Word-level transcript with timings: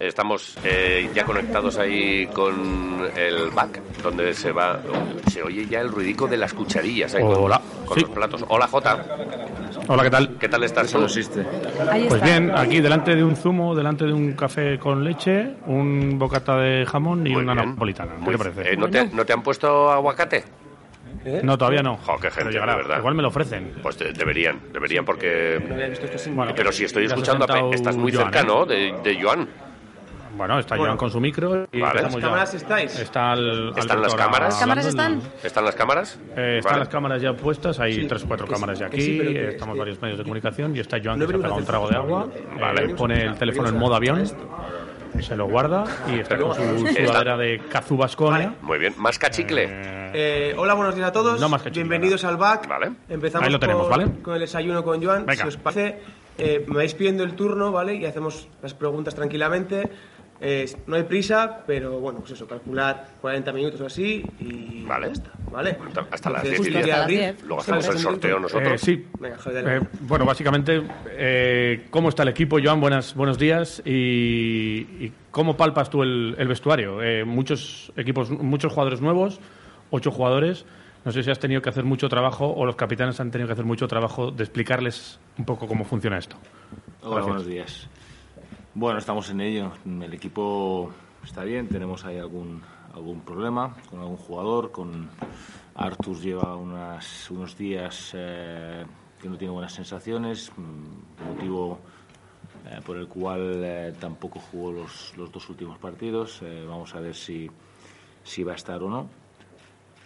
Estamos 0.00 0.56
eh, 0.64 1.10
ya 1.14 1.24
conectados 1.24 1.76
ahí 1.78 2.26
con 2.28 2.54
el 3.16 3.50
back, 3.50 3.80
donde 4.02 4.32
se 4.34 4.52
va. 4.52 4.78
Se 5.32 5.42
oye 5.42 5.66
ya 5.66 5.80
el 5.80 5.88
ruidico 5.90 6.26
de 6.28 6.36
las 6.36 6.52
cucharillas 6.52 7.14
ahí 7.14 7.22
con- 7.22 7.34
Hola. 7.34 7.60
con, 7.84 7.96
Sí. 7.98 8.02
los 8.02 8.10
platos. 8.10 8.44
Hola, 8.48 8.66
Jota. 8.68 9.04
Hola, 9.88 10.02
¿qué 10.04 10.10
tal? 10.10 10.36
¿Qué 10.38 10.48
tal 10.48 10.62
estás 10.64 10.92
tú? 10.92 11.04
Ahí 11.90 12.06
Pues 12.08 12.22
bien, 12.22 12.52
aquí 12.54 12.80
delante 12.80 13.16
de 13.16 13.24
un 13.24 13.34
zumo, 13.34 13.74
delante 13.74 14.04
de 14.04 14.12
un 14.12 14.32
café 14.32 14.78
con 14.78 15.02
leche, 15.04 15.54
un 15.66 16.18
bocata 16.18 16.56
de 16.58 16.86
jamón 16.86 17.26
y 17.26 17.32
Muy 17.32 17.42
una 17.42 17.54
bien. 17.54 17.70
napolitana. 17.70 18.12
¿Qué 18.14 18.20
Muy- 18.20 18.32
te 18.32 18.38
parece? 18.38 18.72
eh, 18.72 18.76
¿no, 18.76 18.88
te, 18.88 19.06
¿No 19.08 19.24
te 19.24 19.32
han 19.32 19.42
puesto 19.42 19.90
aguacate? 19.90 20.44
No, 21.42 21.56
todavía 21.58 21.82
no. 21.82 21.96
Jo, 21.96 22.16
qué 22.16 22.28
gente, 22.30 22.38
Pero 22.40 22.50
llegará. 22.50 22.76
verdad. 22.76 22.98
Igual 22.98 23.14
me 23.14 23.22
lo 23.22 23.28
ofrecen. 23.28 23.72
Pues 23.82 23.98
de- 23.98 24.12
deberían, 24.12 24.60
deberían 24.72 25.04
porque... 25.04 25.58
Bueno, 26.34 26.52
Pero 26.54 26.72
si 26.72 26.84
estoy 26.84 27.06
escuchando, 27.06 27.46
a 27.48 27.74
estás 27.74 27.96
muy 27.96 28.12
Joan, 28.12 28.26
cerca, 28.26 28.40
¿eh? 28.40 28.44
¿no? 28.46 28.66
De, 28.66 28.94
de 29.02 29.22
Joan. 29.22 29.48
Bueno, 30.36 30.58
está 30.58 30.76
Joan 30.76 30.96
con 30.96 31.12
su 31.12 31.20
micro 31.20 31.68
y 31.70 31.80
Vale. 31.80 31.92
empezamos 32.00 32.16
ya. 32.16 32.20
cámaras 32.22 32.54
estáis? 32.54 32.98
Está 32.98 33.34
¿Están 33.76 34.02
las 34.02 34.14
cámaras? 34.16 34.48
¿Las 34.54 34.58
cámaras 34.60 34.86
están? 34.86 35.22
¿Están 35.44 35.64
las 35.64 35.74
cámaras? 35.76 36.18
Eh, 36.36 36.56
están 36.58 36.72
Vale. 36.72 36.78
las 36.80 36.88
cámaras 36.88 37.22
ya 37.22 37.32
puestas, 37.34 37.78
hay 37.78 38.04
tres 38.08 38.24
o 38.24 38.26
cuatro 38.26 38.48
cámaras 38.48 38.76
sí, 38.78 38.80
ya 38.80 38.86
aquí, 38.88 39.00
sí, 39.00 39.18
eh, 39.20 39.48
estamos 39.50 39.74
que- 39.74 39.78
varios 39.78 40.02
medios 40.02 40.18
de 40.18 40.24
comunicación 40.24 40.74
y 40.74 40.80
está 40.80 40.98
Joan 41.02 41.20
No 41.20 41.26
que 41.26 41.32
se 41.34 41.38
ha 41.38 41.42
pegado 41.42 41.54
un 41.60 41.64
trago 41.64 41.88
de 41.88 41.96
agua, 41.96 42.26
Vale. 42.60 42.84
eh, 42.84 42.94
pone 42.96 43.22
el 43.22 43.38
teléfono 43.38 43.68
en 43.68 43.78
modo 43.78 43.94
avión, 43.94 44.24
se 45.20 45.36
lo 45.36 45.46
guarda 45.46 45.84
y 46.12 46.20
está 46.20 46.36
con 46.36 46.54
su 46.54 46.86
sudadera 46.86 47.36
de 47.36 47.60
Cazú 47.70 47.96
Basconia. 47.96 48.54
Muy 48.62 48.78
bien. 48.78 48.94
¿Más 48.98 49.18
cachicle? 49.18 49.64
Eh, 49.70 50.00
Eh, 50.16 50.54
hola, 50.56 50.74
buenos 50.74 50.94
días 50.94 51.08
a 51.08 51.12
todos. 51.12 51.40
No 51.40 51.48
más 51.48 51.64
Bienvenidos 51.72 52.24
al 52.24 52.36
BAC. 52.36 52.68
Vale. 52.68 52.92
Empezamos 53.08 53.46
Ahí 53.46 53.52
lo 53.52 53.58
tenemos, 53.58 53.88
con, 53.88 53.90
¿vale? 53.98 54.10
con 54.22 54.34
el 54.34 54.40
desayuno 54.40 54.84
con 54.84 55.02
Joan. 55.02 55.26
Venga. 55.26 55.42
Si 55.42 55.48
os 55.48 55.56
parece, 55.56 55.98
eh, 56.38 56.64
me 56.68 56.76
vais 56.76 56.94
pidiendo 56.94 57.24
el 57.24 57.34
turno, 57.34 57.72
¿vale? 57.72 57.96
Y 57.96 58.06
hacemos 58.06 58.48
las 58.62 58.74
preguntas 58.74 59.14
tranquilamente. 59.14 59.90
Eh, 60.46 60.70
no 60.86 60.96
hay 60.96 61.04
prisa, 61.04 61.62
pero 61.66 61.98
bueno, 62.00 62.18
pues 62.20 62.32
eso, 62.32 62.46
calcular 62.46 63.12
40 63.22 63.50
minutos 63.54 63.80
o 63.80 63.86
así 63.86 64.22
y 64.40 64.84
Vale. 64.84 65.06
ya 65.06 65.12
está, 65.14 65.30
¿vale? 65.50 65.78
Hasta 66.10 66.28
las 66.28 66.44
Entonces, 66.44 66.60
10 66.60 66.60
y 66.60 66.72
quería 66.72 66.82
10. 66.84 66.84
Hasta 66.84 66.96
las 66.96 67.04
abrir- 67.06 67.18
10. 67.38 67.42
Luego 67.44 67.60
hacemos 67.62 67.88
el 67.88 67.98
sorteo 67.98 68.38
nosotros. 68.40 68.72
eh, 68.74 68.78
sí. 68.78 69.06
Venga, 69.18 69.38
Javier, 69.38 69.68
Eh, 69.68 69.80
bueno, 70.00 70.26
básicamente, 70.26 70.82
eh, 71.12 71.86
¿cómo 71.90 72.10
está 72.10 72.24
el 72.24 72.28
equipo, 72.28 72.58
Joan? 72.62 72.78
Buenas, 72.78 73.14
buenos 73.14 73.38
días. 73.38 73.80
Y, 73.86 73.90
y 75.00 75.12
cómo 75.30 75.56
palpas 75.56 75.88
tú 75.88 76.02
el, 76.02 76.34
el 76.38 76.46
vestuario? 76.46 77.02
Eh, 77.02 77.24
muchos 77.24 77.90
equipos, 77.96 78.28
muchos 78.30 78.70
jugadores 78.70 79.00
nuevos, 79.00 79.40
ocho 79.90 80.10
jugadores. 80.10 80.66
No 81.06 81.12
sé 81.12 81.22
si 81.22 81.30
has 81.30 81.38
tenido 81.38 81.62
que 81.62 81.70
hacer 81.70 81.84
mucho 81.84 82.08
trabajo 82.10 82.52
o 82.52 82.66
los 82.66 82.76
capitanes 82.76 83.18
han 83.18 83.30
tenido 83.30 83.46
que 83.48 83.52
hacer 83.54 83.64
mucho 83.64 83.88
trabajo 83.88 84.30
de 84.30 84.42
explicarles 84.44 85.18
un 85.38 85.46
poco 85.46 85.66
cómo 85.66 85.84
funciona 85.84 86.18
esto. 86.18 86.36
Hola, 87.02 87.16
Gracias. 87.16 87.26
buenos 87.26 87.46
días. 87.46 87.88
Bueno, 88.76 88.98
estamos 88.98 89.30
en 89.30 89.40
ello. 89.40 89.70
El 89.86 90.12
equipo 90.12 90.90
está 91.22 91.44
bien, 91.44 91.68
tenemos 91.68 92.04
ahí 92.04 92.18
algún, 92.18 92.60
algún 92.92 93.20
problema 93.20 93.76
con 93.88 94.00
algún 94.00 94.16
jugador. 94.16 94.72
Con 94.72 95.10
Artus 95.76 96.20
lleva 96.20 96.56
unas, 96.56 97.30
unos 97.30 97.56
días 97.56 98.10
eh, 98.14 98.84
que 99.22 99.28
no 99.28 99.38
tiene 99.38 99.52
buenas 99.52 99.74
sensaciones, 99.74 100.50
mm, 100.56 101.24
motivo 101.24 101.78
eh, 102.66 102.80
por 102.84 102.96
el 102.96 103.06
cual 103.06 103.62
eh, 103.62 103.94
tampoco 104.00 104.40
jugó 104.40 104.72
los, 104.72 105.16
los 105.16 105.30
dos 105.30 105.48
últimos 105.50 105.78
partidos. 105.78 106.42
Vamos 106.66 106.96
a 106.96 107.00
ver 107.00 107.14
si, 107.14 107.48
si 108.24 108.42
va 108.42 108.54
a 108.54 108.56
estar 108.56 108.82
o 108.82 108.90
no. 108.90 109.08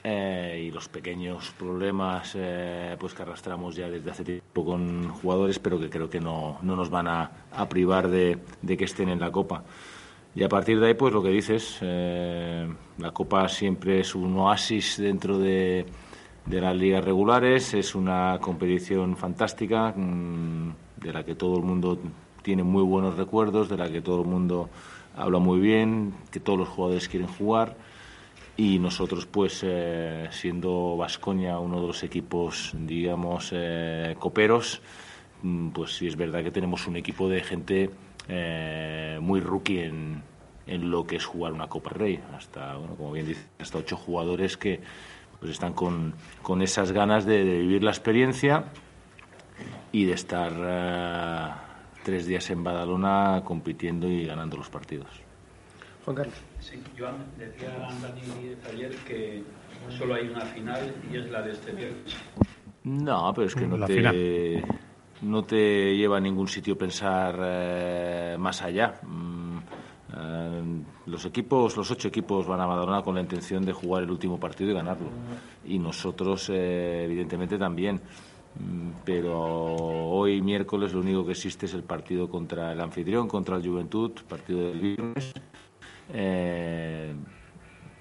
Eh, 0.04 0.66
y 0.66 0.70
los 0.70 0.88
pequeños 0.88 1.52
problemas 1.58 2.32
eh, 2.36 2.96
pues 3.00 3.14
que 3.14 3.22
arrastramos 3.22 3.74
ya 3.74 3.90
desde 3.90 4.10
hace 4.10 4.24
tiempo 4.24 4.64
con 4.64 5.08
jugadores, 5.08 5.58
pero 5.58 5.80
que 5.80 5.90
creo 5.90 6.08
que 6.08 6.20
no, 6.20 6.58
no 6.62 6.76
nos 6.76 6.88
van 6.88 7.08
a, 7.08 7.30
privar 7.68 8.08
de, 8.08 8.38
de 8.62 8.76
que 8.76 8.84
estén 8.84 9.08
en 9.08 9.18
la 9.18 9.32
Copa. 9.32 9.64
Y 10.36 10.44
a 10.44 10.48
partir 10.48 10.78
de 10.78 10.86
ahí, 10.86 10.94
pues 10.94 11.12
lo 11.12 11.20
que 11.20 11.30
dices, 11.30 11.78
eh, 11.80 12.68
la 12.98 13.10
Copa 13.10 13.48
siempre 13.48 13.98
es 13.98 14.14
un 14.14 14.36
oasis 14.38 14.98
dentro 14.98 15.36
de, 15.38 15.84
de 16.46 16.60
las 16.60 16.76
ligas 16.76 17.04
regulares, 17.04 17.74
es 17.74 17.96
una 17.96 18.38
competición 18.40 19.16
fantástica 19.16 19.92
mm, 19.96 20.74
de 20.98 21.12
la 21.12 21.24
que 21.24 21.34
todo 21.34 21.56
el 21.56 21.64
mundo 21.64 21.98
tiene 22.42 22.62
muy 22.62 22.84
buenos 22.84 23.16
recuerdos, 23.16 23.68
de 23.68 23.76
la 23.76 23.90
que 23.90 24.00
todo 24.00 24.22
el 24.22 24.28
mundo 24.28 24.70
habla 25.16 25.40
muy 25.40 25.58
bien, 25.58 26.14
que 26.30 26.38
todos 26.38 26.60
los 26.60 26.68
jugadores 26.68 27.08
quieren 27.08 27.28
jugar 27.28 27.87
y 28.58 28.80
nosotros 28.80 29.24
pues 29.24 29.62
eh, 29.64 30.26
siendo 30.32 30.96
Vascoña 30.96 31.60
uno 31.60 31.80
de 31.80 31.86
los 31.86 32.02
equipos 32.02 32.72
digamos 32.74 33.50
eh, 33.54 34.16
coperos 34.18 34.82
mm, 35.42 35.68
pues 35.68 35.96
sí 35.96 36.08
es 36.08 36.16
verdad 36.16 36.42
que 36.42 36.50
tenemos 36.50 36.88
un 36.88 36.96
equipo 36.96 37.28
de 37.28 37.40
gente 37.44 37.90
eh, 38.26 39.18
muy 39.22 39.40
rookie 39.40 39.78
en, 39.78 40.22
en 40.66 40.90
lo 40.90 41.06
que 41.06 41.16
es 41.16 41.24
jugar 41.24 41.52
una 41.52 41.68
Copa 41.68 41.90
Rey. 41.90 42.20
Hasta 42.36 42.76
bueno 42.76 42.96
como 42.96 43.12
bien 43.12 43.28
dice 43.28 43.46
hasta 43.60 43.78
ocho 43.78 43.96
jugadores 43.96 44.56
que 44.56 44.80
pues 45.38 45.52
están 45.52 45.72
con, 45.72 46.14
con 46.42 46.60
esas 46.60 46.90
ganas 46.90 47.24
de, 47.24 47.44
de 47.44 47.60
vivir 47.60 47.84
la 47.84 47.92
experiencia 47.92 48.64
y 49.92 50.04
de 50.04 50.14
estar 50.14 50.52
eh, 50.58 51.50
tres 52.02 52.26
días 52.26 52.50
en 52.50 52.64
Badalona 52.64 53.42
compitiendo 53.44 54.08
y 54.08 54.26
ganando 54.26 54.56
los 54.56 54.68
partidos 54.68 55.27
Juan 56.04 56.16
Carlos. 56.16 56.34
Sí, 56.60 56.82
Joan, 56.98 57.16
decía 57.38 57.70
Dani 58.02 58.56
ayer 58.72 58.94
que 59.06 59.42
solo 59.96 60.14
hay 60.14 60.28
una 60.28 60.40
final 60.46 60.94
y 61.10 61.16
es 61.16 61.30
la 61.30 61.42
de 61.42 61.52
este 61.52 61.72
viernes. 61.72 62.16
No, 62.84 63.32
pero 63.34 63.46
es 63.46 63.54
que 63.54 63.66
no 63.66 63.76
La 63.76 63.86
te, 63.86 64.62
no 65.22 65.44
te 65.44 65.96
lleva 65.96 66.16
a 66.16 66.20
ningún 66.20 66.48
sitio 66.48 66.76
pensar 66.78 67.36
eh, 67.40 68.36
más 68.38 68.62
allá. 68.62 69.00
Mm, 69.02 69.58
eh, 70.16 70.62
los 71.06 71.24
equipos, 71.26 71.76
los 71.76 71.90
ocho 71.90 72.08
equipos 72.08 72.46
van 72.46 72.60
a 72.60 72.66
Badalona 72.66 73.02
con 73.02 73.14
la 73.14 73.20
intención 73.20 73.64
de 73.64 73.72
jugar 73.72 74.04
el 74.04 74.10
último 74.10 74.38
partido 74.40 74.70
y 74.70 74.74
ganarlo. 74.74 75.08
Y 75.66 75.78
nosotros, 75.78 76.48
eh, 76.50 77.04
evidentemente, 77.04 77.58
también. 77.58 78.00
Mm, 78.58 78.90
Pero 79.04 79.38
hoy, 79.38 80.40
miércoles, 80.40 80.92
lo 80.92 81.00
único 81.00 81.24
que 81.24 81.32
existe 81.32 81.66
es 81.66 81.74
el 81.74 81.82
partido 81.82 82.28
contra 82.28 82.72
el 82.72 82.80
anfitrión, 82.80 83.28
contra 83.28 83.56
el 83.56 83.66
Juventud, 83.66 84.12
partido 84.28 84.60
del 84.60 84.80
viernes. 84.80 85.32
Eh, 86.12 87.14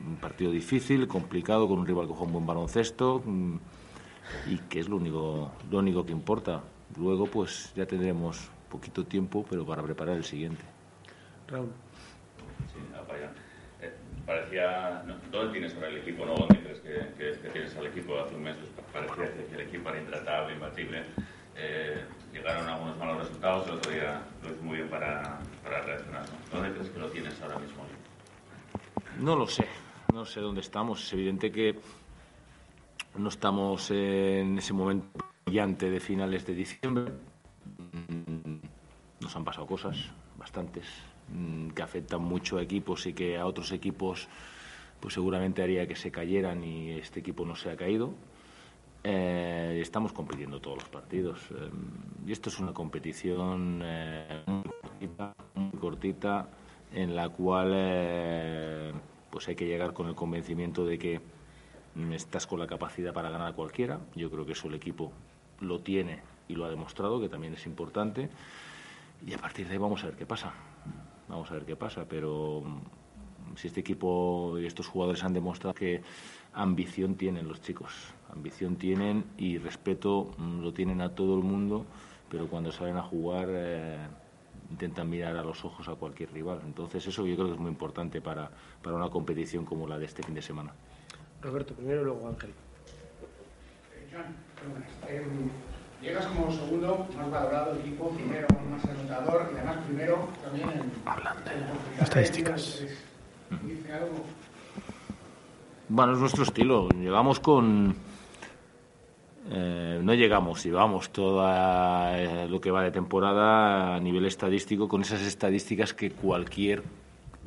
un 0.07 0.15
partido 0.17 0.51
difícil, 0.51 1.07
complicado, 1.07 1.67
con 1.67 1.79
un 1.79 1.85
rival 1.87 2.07
que 2.07 2.13
juega 2.13 2.25
un 2.27 2.33
buen 2.33 2.45
baloncesto 2.45 3.21
mm, 3.25 3.55
y 4.47 4.57
que 4.69 4.79
es 4.79 4.87
lo 4.89 4.97
único, 4.97 5.51
lo 5.69 5.79
único 5.79 6.05
que 6.05 6.11
importa. 6.11 6.61
Luego, 6.97 7.25
pues 7.27 7.73
ya 7.75 7.85
tendremos 7.85 8.49
poquito 8.69 9.05
tiempo, 9.05 9.45
pero 9.49 9.65
para 9.65 9.83
preparar 9.83 10.15
el 10.17 10.23
siguiente. 10.23 10.63
Raúl. 11.47 11.69
Sí, 12.73 12.79
ah. 12.95 13.03
Eh, 13.81 13.93
parecía. 14.25 15.03
no, 15.05 15.15
¿Dónde 15.31 15.51
tienes 15.53 15.73
ahora 15.75 15.89
el 15.89 15.97
equipo? 15.97 16.25
¿no? 16.25 16.35
¿Dónde 16.35 16.59
crees 16.59 16.79
que, 16.79 17.13
que- 17.17 17.39
que 17.41 17.49
tienes 17.49 17.75
al 17.75 17.87
equipo? 17.87 18.19
Hace 18.19 18.35
un 18.35 18.43
mes 18.43 18.55
pues, 18.57 18.87
parecía 18.91 19.33
que 19.47 19.55
el 19.55 19.61
equipo 19.67 19.89
era 19.89 19.99
intratable, 19.99 20.53
imbatible. 20.53 21.03
Eh, 21.55 22.03
llegaron 22.33 22.67
algunos 22.67 22.97
malos 22.97 23.17
resultados. 23.19 23.67
El 23.67 23.73
otro 23.75 23.91
día 23.91 24.21
lo 24.43 24.49
hizo 24.51 24.61
muy 24.63 24.77
bien 24.77 24.89
para, 24.89 25.39
para 25.63 25.81
reaccionar. 25.81 26.23
¿no? 26.23 26.59
¿Dónde 26.59 26.73
crees 26.75 26.89
que 26.91 26.99
lo 26.99 27.07
tienes 27.09 27.41
ahora 27.41 27.59
mismo? 27.59 27.83
No 29.19 29.35
lo 29.35 29.47
sé, 29.47 29.65
no 30.13 30.25
sé 30.25 30.39
dónde 30.41 30.61
estamos. 30.61 31.03
Es 31.03 31.13
evidente 31.13 31.51
que 31.51 31.75
no 33.17 33.29
estamos 33.29 33.89
en 33.91 34.57
ese 34.57 34.73
momento 34.73 35.07
brillante 35.45 35.89
de 35.89 35.99
finales 35.99 36.45
de 36.45 36.53
diciembre. 36.53 37.11
Mm, 37.93 38.57
Nos 39.19 39.35
han 39.35 39.43
pasado 39.43 39.65
cosas, 39.65 39.97
bastantes, 40.37 40.85
mm, 41.29 41.69
que 41.69 41.81
afectan 41.81 42.21
mucho 42.21 42.57
a 42.57 42.61
equipos 42.61 43.05
y 43.07 43.13
que 43.13 43.37
a 43.37 43.45
otros 43.47 43.71
equipos 43.71 44.27
pues 44.99 45.13
seguramente 45.13 45.61
haría 45.63 45.87
que 45.87 45.95
se 45.95 46.11
cayeran 46.11 46.63
y 46.63 46.91
este 46.91 47.19
equipo 47.19 47.43
no 47.45 47.55
se 47.55 47.71
ha 47.71 47.75
caído. 47.75 48.13
Eh, 49.03 49.79
estamos 49.81 50.11
compitiendo 50.13 50.59
todos 50.59 50.77
los 50.77 50.89
partidos. 50.89 51.39
eh, 51.51 51.69
y 52.27 52.31
esto 52.31 52.49
es 52.49 52.59
una 52.59 52.73
competición 52.73 53.81
eh, 53.83 54.43
muy 54.45 54.63
cortita, 54.63 55.35
muy 55.55 55.79
cortita, 55.79 56.49
en 56.93 57.15
la 57.15 57.29
cual 57.29 57.71
eh, 57.73 58.91
pues 59.29 59.47
hay 59.47 59.55
que 59.55 59.65
llegar 59.65 59.93
con 59.93 60.07
el 60.07 60.15
convencimiento 60.15 60.85
de 60.85 60.97
que 60.97 61.21
mm, 61.95 62.13
estás 62.13 62.47
con 62.47 62.59
la 62.59 62.67
capacidad 62.67 63.13
para 63.13 63.29
ganar 63.29 63.47
a 63.47 63.53
cualquiera. 63.53 63.99
Yo 64.15 64.29
creo 64.31 64.45
que 64.45 64.53
eso 64.53 64.67
el 64.67 64.75
equipo 64.75 65.11
lo 65.59 65.79
tiene 65.79 66.21
y 66.47 66.55
lo 66.55 66.65
ha 66.65 66.69
demostrado, 66.69 67.19
que 67.19 67.29
también 67.29 67.53
es 67.53 67.65
importante. 67.65 68.29
Y 69.25 69.33
a 69.33 69.37
partir 69.37 69.67
de 69.67 69.73
ahí 69.73 69.77
vamos 69.77 70.03
a 70.03 70.07
ver 70.07 70.15
qué 70.15 70.25
pasa. 70.25 70.53
Vamos 71.27 71.51
a 71.51 71.55
ver 71.55 71.65
qué 71.65 71.75
pasa, 71.75 72.05
pero 72.07 72.61
mm, 72.61 73.55
si 73.57 73.67
este 73.67 73.81
equipo 73.81 74.57
y 74.59 74.65
estos 74.65 74.87
jugadores 74.87 75.23
han 75.23 75.33
demostrado 75.33 75.73
que 75.73 76.01
ambición 76.53 77.15
tienen 77.15 77.47
los 77.47 77.61
chicos, 77.61 77.93
ambición 78.33 78.77
tienen 78.77 79.25
y 79.37 79.57
respeto 79.57 80.31
mm, 80.37 80.61
lo 80.61 80.73
tienen 80.73 81.01
a 81.01 81.09
todo 81.09 81.35
el 81.35 81.43
mundo, 81.43 81.85
pero 82.29 82.47
cuando 82.47 82.71
salen 82.71 82.97
a 82.97 83.03
jugar 83.03 83.47
eh, 83.49 83.97
intentan 84.69 85.09
mirar 85.09 85.35
a 85.37 85.43
los 85.43 85.63
ojos 85.65 85.87
a 85.87 85.95
cualquier 85.95 86.31
rival. 86.31 86.61
Entonces 86.65 87.05
eso 87.07 87.25
yo 87.25 87.35
creo 87.35 87.47
que 87.47 87.53
es 87.53 87.59
muy 87.59 87.71
importante 87.71 88.21
para, 88.21 88.49
para 88.81 88.95
una 88.95 89.09
competición 89.09 89.65
como 89.65 89.87
la 89.87 89.97
de 89.97 90.05
este 90.05 90.23
fin 90.23 90.35
de 90.35 90.41
semana. 90.41 90.73
Roberto 91.41 91.73
primero 91.73 92.01
y 92.01 92.05
luego 92.05 92.27
Ángel. 92.27 92.53
Em, 95.07 95.49
Llegas 96.01 96.27
como 96.27 96.51
segundo, 96.51 97.07
más 97.17 97.31
valorado 97.31 97.75
equipo, 97.75 98.09
primero, 98.11 98.47
más 98.69 98.85
anotador 98.85 99.49
y 99.51 99.57
además 99.57 99.77
primero 99.85 100.27
también 100.43 100.69
en, 100.69 100.91
Hablan 101.05 101.37
de 101.43 102.03
estadísticas. 102.03 102.83
¿Dice 103.63 103.93
algo? 103.93 104.23
Bueno, 105.89 106.13
es 106.13 106.19
nuestro 106.19 106.43
estilo. 106.43 106.89
Llegamos 106.89 107.39
con. 107.39 107.95
Eh, 109.49 109.99
no 110.03 110.13
llegamos, 110.13 110.63
llevamos 110.63 111.09
todo 111.11 111.41
lo 112.47 112.61
que 112.61 112.71
va 112.71 112.83
de 112.83 112.91
temporada 112.91 113.95
a 113.95 113.99
nivel 113.99 114.25
estadístico 114.25 114.87
con 114.87 115.01
esas 115.01 115.21
estadísticas 115.21 115.93
que 115.93 116.11
cualquier 116.11 116.83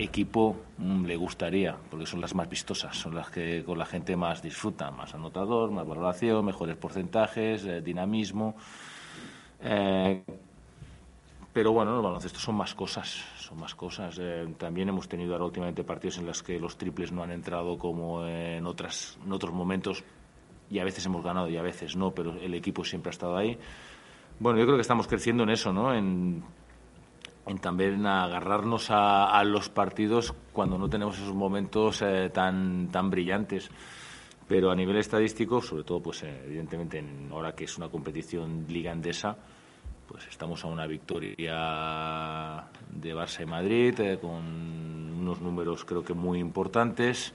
equipo 0.02 0.56
mm, 0.78 1.04
le 1.04 1.16
gustaría, 1.16 1.76
porque 1.90 2.06
son 2.06 2.20
las 2.20 2.34
más 2.34 2.48
vistosas, 2.48 2.96
son 2.96 3.14
las 3.14 3.30
que 3.30 3.62
con 3.64 3.78
la 3.78 3.86
gente 3.86 4.16
más 4.16 4.42
disfruta, 4.42 4.90
más 4.90 5.14
anotador, 5.14 5.70
más 5.70 5.86
valoración, 5.86 6.44
mejores 6.44 6.76
porcentajes, 6.76 7.64
eh, 7.64 7.80
dinamismo. 7.80 8.54
Eh, 9.62 10.22
pero 11.52 11.72
bueno, 11.72 11.96
el 11.96 12.02
baloncesto 12.02 12.38
son 12.38 12.54
más 12.54 12.74
cosas, 12.74 13.24
son 13.38 13.58
más 13.58 13.74
cosas. 13.74 14.16
Eh, 14.20 14.46
también 14.56 14.88
hemos 14.88 15.08
tenido 15.08 15.32
ahora 15.32 15.46
últimamente 15.46 15.84
partidos 15.84 16.18
en 16.18 16.26
los 16.26 16.42
que 16.42 16.58
los 16.60 16.78
triples 16.78 17.12
no 17.12 17.22
han 17.22 17.32
entrado 17.32 17.76
como 17.76 18.24
en, 18.24 18.64
otras, 18.66 19.18
en 19.24 19.32
otros 19.32 19.52
momentos 19.52 20.04
y 20.70 20.78
a 20.78 20.84
veces 20.84 21.04
hemos 21.06 21.24
ganado 21.24 21.48
y 21.48 21.56
a 21.56 21.62
veces 21.62 21.96
no, 21.96 22.12
pero 22.12 22.32
el 22.40 22.54
equipo 22.54 22.84
siempre 22.84 23.10
ha 23.10 23.12
estado 23.12 23.36
ahí. 23.36 23.58
Bueno, 24.38 24.58
yo 24.58 24.64
creo 24.64 24.76
que 24.76 24.82
estamos 24.82 25.06
creciendo 25.06 25.42
en 25.42 25.50
eso, 25.50 25.72
¿no? 25.72 25.94
En, 25.94 26.42
también 27.60 28.06
agarrarnos 28.06 28.86
a, 28.90 29.42
los 29.44 29.68
partidos 29.68 30.32
cuando 30.52 30.78
no 30.78 30.88
tenemos 30.88 31.18
esos 31.18 31.34
momentos 31.34 32.00
eh, 32.00 32.30
tan, 32.32 32.88
tan 32.92 33.10
brillantes. 33.10 33.70
Pero 34.46 34.70
a 34.70 34.76
nivel 34.76 34.96
estadístico, 34.96 35.60
sobre 35.60 35.82
todo, 35.82 36.00
pues 36.00 36.22
eh, 36.22 36.42
evidentemente, 36.46 36.98
en, 36.98 37.28
ahora 37.32 37.52
que 37.54 37.64
es 37.64 37.76
una 37.76 37.88
competición 37.88 38.66
liga 38.68 38.92
andesa, 38.92 39.36
pues 40.06 40.26
estamos 40.28 40.64
a 40.64 40.68
una 40.68 40.86
victoria 40.86 42.64
de 42.90 43.14
Barça 43.14 43.42
y 43.42 43.46
Madrid 43.46 43.98
eh, 44.00 44.18
con 44.20 44.44
unos 45.20 45.40
números 45.40 45.84
creo 45.84 46.02
que 46.02 46.14
muy 46.14 46.40
importantes 46.40 47.32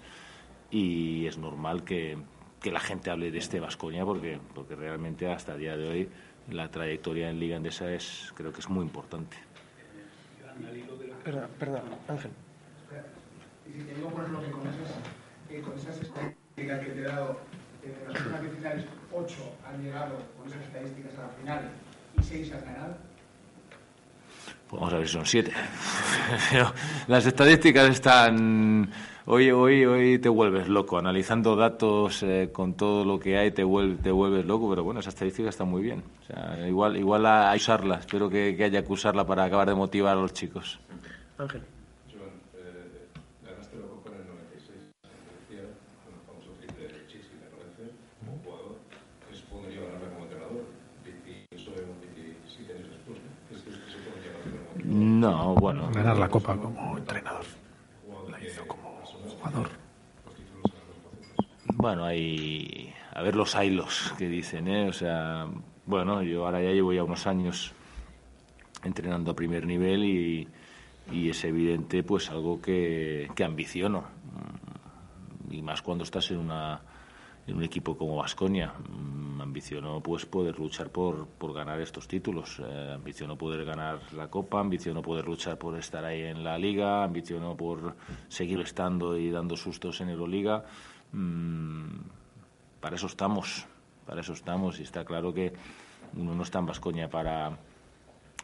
y 0.72 1.26
es 1.26 1.38
normal 1.38 1.84
que, 1.84 2.18
que 2.66 2.72
la 2.72 2.80
gente 2.80 3.12
hable 3.12 3.30
de 3.30 3.38
este 3.38 3.60
Vascoña 3.60 4.04
porque, 4.04 4.40
porque 4.56 4.76
realmente 4.76 5.32
hasta 5.32 5.54
el 5.54 5.60
día 5.60 5.78
de 5.78 5.88
hoy 5.88 6.10
la 6.50 6.72
trayectoria 6.72 7.30
en 7.30 7.40
Liga 7.40 7.58
Andesa 7.58 7.92
es, 7.92 8.34
creo 8.34 8.52
que 8.52 8.60
es 8.60 8.68
muy 8.70 8.84
importante. 8.84 9.38
Perdón, 11.24 11.48
perdón, 11.60 11.82
Ángel. 12.08 12.32
Y 13.68 13.72
si 13.72 13.86
te 13.86 13.94
digo, 13.94 14.10
por 14.10 14.22
ejemplo, 14.22 14.44
que 14.44 14.50
con 14.50 14.62
esas, 14.62 14.94
que 15.48 15.62
con 15.62 15.78
esas 15.78 16.02
estadísticas 16.02 16.80
que 16.80 16.92
te 16.92 17.00
he 17.02 17.04
dado, 17.04 17.40
eh, 17.84 17.96
de 18.00 18.12
las 18.12 18.22
últimas 18.26 18.56
finales, 18.56 18.86
8 19.14 19.36
han 19.68 19.84
llegado 19.84 20.18
con 20.36 20.48
esas 20.48 20.62
estadísticas 20.64 21.20
a 21.20 21.22
la 21.22 21.30
final 21.30 21.70
y 22.20 22.24
6 22.24 22.52
han 22.52 22.66
ganado. 22.66 22.98
Pues 24.68 24.80
vamos 24.80 24.92
a 24.92 24.98
ver 24.98 25.08
si 25.08 25.14
son 25.14 25.26
siete. 25.28 25.54
Pero 26.50 26.74
las 27.06 27.28
estadísticas 27.28 27.92
están. 27.92 28.90
Hoy, 29.28 29.50
hoy, 29.52 29.86
hoy 29.86 30.20
te 30.20 30.30
vuelves 30.30 30.68
loco. 30.68 30.98
Analizando 30.98 31.56
datos 31.56 32.22
eh, 32.24 32.50
con 32.54 32.76
todo 32.76 33.04
lo 33.06 33.20
que 33.20 33.38
hay, 33.38 33.52
te, 33.52 33.66
vuel- 33.66 34.00
te 34.02 34.12
vuelves 34.12 34.46
loco. 34.46 34.70
Pero 34.70 34.84
bueno, 34.84 35.00
esa 35.00 35.10
estadística 35.10 35.50
está 35.50 35.66
muy 35.66 35.82
bien. 35.82 36.04
O 36.22 36.24
sea, 36.26 36.68
igual, 36.68 36.96
igual 36.98 37.26
hay 37.26 37.58
que 37.58 37.64
usarla. 37.64 37.96
Espero 37.98 38.30
que, 38.30 38.56
que 38.56 38.64
haya 38.66 38.84
que 38.84 38.94
usarla 38.94 39.26
para 39.26 39.44
acabar 39.46 39.68
de 39.68 39.76
motivar 39.76 40.18
a 40.18 40.22
los 40.22 40.34
chicos. 40.34 40.80
Ángel. 41.38 41.64
Joan, 42.12 42.30
ganaste 43.42 43.78
la 43.78 43.88
Copa 43.88 44.12
en 44.14 44.22
el 44.22 44.28
96, 44.28 44.94
decía, 45.42 45.64
con 46.06 46.14
el 46.14 46.22
famoso 46.26 46.52
triple 46.60 46.86
de 46.86 47.08
Chisi, 47.08 47.34
me 47.42 47.50
parece, 47.50 47.98
como 48.20 48.38
jugador, 48.44 48.78
que 49.28 49.36
supondría 49.36 49.82
ganarla 49.82 50.10
como 50.10 50.24
entrenador, 50.26 50.66
28 51.04 51.72
o 51.90 52.00
27 52.00 52.74
años 52.74 52.90
después, 52.94 53.18
¿no? 53.26 53.32
¿Crees 53.50 53.64
que 53.64 53.72
se 53.90 54.00
podría 54.06 54.32
ganar 54.38 54.54
como 54.62 55.20
No, 55.20 55.56
bueno. 55.56 55.90
Ganar 55.92 56.18
la 56.18 56.30
Copa 56.30 56.58
como 56.58 56.98
entrenador. 56.98 57.46
Bueno, 61.76 62.06
hay. 62.06 62.94
A 63.14 63.22
ver 63.22 63.36
los 63.36 63.56
hilos 63.56 64.14
que 64.18 64.28
dicen, 64.28 64.68
¿eh? 64.68 64.90
O 64.90 64.94
sea, 64.94 65.48
bueno, 65.86 66.22
yo 66.24 66.46
ahora 66.46 66.62
ya 66.62 66.72
llevo 66.72 66.94
ya 66.94 67.04
unos 67.04 67.28
años 67.28 67.74
entrenando 68.84 69.32
a 69.32 69.36
primer 69.36 69.66
nivel 69.66 70.04
y, 70.04 70.48
y 71.12 71.30
es 71.30 71.44
evidente, 71.44 72.04
pues, 72.04 72.30
algo 72.30 72.62
que, 72.62 73.30
que 73.36 73.44
ambiciono. 73.44 74.04
Y 75.50 75.62
más 75.62 75.82
cuando 75.82 76.04
estás 76.04 76.32
en 76.32 76.38
una 76.38 76.82
en 77.48 77.58
un 77.58 77.64
equipo 77.64 77.98
como 77.98 78.16
Vasconia. 78.16 78.74
Ambiciono 79.40 80.02
pues 80.02 80.26
poder 80.26 80.58
luchar 80.58 80.90
por, 80.90 81.28
por 81.28 81.54
ganar 81.54 81.80
estos 81.82 82.08
títulos. 82.08 82.60
Eh, 82.60 82.94
ambiciono 82.96 83.38
poder 83.38 83.66
ganar 83.66 84.00
la 84.14 84.28
Copa, 84.30 84.60
ambiciono 84.60 85.02
poder 85.02 85.26
luchar 85.26 85.58
por 85.58 85.78
estar 85.78 86.04
ahí 86.04 86.22
en 86.22 86.44
la 86.44 86.58
Liga, 86.58 87.04
ambiciono 87.04 87.56
por 87.56 87.96
seguir 88.28 88.60
estando 88.62 89.18
y 89.18 89.30
dando 89.30 89.56
sustos 89.56 90.02
en 90.02 90.10
Euroliga. 90.10 90.66
Mm, 91.12 91.98
para 92.80 92.96
eso 92.96 93.08
estamos, 93.08 93.68
para 94.06 94.22
eso 94.22 94.34
estamos 94.34 94.80
y 94.80 94.84
está 94.84 95.06
claro 95.06 95.34
que 95.34 95.54
uno 96.16 96.34
no 96.34 96.44
está 96.44 96.60
en 96.60 96.66
Vasconia 96.66 97.10
para, 97.10 97.58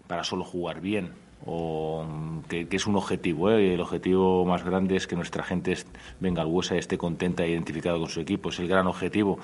para 0.08 0.24
solo 0.24 0.44
jugar 0.44 0.82
bien 0.82 1.31
o 1.46 2.04
mm, 2.04 2.42
que, 2.44 2.68
que 2.68 2.76
es 2.78 2.88
un 2.88 2.96
objetivo 2.96 3.52
¿eh? 3.52 3.74
el 3.74 3.82
objetivo 3.82 4.46
más 4.46 4.64
grande 4.64 4.96
es 4.96 5.08
que 5.08 5.16
nuestra 5.16 5.44
gente 5.44 5.76
venga 6.20 6.42
al 6.42 6.48
Huesa 6.48 6.76
y 6.76 6.80
esté 6.80 6.98
contenta 6.98 7.44
e 7.44 7.50
identificada 7.50 7.98
con 7.98 8.10
su 8.10 8.20
equipo 8.20 8.50
es 8.50 8.60
el 8.60 8.68
gran 8.68 8.88
objetivo 8.88 9.40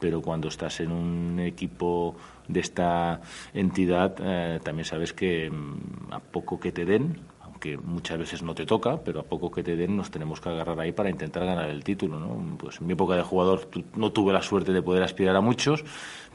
pero 0.00 0.22
cuando 0.22 0.48
estás 0.48 0.80
en 0.80 0.92
un 0.92 1.40
equipo 1.40 2.16
de 2.48 2.60
esta 2.60 3.20
entidad 3.52 4.16
eh, 4.20 4.60
también 4.62 4.84
sabes 4.84 5.12
que 5.12 5.50
mm, 5.50 6.12
a 6.12 6.20
poco 6.20 6.60
que 6.60 6.72
te 6.72 6.84
den 6.84 7.20
aunque 7.64 7.78
muchas 7.86 8.18
veces 8.18 8.42
no 8.42 8.54
te 8.54 8.66
toca, 8.66 8.98
pero 9.02 9.20
a 9.20 9.22
poco 9.22 9.50
que 9.50 9.62
te 9.62 9.74
den 9.76 9.96
nos 9.96 10.10
tenemos 10.10 10.40
que 10.40 10.48
agarrar 10.50 10.78
ahí 10.80 10.92
para 10.92 11.08
intentar 11.08 11.44
ganar 11.46 11.70
el 11.70 11.82
título. 11.82 12.18
¿no? 12.20 12.56
Pues 12.58 12.80
en 12.80 12.86
mi 12.86 12.92
época 12.92 13.14
de 13.16 13.22
jugador 13.22 13.64
tu- 13.66 13.84
no 13.96 14.12
tuve 14.12 14.32
la 14.32 14.42
suerte 14.42 14.72
de 14.72 14.82
poder 14.82 15.02
aspirar 15.02 15.34
a 15.36 15.40
muchos, 15.40 15.82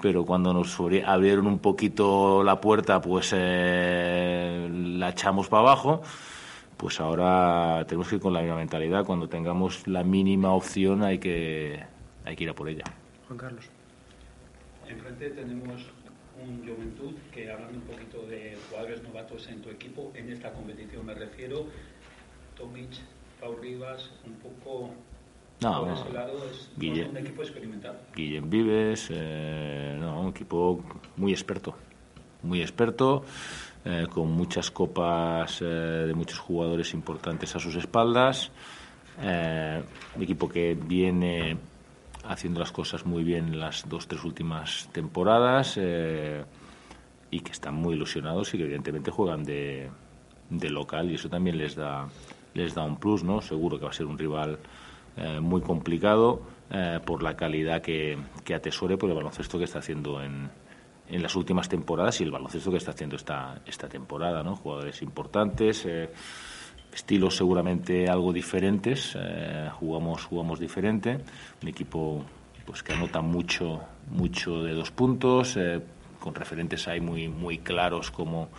pero 0.01 0.25
cuando 0.25 0.53
nos 0.53 0.77
abri- 0.79 1.03
abrieron 1.05 1.45
un 1.47 1.59
poquito 1.59 2.43
la 2.43 2.59
puerta, 2.59 2.99
pues 3.01 3.31
eh, 3.35 4.67
la 4.71 5.09
echamos 5.09 5.47
para 5.49 5.61
abajo. 5.61 6.01
Pues 6.77 6.99
ahora 7.01 7.85
tenemos 7.87 8.07
que 8.07 8.15
ir 8.15 8.21
con 8.21 8.33
la 8.33 8.41
misma 8.41 8.55
mentalidad. 8.55 9.05
Cuando 9.05 9.27
tengamos 9.27 9.85
la 9.87 10.03
mínima 10.03 10.51
opción 10.53 11.03
hay 11.03 11.19
que, 11.19 11.79
hay 12.25 12.35
que 12.35 12.43
ir 12.45 12.49
a 12.49 12.53
por 12.53 12.69
ella. 12.69 12.85
Juan 13.27 13.37
Carlos. 13.37 13.65
Enfrente 14.87 15.29
tenemos 15.29 15.85
un 16.47 16.59
Juventud 16.65 17.13
que 17.33 17.51
hablando 17.51 17.77
un 17.79 17.85
poquito 17.85 18.25
de 18.27 18.57
jugadores 18.69 19.03
novatos 19.03 19.47
en 19.49 19.61
tu 19.61 19.69
equipo, 19.69 20.11
en 20.15 20.31
esta 20.31 20.51
competición 20.53 21.05
me 21.05 21.13
refiero, 21.13 21.65
Tomic, 22.57 22.89
Pau 23.39 23.55
Rivas, 23.57 24.09
un 24.25 24.33
poco 24.35 24.91
No, 25.61 25.79
por 25.79 25.87
no. 25.89 25.93
ese 26.01 26.13
lado 26.13 26.37
es 26.49 26.69
Guille- 26.77 27.09
un 27.09 27.17
equipo 27.17 27.41
experimentado. 27.43 27.99
Guillem 28.15 28.49
Vives, 28.49 29.07
eh, 29.11 29.97
no, 29.99 30.21
un 30.21 30.29
equipo 30.29 30.83
muy 31.17 31.31
experto, 31.31 31.75
muy 32.43 32.61
experto, 32.61 33.23
eh, 33.85 34.07
con 34.09 34.31
muchas 34.31 34.71
copas 34.71 35.61
eh, 35.61 35.65
de 35.65 36.13
muchos 36.13 36.39
jugadores 36.39 36.93
importantes 36.93 37.55
a 37.55 37.59
sus 37.59 37.75
espaldas, 37.75 38.51
un 39.21 40.23
equipo 40.23 40.47
que 40.47 40.75
viene 40.81 41.57
haciendo 42.29 42.59
las 42.59 42.71
cosas 42.71 43.05
muy 43.05 43.23
bien 43.23 43.59
las 43.59 43.89
dos, 43.89 44.07
tres 44.07 44.23
últimas 44.23 44.87
temporadas 44.93 45.77
eh, 45.77 46.45
y 47.31 47.39
que 47.39 47.51
están 47.51 47.73
muy 47.73 47.95
ilusionados 47.95 48.53
y 48.53 48.57
que 48.57 48.63
evidentemente 48.63 49.09
juegan 49.09 49.43
de, 49.43 49.89
de 50.49 50.69
local 50.69 51.09
y 51.09 51.15
eso 51.15 51.27
también 51.27 51.57
les 51.57 51.75
da, 51.75 52.07
les 52.53 52.75
da 52.75 52.83
un 52.83 52.97
plus, 52.97 53.23
¿no? 53.23 53.41
Seguro 53.41 53.79
que 53.79 53.85
va 53.85 53.89
a 53.89 53.93
ser 53.93 54.05
un 54.05 54.17
rival 54.17 54.59
eh, 55.17 55.39
muy 55.39 55.61
complicado 55.61 56.43
eh, 56.69 56.99
por 57.03 57.23
la 57.23 57.35
calidad 57.35 57.81
que, 57.81 58.15
que 58.43 58.53
atesore 58.53 58.95
por 58.95 59.09
el 59.09 59.15
baloncesto 59.15 59.57
que 59.57 59.63
está 59.63 59.79
haciendo 59.79 60.21
en, 60.21 60.51
en 61.09 61.23
las 61.23 61.35
últimas 61.35 61.67
temporadas 61.67 62.21
y 62.21 62.25
el 62.25 62.31
baloncesto 62.31 62.69
que 62.69 62.77
está 62.77 62.91
haciendo 62.91 63.15
esta, 63.15 63.59
esta 63.65 63.89
temporada, 63.89 64.43
¿no? 64.43 64.55
Jugadores 64.55 65.01
importantes, 65.01 65.83
eh, 65.87 66.11
estilos 66.93 67.37
seguramente 67.37 68.09
algo 68.09 68.33
diferentes, 68.33 69.15
eh, 69.19 69.69
jugamos, 69.79 70.25
jugamos 70.25 70.59
diferente, 70.59 71.19
un 71.61 71.67
equipo 71.67 72.23
pues 72.65 72.83
que 72.83 72.93
anota 72.93 73.21
mucho, 73.21 73.81
mucho 74.11 74.63
de 74.63 74.73
dos 74.73 74.91
puntos, 74.91 75.57
eh, 75.57 75.81
con 76.19 76.35
referentes 76.35 76.87
ahí 76.87 76.99
muy, 76.99 77.27
muy 77.27 77.59
claros 77.59 78.11
como, 78.11 78.49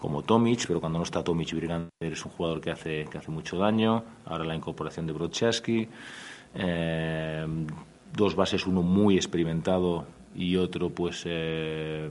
como 0.00 0.22
Tomic, 0.22 0.66
pero 0.66 0.80
cuando 0.80 0.98
no 0.98 1.04
está 1.04 1.24
Tomic, 1.24 1.52
Brigander 1.54 1.90
es 2.00 2.24
un 2.24 2.30
jugador 2.32 2.60
que 2.60 2.70
hace, 2.70 3.06
que 3.10 3.18
hace 3.18 3.30
mucho 3.30 3.58
daño, 3.58 4.04
ahora 4.24 4.44
la 4.44 4.54
incorporación 4.54 5.06
de 5.06 5.12
Brodczewski, 5.12 5.88
eh, 6.54 7.46
dos 8.14 8.34
bases, 8.34 8.66
uno 8.66 8.82
muy 8.82 9.16
experimentado 9.16 10.06
y 10.34 10.56
otro 10.56 10.90
pues 10.90 11.22
eh, 11.26 12.10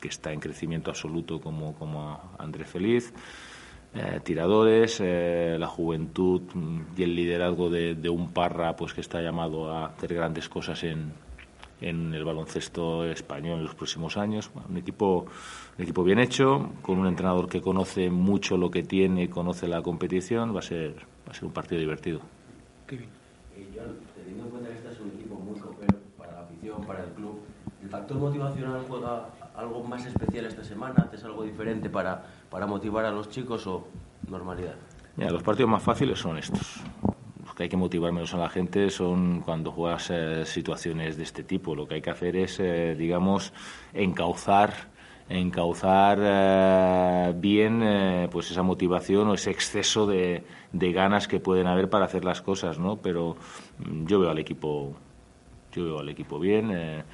que 0.00 0.08
está 0.08 0.32
en 0.32 0.40
crecimiento 0.40 0.90
absoluto 0.90 1.40
como, 1.40 1.74
como 1.74 2.20
André 2.38 2.64
Feliz. 2.64 3.12
Eh, 3.92 4.20
tiradores, 4.22 5.00
eh, 5.00 5.56
la 5.58 5.66
juventud 5.66 6.42
mm, 6.54 6.80
y 6.96 7.02
el 7.02 7.16
liderazgo 7.16 7.70
de, 7.70 7.96
de 7.96 8.08
un 8.08 8.32
Parra 8.32 8.76
pues 8.76 8.94
que 8.94 9.00
está 9.00 9.20
llamado 9.20 9.72
a 9.72 9.86
hacer 9.86 10.14
grandes 10.14 10.48
cosas 10.48 10.84
en, 10.84 11.12
en 11.80 12.14
el 12.14 12.24
baloncesto 12.24 13.04
español 13.04 13.58
en 13.58 13.64
los 13.64 13.74
próximos 13.74 14.16
años. 14.16 14.50
un 14.68 14.76
equipo 14.76 15.26
un 15.76 15.82
equipo 15.82 16.04
bien 16.04 16.20
hecho, 16.20 16.70
con 16.82 16.98
un 16.98 17.06
entrenador 17.06 17.48
que 17.48 17.60
conoce 17.60 18.10
mucho 18.10 18.56
lo 18.56 18.70
que 18.70 18.82
tiene, 18.82 19.28
conoce 19.28 19.66
la 19.66 19.82
competición, 19.82 20.54
va 20.54 20.60
a 20.60 20.62
ser 20.62 20.94
va 21.26 21.32
a 21.32 21.34
ser 21.34 21.46
un 21.46 21.52
partido 21.52 21.80
divertido. 21.80 22.20
Kevin. 22.86 23.08
John, 23.74 23.96
teniendo 24.14 24.44
en 24.44 24.50
cuenta 24.50 24.68
que 24.70 24.76
este 24.76 24.92
es 24.92 25.00
un 25.00 25.08
equipo 25.08 25.34
muy 25.34 25.58
copero 25.58 25.98
para 26.16 26.32
la 26.32 26.40
afición, 26.42 26.84
para 26.86 27.04
el 27.04 27.10
club, 27.10 27.40
¿el 27.82 27.88
factor 27.88 28.18
motivacional 28.18 28.84
juega 28.88 29.28
algo 29.60 29.82
más 29.84 30.04
especial 30.06 30.46
esta 30.46 30.64
semana? 30.64 31.04
¿Haces 31.06 31.24
algo 31.24 31.44
diferente 31.44 31.88
para, 31.88 32.22
para 32.50 32.66
motivar 32.66 33.04
a 33.04 33.10
los 33.10 33.28
chicos 33.28 33.66
o 33.66 33.86
normalidad? 34.28 34.74
Mira, 35.16 35.30
los 35.30 35.42
partidos 35.42 35.70
más 35.70 35.82
fáciles 35.82 36.18
son 36.18 36.38
estos 36.38 36.82
que 37.60 37.64
hay 37.64 37.68
que 37.68 37.76
motivar 37.76 38.10
menos 38.10 38.32
a 38.32 38.38
la 38.38 38.48
gente 38.48 38.88
son 38.88 39.42
cuando 39.42 39.70
juegas 39.70 40.08
eh, 40.08 40.46
situaciones 40.46 41.18
de 41.18 41.24
este 41.24 41.42
tipo. 41.42 41.74
Lo 41.74 41.86
que 41.86 41.96
hay 41.96 42.00
que 42.00 42.08
hacer 42.08 42.34
es, 42.34 42.58
eh, 42.58 42.96
digamos, 42.98 43.52
encauzar 43.92 44.88
encauzar 45.28 46.18
eh, 46.22 47.34
bien 47.36 48.28
pues 48.32 48.50
esa 48.50 48.62
motivación 48.62 49.28
o 49.28 49.34
ese 49.34 49.50
exceso 49.50 50.06
de, 50.06 50.42
de, 50.72 50.92
ganas 50.92 51.28
que 51.28 51.38
pueden 51.38 51.66
haber 51.66 51.90
para 51.90 52.06
hacer 52.06 52.24
las 52.24 52.40
cosas, 52.40 52.78
¿no? 52.78 52.96
Pero 52.96 53.36
mm, 53.78 54.06
yo 54.06 54.20
veo 54.20 54.30
al 54.30 54.38
equipo, 54.38 54.96
yo 55.70 55.84
veo 55.84 55.98
al 55.98 56.08
equipo 56.08 56.38
bien, 56.38 57.04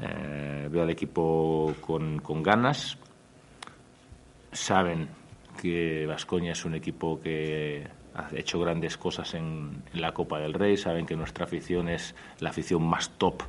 veo 0.00 0.82
al 0.82 0.90
equipo 0.90 1.74
con, 1.80 2.18
con 2.18 2.42
ganas. 2.42 2.98
Saben 4.52 5.08
que 5.60 6.06
Vascoña 6.06 6.52
es 6.52 6.64
un 6.64 6.74
equipo 6.74 7.20
que 7.20 7.86
ha 8.14 8.28
hecho 8.34 8.60
grandes 8.60 8.96
cosas 8.96 9.34
en, 9.34 9.82
la 9.92 10.12
Copa 10.12 10.38
del 10.38 10.54
Rey, 10.54 10.76
saben 10.76 11.06
que 11.06 11.16
nuestra 11.16 11.44
afición 11.44 11.88
es 11.88 12.14
la 12.40 12.50
afición 12.50 12.82
más 12.84 13.10
top 13.18 13.42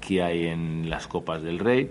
que 0.00 0.22
hay 0.22 0.46
en 0.46 0.90
las 0.90 1.06
Copas 1.06 1.42
del 1.42 1.58
Rey. 1.58 1.90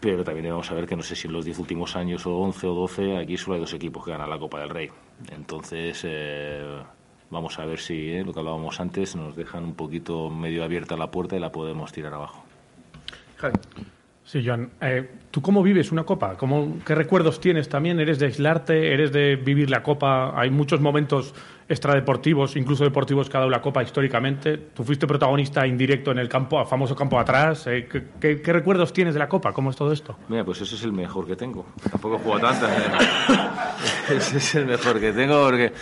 Pero 0.00 0.24
también 0.24 0.44
debemos 0.44 0.66
saber 0.66 0.86
que 0.86 0.94
no 0.94 1.02
sé 1.02 1.16
si 1.16 1.26
en 1.26 1.32
los 1.32 1.44
10 1.44 1.58
últimos 1.58 1.96
años 1.96 2.26
o 2.26 2.36
11 2.36 2.66
o 2.66 2.74
12 2.74 3.16
aquí 3.16 3.36
solo 3.36 3.54
hay 3.54 3.60
dos 3.60 3.72
equipos 3.72 4.04
que 4.04 4.10
ganan 4.10 4.28
la 4.28 4.38
Copa 4.38 4.60
del 4.60 4.68
Rey. 4.68 4.90
Entonces 5.32 6.02
eh, 6.04 6.82
vamos 7.30 7.58
a 7.58 7.64
ver 7.64 7.78
si 7.78 8.10
eh, 8.10 8.24
lo 8.24 8.32
que 8.32 8.40
hablábamos 8.40 8.80
antes 8.80 9.16
nos 9.16 9.36
dejan 9.36 9.64
un 9.64 9.74
poquito 9.74 10.30
medio 10.30 10.64
abierta 10.64 10.96
la 10.96 11.10
puerta 11.10 11.36
y 11.36 11.40
la 11.40 11.52
podemos 11.52 11.92
tirar 11.92 12.14
abajo. 12.14 12.44
Sí, 14.26 14.44
Joan. 14.44 14.70
Eh, 14.80 15.08
¿Tú 15.30 15.40
cómo 15.40 15.62
vives 15.62 15.92
una 15.92 16.02
copa? 16.02 16.36
¿Cómo, 16.36 16.78
¿Qué 16.84 16.96
recuerdos 16.96 17.40
tienes 17.40 17.68
también? 17.68 18.00
¿Eres 18.00 18.18
de 18.18 18.26
aislarte? 18.26 18.92
¿Eres 18.92 19.12
de 19.12 19.36
vivir 19.36 19.70
la 19.70 19.84
copa? 19.84 20.32
Hay 20.34 20.50
muchos 20.50 20.80
momentos 20.80 21.32
extradeportivos, 21.68 22.56
incluso 22.56 22.82
deportivos, 22.82 23.28
que 23.28 23.36
ha 23.36 23.40
dado 23.40 23.50
la 23.50 23.62
copa 23.62 23.84
históricamente. 23.84 24.56
Tú 24.74 24.82
fuiste 24.82 25.06
protagonista 25.06 25.64
indirecto 25.64 26.10
en 26.10 26.18
el 26.18 26.28
campo, 26.28 26.64
famoso 26.66 26.96
campo 26.96 27.20
atrás. 27.20 27.68
Eh, 27.68 27.86
¿qué, 28.18 28.40
recuerdos 28.52 28.92
tienes 28.92 29.14
de 29.14 29.20
la 29.20 29.28
copa? 29.28 29.52
¿Cómo 29.52 29.70
es 29.70 29.76
todo 29.76 29.92
esto? 29.92 30.16
Mira, 30.28 30.44
pues 30.44 30.60
ese 30.60 30.74
es 30.74 30.82
el 30.82 30.92
mejor 30.92 31.26
que 31.26 31.36
tengo. 31.36 31.66
Tampoco 31.88 32.18
juego 32.18 32.40
tantas. 32.40 32.70
¿eh? 32.70 32.82
ese 34.16 34.38
es 34.38 34.54
el 34.56 34.66
mejor 34.66 34.98
que 34.98 35.12
tengo 35.12 35.44
porque 35.44 35.72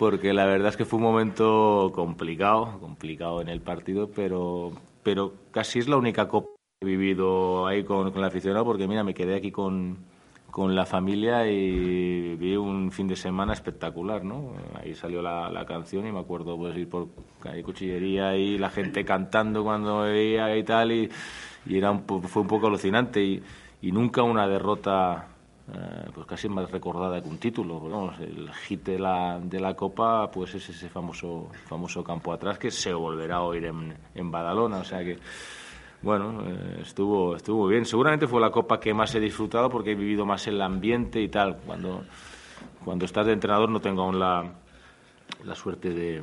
porque 0.00 0.32
la 0.32 0.46
verdad 0.46 0.70
es 0.70 0.78
que 0.78 0.86
fue 0.86 0.96
un 0.96 1.02
momento 1.02 1.92
complicado, 1.94 2.78
complicado 2.80 3.42
en 3.42 3.50
el 3.50 3.60
partido, 3.60 4.08
pero, 4.08 4.72
pero 5.02 5.34
casi 5.50 5.78
es 5.78 5.88
la 5.88 5.98
única 5.98 6.26
copa 6.26 6.48
he 6.80 6.86
vivido 6.86 7.66
ahí 7.66 7.84
con, 7.84 8.10
con 8.10 8.22
el 8.22 8.26
aficionado 8.26 8.64
porque, 8.64 8.88
mira, 8.88 9.04
me 9.04 9.12
quedé 9.12 9.36
aquí 9.36 9.50
con, 9.52 9.98
con 10.50 10.74
la 10.74 10.86
familia 10.86 11.46
y 11.46 12.34
vi 12.36 12.56
un 12.56 12.90
fin 12.92 13.08
de 13.08 13.14
semana 13.14 13.52
espectacular, 13.52 14.24
¿no? 14.24 14.54
Ahí 14.82 14.94
salió 14.94 15.20
la, 15.20 15.50
la 15.50 15.66
canción 15.66 16.06
y 16.06 16.12
me 16.12 16.20
acuerdo 16.20 16.56
pues 16.56 16.74
ir 16.78 16.88
por 16.88 17.08
calle 17.38 17.62
Cuchillería 17.62 18.38
y 18.38 18.56
la 18.56 18.70
gente 18.70 19.04
cantando 19.04 19.62
cuando 19.62 20.00
veía 20.00 20.56
y 20.56 20.62
tal 20.62 20.92
y, 20.92 21.10
y 21.66 21.76
era 21.76 21.90
un, 21.90 22.04
fue 22.06 22.40
un 22.40 22.48
poco 22.48 22.68
alucinante 22.68 23.22
y 23.22 23.92
nunca 23.92 24.22
una 24.22 24.48
derrota 24.48 25.29
eh, 25.74 26.10
pues 26.14 26.26
casi 26.26 26.48
más 26.48 26.70
recordada 26.70 27.22
que 27.22 27.28
un 27.28 27.38
título. 27.38 27.80
Vamos, 27.80 28.18
el 28.20 28.52
hit 28.52 28.84
de 28.84 28.98
la, 28.98 29.38
de 29.42 29.60
la 29.60 29.74
Copa 29.74 30.30
pues 30.30 30.54
es 30.54 30.68
ese 30.68 30.88
famoso, 30.88 31.48
famoso 31.66 32.02
campo 32.02 32.32
atrás 32.32 32.58
que 32.58 32.70
se 32.70 32.92
volverá 32.92 33.36
a 33.36 33.42
oír 33.42 33.66
en, 33.66 33.94
en 34.14 34.30
Badalona, 34.30 34.78
o 34.78 34.84
sea 34.84 35.04
que 35.04 35.18
bueno, 36.02 36.42
eh, 36.46 36.78
estuvo, 36.80 37.36
estuvo 37.36 37.66
bien. 37.66 37.84
Seguramente 37.84 38.26
fue 38.26 38.40
la 38.40 38.50
copa 38.50 38.80
que 38.80 38.94
más 38.94 39.14
he 39.14 39.20
disfrutado 39.20 39.68
porque 39.68 39.92
he 39.92 39.94
vivido 39.94 40.24
más 40.24 40.46
el 40.46 40.60
ambiente 40.62 41.20
y 41.20 41.28
tal. 41.28 41.58
Cuando, 41.58 42.04
cuando 42.84 43.04
estás 43.04 43.26
de 43.26 43.32
entrenador 43.32 43.68
no 43.68 43.80
tengo 43.80 44.02
aún 44.02 44.18
la, 44.18 44.50
la 45.44 45.54
suerte 45.54 45.90
de, 45.90 46.22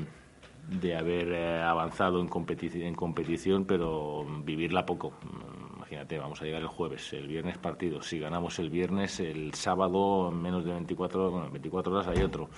de 0.67 0.95
haber 0.95 1.31
eh, 1.31 1.61
avanzado 1.61 2.19
en, 2.21 2.27
competición, 2.27 2.83
en 2.85 2.95
competición, 2.95 3.65
pero 3.65 4.25
vivirla 4.43 4.85
poco. 4.85 5.13
Imagínate, 5.87 6.19
vamos 6.19 6.41
a 6.41 6.43
llegar 6.43 6.61
el 6.61 6.67
jueves, 6.67 7.13
el 7.13 7.27
viernes 7.27 7.57
partido. 7.57 8.01
Si 8.01 8.19
ganamos 8.19 8.59
el 8.59 8.69
viernes, 8.69 9.21
el 9.21 9.53
sábado 9.53 10.27
en 10.29 10.41
menos 10.41 10.65
de 10.65 10.73
24, 10.73 11.31
bueno, 11.31 11.49
24 11.49 11.93
horas 11.93 12.07
hay 12.09 12.23
otro. 12.23 12.49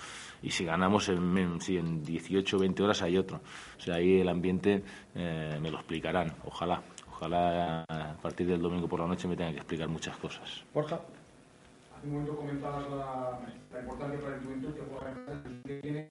Y 0.42 0.50
si 0.50 0.66
ganamos 0.66 1.10
en, 1.10 1.62
si 1.62 1.78
en 1.78 2.04
18 2.04 2.58
o 2.58 2.60
20 2.60 2.82
horas 2.82 3.04
hay 3.04 3.20
otro. 3.20 3.40
O 3.78 3.82
sea, 3.82 3.96
ahí 3.96 4.20
el 4.20 4.30
ambiente 4.30 4.82
eh, 5.14 5.60
me 5.62 5.70
lo 5.70 5.78
explicarán, 5.78 6.34
ojalá. 6.44 6.82
Ojalá 7.12 7.86
a 7.88 8.18
partir 8.20 8.48
del 8.48 8.64
domingo 8.64 8.88
por 8.88 9.00
la 9.00 9.06
noche 9.06 9.28
me 9.28 9.36
tengan 9.36 9.54
que 9.54 9.60
explicar 9.60 9.88
muchas 9.90 10.18
cosas. 10.18 10.64
Borja. 10.74 10.96
Hace 10.96 12.08
un 12.08 12.14
momento 12.14 12.36
comentabas 12.36 12.90
la, 12.90 13.40
la 13.74 13.80
importancia 13.80 14.20
para 14.22 14.36
el 14.38 14.42
juventud 14.42 14.74
que 14.74 14.82
juega 14.90 15.12
en 15.12 15.26
casa 15.26 15.50
que 15.68 15.80
tiene, 15.82 16.10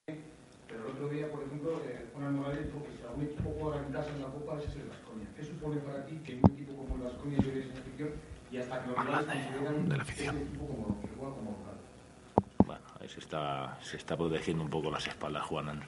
pero 0.68 0.84
el 0.84 0.92
otro 0.92 1.08
día, 1.08 1.28
por 1.32 1.42
ejemplo, 1.42 1.80
eh, 1.84 2.06
Juan 2.14 2.36
Morales 2.36 2.66
dijo 2.66 2.84
que 2.84 2.96
si 2.96 3.02
algún 3.02 3.24
equipo 3.24 3.54
juega 3.58 3.78
en 3.84 3.92
casa 3.92 4.10
en 4.14 4.22
la 4.22 4.28
Copa, 4.28 4.58
ese 4.58 4.68
es 4.68 4.76
el. 4.76 5.07
¿Qué 5.38 5.44
supone 5.44 5.76
para 5.76 6.04
ti 6.04 6.16
que 6.16 6.34
un 6.34 6.50
equipo 6.50 6.74
como 6.74 6.96
el 6.96 7.02
Vasconia 7.02 7.38
lleve 7.38 7.60
esa 7.60 7.78
afición 7.78 8.10
y 8.50 8.56
hasta 8.56 8.82
que 8.82 8.90
los 8.90 9.06
rivales 9.06 9.26
consideran 9.28 9.88
de 9.88 9.96
la 9.96 10.02
afición. 10.02 10.34
ese 10.34 10.44
equipo 10.44 10.66
como 10.66 11.00
que 11.00 11.08
juega 11.16 11.34
como 11.36 11.50
local? 11.52 11.74
Bueno, 12.66 12.82
ahí 13.00 13.08
se 13.08 13.20
está, 13.20 13.78
se 13.80 13.96
está 13.98 14.16
protegiendo 14.16 14.64
un 14.64 14.70
poco 14.70 14.90
las 14.90 15.06
espaldas, 15.06 15.44
Juanan. 15.44 15.80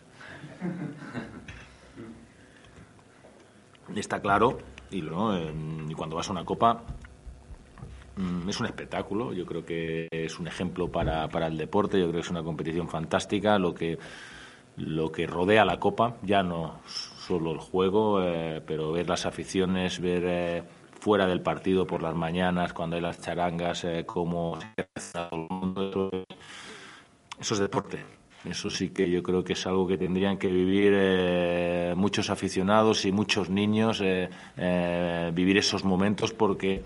Está 3.96 4.20
claro 4.20 4.58
y, 4.92 5.02
¿no? 5.02 5.36
y 5.36 5.94
cuando 5.94 6.14
vas 6.14 6.28
a 6.28 6.32
una 6.32 6.44
copa 6.44 6.84
mm, 8.14 8.48
es 8.48 8.60
un 8.60 8.66
espectáculo, 8.66 9.32
yo 9.32 9.44
creo 9.44 9.64
que 9.64 10.06
es 10.12 10.38
un 10.38 10.46
ejemplo 10.46 10.86
para, 10.86 11.28
para, 11.28 11.48
el 11.48 11.56
deporte, 11.56 11.98
yo 11.98 12.04
creo 12.04 12.20
que 12.20 12.26
es 12.26 12.30
una 12.30 12.44
competición 12.44 12.88
fantástica, 12.88 13.58
lo 13.58 13.74
que, 13.74 13.98
lo 14.76 15.10
que 15.10 15.26
rodea 15.26 15.64
la 15.64 15.80
copa, 15.80 16.18
ya 16.22 16.44
no 16.44 16.78
solo 17.30 17.52
el 17.52 17.58
juego, 17.58 18.20
eh, 18.22 18.60
pero 18.66 18.90
ver 18.90 19.08
las 19.08 19.24
aficiones, 19.24 20.00
ver 20.00 20.24
eh, 20.26 20.62
fuera 20.98 21.28
del 21.28 21.40
partido 21.40 21.86
por 21.86 22.02
las 22.02 22.16
mañanas, 22.16 22.72
cuando 22.72 22.96
hay 22.96 23.02
las 23.02 23.20
charangas, 23.20 23.84
eh, 23.84 24.04
cómo 24.04 24.58
todo 25.12 25.28
el 25.32 25.46
mundo, 25.48 26.10
eso 27.40 27.54
es 27.54 27.60
deporte. 27.60 27.98
Eso 28.44 28.70
sí 28.70 28.88
que 28.88 29.08
yo 29.08 29.22
creo 29.22 29.44
que 29.44 29.52
es 29.52 29.66
algo 29.66 29.86
que 29.86 29.98
tendrían 29.98 30.38
que 30.38 30.48
vivir 30.48 30.92
eh, 30.96 31.92
muchos 31.94 32.30
aficionados 32.30 33.04
y 33.04 33.12
muchos 33.12 33.50
niños, 33.50 34.02
eh, 34.02 35.30
vivir 35.34 35.58
esos 35.58 35.84
momentos 35.84 36.32
porque, 36.32 36.82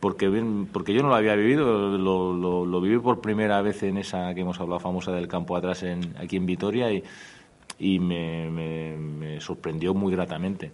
porque, 0.00 0.30
porque 0.72 0.94
yo 0.94 1.02
no 1.02 1.10
lo 1.10 1.14
había 1.14 1.36
vivido, 1.36 1.98
lo, 1.98 2.32
lo, 2.32 2.64
lo, 2.64 2.80
viví 2.80 2.98
por 2.98 3.20
primera 3.20 3.60
vez 3.60 3.82
en 3.82 3.98
esa 3.98 4.34
que 4.34 4.40
hemos 4.40 4.58
hablado 4.60 4.80
famosa 4.80 5.12
del 5.12 5.28
campo 5.28 5.56
atrás 5.56 5.82
en, 5.82 6.16
aquí 6.18 6.36
en 6.36 6.46
Vitoria 6.46 6.90
y, 6.90 7.04
y 7.82 7.98
me, 7.98 8.48
me, 8.48 8.96
me, 8.96 9.40
sorprendió 9.40 9.92
muy 9.92 10.12
gratamente. 10.12 10.70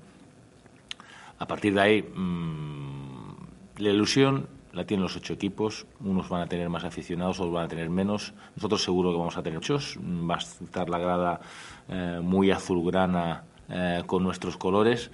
A 1.39 1.47
partir 1.47 1.73
de 1.73 1.81
ahí, 1.81 2.03
mmm, 2.03 3.33
la 3.79 3.89
ilusión 3.89 4.47
la 4.75 4.85
tienen 4.85 5.05
los 5.05 5.17
ocho 5.17 5.33
equipos, 5.33 5.87
unos 6.01 6.29
van 6.29 6.43
a 6.43 6.47
tener 6.47 6.69
más 6.69 6.85
aficionados, 6.85 7.41
otros 7.41 7.55
van 7.55 7.65
a 7.65 7.69
tener 7.69 7.89
menos. 7.89 8.35
Nosotros 8.57 8.85
seguro 8.85 9.11
que 9.11 9.17
vamos 9.17 9.39
a 9.39 9.43
tener 9.43 9.59
muchos, 9.59 9.99
va 9.99 10.35
a 10.35 10.39
estar 10.39 10.91
la 10.91 10.99
grada 10.99 11.41
eh, 11.89 12.21
muy 12.23 12.51
azulgrana 12.51 13.43
eh, 13.71 14.03
con 14.05 14.23
nuestros 14.23 14.59
colores, 14.59 15.11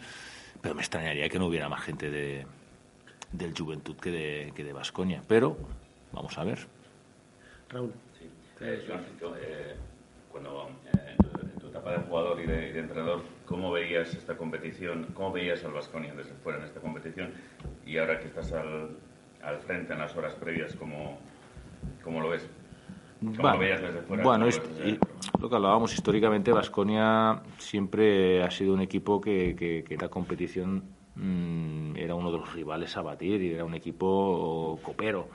pero 0.60 0.74
me 0.74 0.80
extrañaría 0.80 1.28
que 1.28 1.38
no 1.38 1.46
hubiera 1.46 1.68
más 1.68 1.82
gente 1.82 2.10
de, 2.10 2.44
del 3.30 3.56
Juventud 3.56 3.94
que 3.94 4.10
de, 4.10 4.52
que 4.52 4.64
de 4.64 4.72
Basconia. 4.72 5.22
Pero 5.28 5.56
vamos 6.10 6.36
a 6.38 6.42
ver. 6.42 6.58
Raúl. 7.68 7.92
Sí. 8.18 8.24
Eh, 8.62 8.84
eh 8.88 9.76
cuando 10.32 10.68
tu, 11.22 11.33
etapa 11.84 11.92
de 11.92 12.08
jugador 12.08 12.40
y 12.40 12.46
de, 12.46 12.68
y 12.68 12.72
de, 12.72 12.80
entrenador, 12.80 13.22
¿cómo 13.46 13.70
veías 13.70 14.14
esta 14.14 14.36
competición? 14.36 15.08
¿Cómo 15.14 15.32
veías 15.32 15.64
al 15.64 15.72
Basconia 15.72 16.14
desde 16.14 16.32
fuera 16.42 16.58
en 16.58 16.64
esta 16.64 16.80
competición? 16.80 17.30
Y 17.86 17.98
ahora 17.98 18.18
que 18.18 18.26
estás 18.26 18.52
al, 18.52 18.96
al 19.42 19.58
frente 19.60 19.92
en 19.92 19.98
las 19.98 20.16
horas 20.16 20.34
previas, 20.34 20.74
¿cómo, 20.76 21.18
cómo 22.02 22.20
lo 22.20 22.30
ves? 22.30 22.48
¿Cómo 23.20 23.34
bueno, 23.36 23.54
lo 23.54 23.58
veías 23.60 23.82
desde 23.82 24.00
fuera? 24.02 24.22
Bueno, 24.22 24.46
es, 24.46 24.60
lo 25.40 25.48
que 25.48 25.56
hablábamos 25.56 25.94
históricamente, 25.94 26.52
Vasconia 26.52 27.42
siempre 27.58 28.42
ha 28.42 28.50
sido 28.50 28.74
un 28.74 28.80
equipo 28.80 29.20
que, 29.20 29.54
que, 29.56 29.84
que 29.86 29.96
la 29.96 30.08
competición 30.08 30.84
mmm, 31.14 31.96
era 31.96 32.14
uno 32.14 32.32
de 32.32 32.38
los 32.38 32.52
rivales 32.52 32.96
a 32.96 33.02
batir 33.02 33.42
y 33.42 33.52
era 33.52 33.64
un 33.64 33.74
equipo 33.74 34.78
copero. 34.82 35.28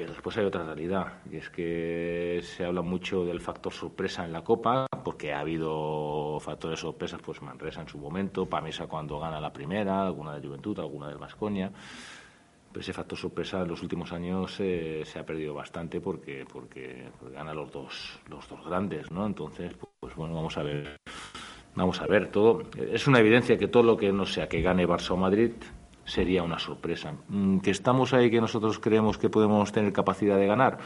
Pero 0.00 0.14
después 0.14 0.34
hay 0.38 0.46
otra 0.46 0.64
realidad, 0.64 1.12
y 1.30 1.36
es 1.36 1.50
que 1.50 2.40
se 2.42 2.64
habla 2.64 2.80
mucho 2.80 3.26
del 3.26 3.38
factor 3.38 3.70
sorpresa 3.70 4.24
en 4.24 4.32
la 4.32 4.42
Copa, 4.42 4.86
porque 5.04 5.30
ha 5.30 5.40
habido 5.40 6.38
factores 6.40 6.80
sorpresas, 6.80 7.20
pues 7.22 7.42
Manresa 7.42 7.82
en 7.82 7.88
su 7.88 7.98
momento, 7.98 8.46
Pamesa 8.46 8.86
cuando 8.86 9.20
gana 9.20 9.38
la 9.42 9.52
primera, 9.52 10.06
alguna 10.06 10.34
de 10.34 10.46
Juventud, 10.46 10.78
alguna 10.78 11.08
de 11.08 11.16
Vasconia. 11.16 11.70
Pero 12.72 12.80
ese 12.80 12.94
factor 12.94 13.18
sorpresa 13.18 13.60
en 13.60 13.68
los 13.68 13.82
últimos 13.82 14.10
años 14.12 14.56
eh, 14.60 15.02
se 15.04 15.18
ha 15.18 15.26
perdido 15.26 15.52
bastante 15.52 16.00
porque, 16.00 16.46
porque, 16.50 17.10
ganan 17.34 17.56
los 17.56 17.70
dos, 17.70 18.20
los 18.30 18.48
dos 18.48 18.64
grandes, 18.64 19.10
¿no? 19.10 19.26
Entonces, 19.26 19.74
pues, 19.74 19.92
pues 20.00 20.16
bueno, 20.16 20.34
vamos 20.34 20.56
a 20.56 20.62
ver. 20.62 20.96
Vamos 21.74 22.00
a 22.00 22.06
ver, 22.06 22.30
todo. 22.30 22.62
Es 22.90 23.06
una 23.06 23.18
evidencia 23.18 23.58
que 23.58 23.68
todo 23.68 23.82
lo 23.82 23.98
que 23.98 24.12
no 24.12 24.24
sea 24.24 24.48
que 24.48 24.62
gane 24.62 24.88
Barça 24.88 25.10
o 25.10 25.16
Madrid 25.18 25.52
sería 26.10 26.42
una 26.42 26.58
sorpresa. 26.58 27.14
Mm, 27.28 27.58
Que 27.58 27.70
estamos 27.70 28.12
ahí, 28.12 28.30
que 28.30 28.40
nosotros 28.40 28.78
creemos 28.78 29.16
que 29.16 29.30
podemos 29.30 29.70
tener 29.70 29.92
capacidad 29.92 30.36
de 30.36 30.46
ganar, 30.46 30.78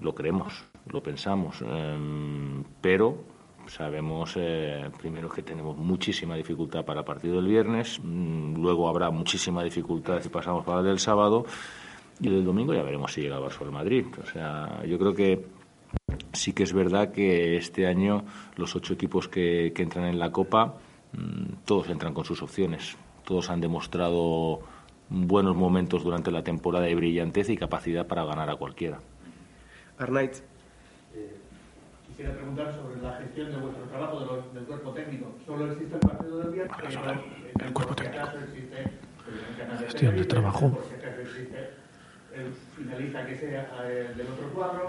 lo 0.00 0.14
creemos, 0.14 0.64
lo 0.90 1.02
pensamos, 1.02 1.62
em, 1.62 2.64
pero 2.80 3.24
sabemos 3.66 4.34
eh, 4.36 4.90
primero 4.98 5.28
que 5.28 5.42
tenemos 5.42 5.76
muchísima 5.76 6.34
dificultad 6.34 6.84
para 6.84 7.00
el 7.00 7.06
partido 7.06 7.36
del 7.36 7.46
viernes, 7.46 8.00
mm, 8.02 8.54
luego 8.56 8.88
habrá 8.88 9.10
muchísima 9.10 9.62
dificultad 9.62 10.20
si 10.20 10.30
pasamos 10.30 10.64
para 10.64 10.80
el 10.80 10.86
del 10.86 10.98
sábado 10.98 11.44
y 12.18 12.28
el 12.28 12.34
del 12.36 12.44
domingo 12.44 12.72
ya 12.74 12.82
veremos 12.82 13.12
si 13.12 13.20
llega 13.20 13.36
el 13.36 13.44
el 13.44 13.70
Madrid. 13.70 14.06
O 14.22 14.26
sea, 14.26 14.82
yo 14.86 14.98
creo 14.98 15.14
que 15.14 15.44
sí 16.32 16.52
que 16.52 16.62
es 16.62 16.72
verdad 16.72 17.12
que 17.12 17.56
este 17.56 17.86
año 17.86 18.24
los 18.56 18.74
ocho 18.76 18.94
equipos 18.94 19.28
que, 19.28 19.72
que 19.74 19.82
entran 19.82 20.06
en 20.06 20.18
la 20.18 20.30
Copa, 20.32 20.78
mm, 21.12 21.64
todos 21.66 21.88
entran 21.90 22.14
con 22.14 22.24
sus 22.24 22.42
opciones. 22.42 22.96
Todos 23.24 23.50
han 23.50 23.60
demostrado 23.60 24.60
buenos 25.08 25.56
momentos 25.56 26.02
durante 26.04 26.30
la 26.30 26.42
temporada 26.42 26.86
de 26.86 26.94
brillantez 26.94 27.48
y 27.50 27.56
capacidad 27.56 28.06
para 28.06 28.24
ganar 28.24 28.50
a 28.50 28.56
cualquiera. 28.56 28.98
Arnaiz, 29.98 30.42
Quisiera 32.08 32.32
preguntar 32.34 32.74
sobre 32.74 33.00
la 33.00 33.12
gestión 33.16 33.50
de 33.50 33.56
vuestro 33.56 33.84
trabajo 33.84 34.20
de 34.20 34.26
los- 34.26 34.54
del 34.54 34.64
cuerpo 34.64 34.90
técnico. 34.90 35.32
¿Solo 35.46 35.72
existe 35.72 35.94
el 35.94 36.00
partido 36.00 36.38
del 36.40 36.50
viernes? 36.50 36.76
Eh, 36.78 37.52
el 37.64 37.72
cuerpo 37.72 37.94
por 37.94 38.04
si 38.04 38.10
técnico. 38.10 38.28
existe 38.44 38.76
el 38.82 39.78
Gestión 39.78 40.16
de 40.16 40.24
trabajo. 40.26 40.70
Por 40.72 40.84
si 40.84 40.94
acaso 40.94 41.20
existe 41.22 41.70
el 42.34 42.52
finalista 42.76 43.26
que 43.26 43.36
sea 43.36 43.66
eh, 43.84 44.12
del 44.14 44.26
otro 44.26 44.48
cuadro. 44.52 44.86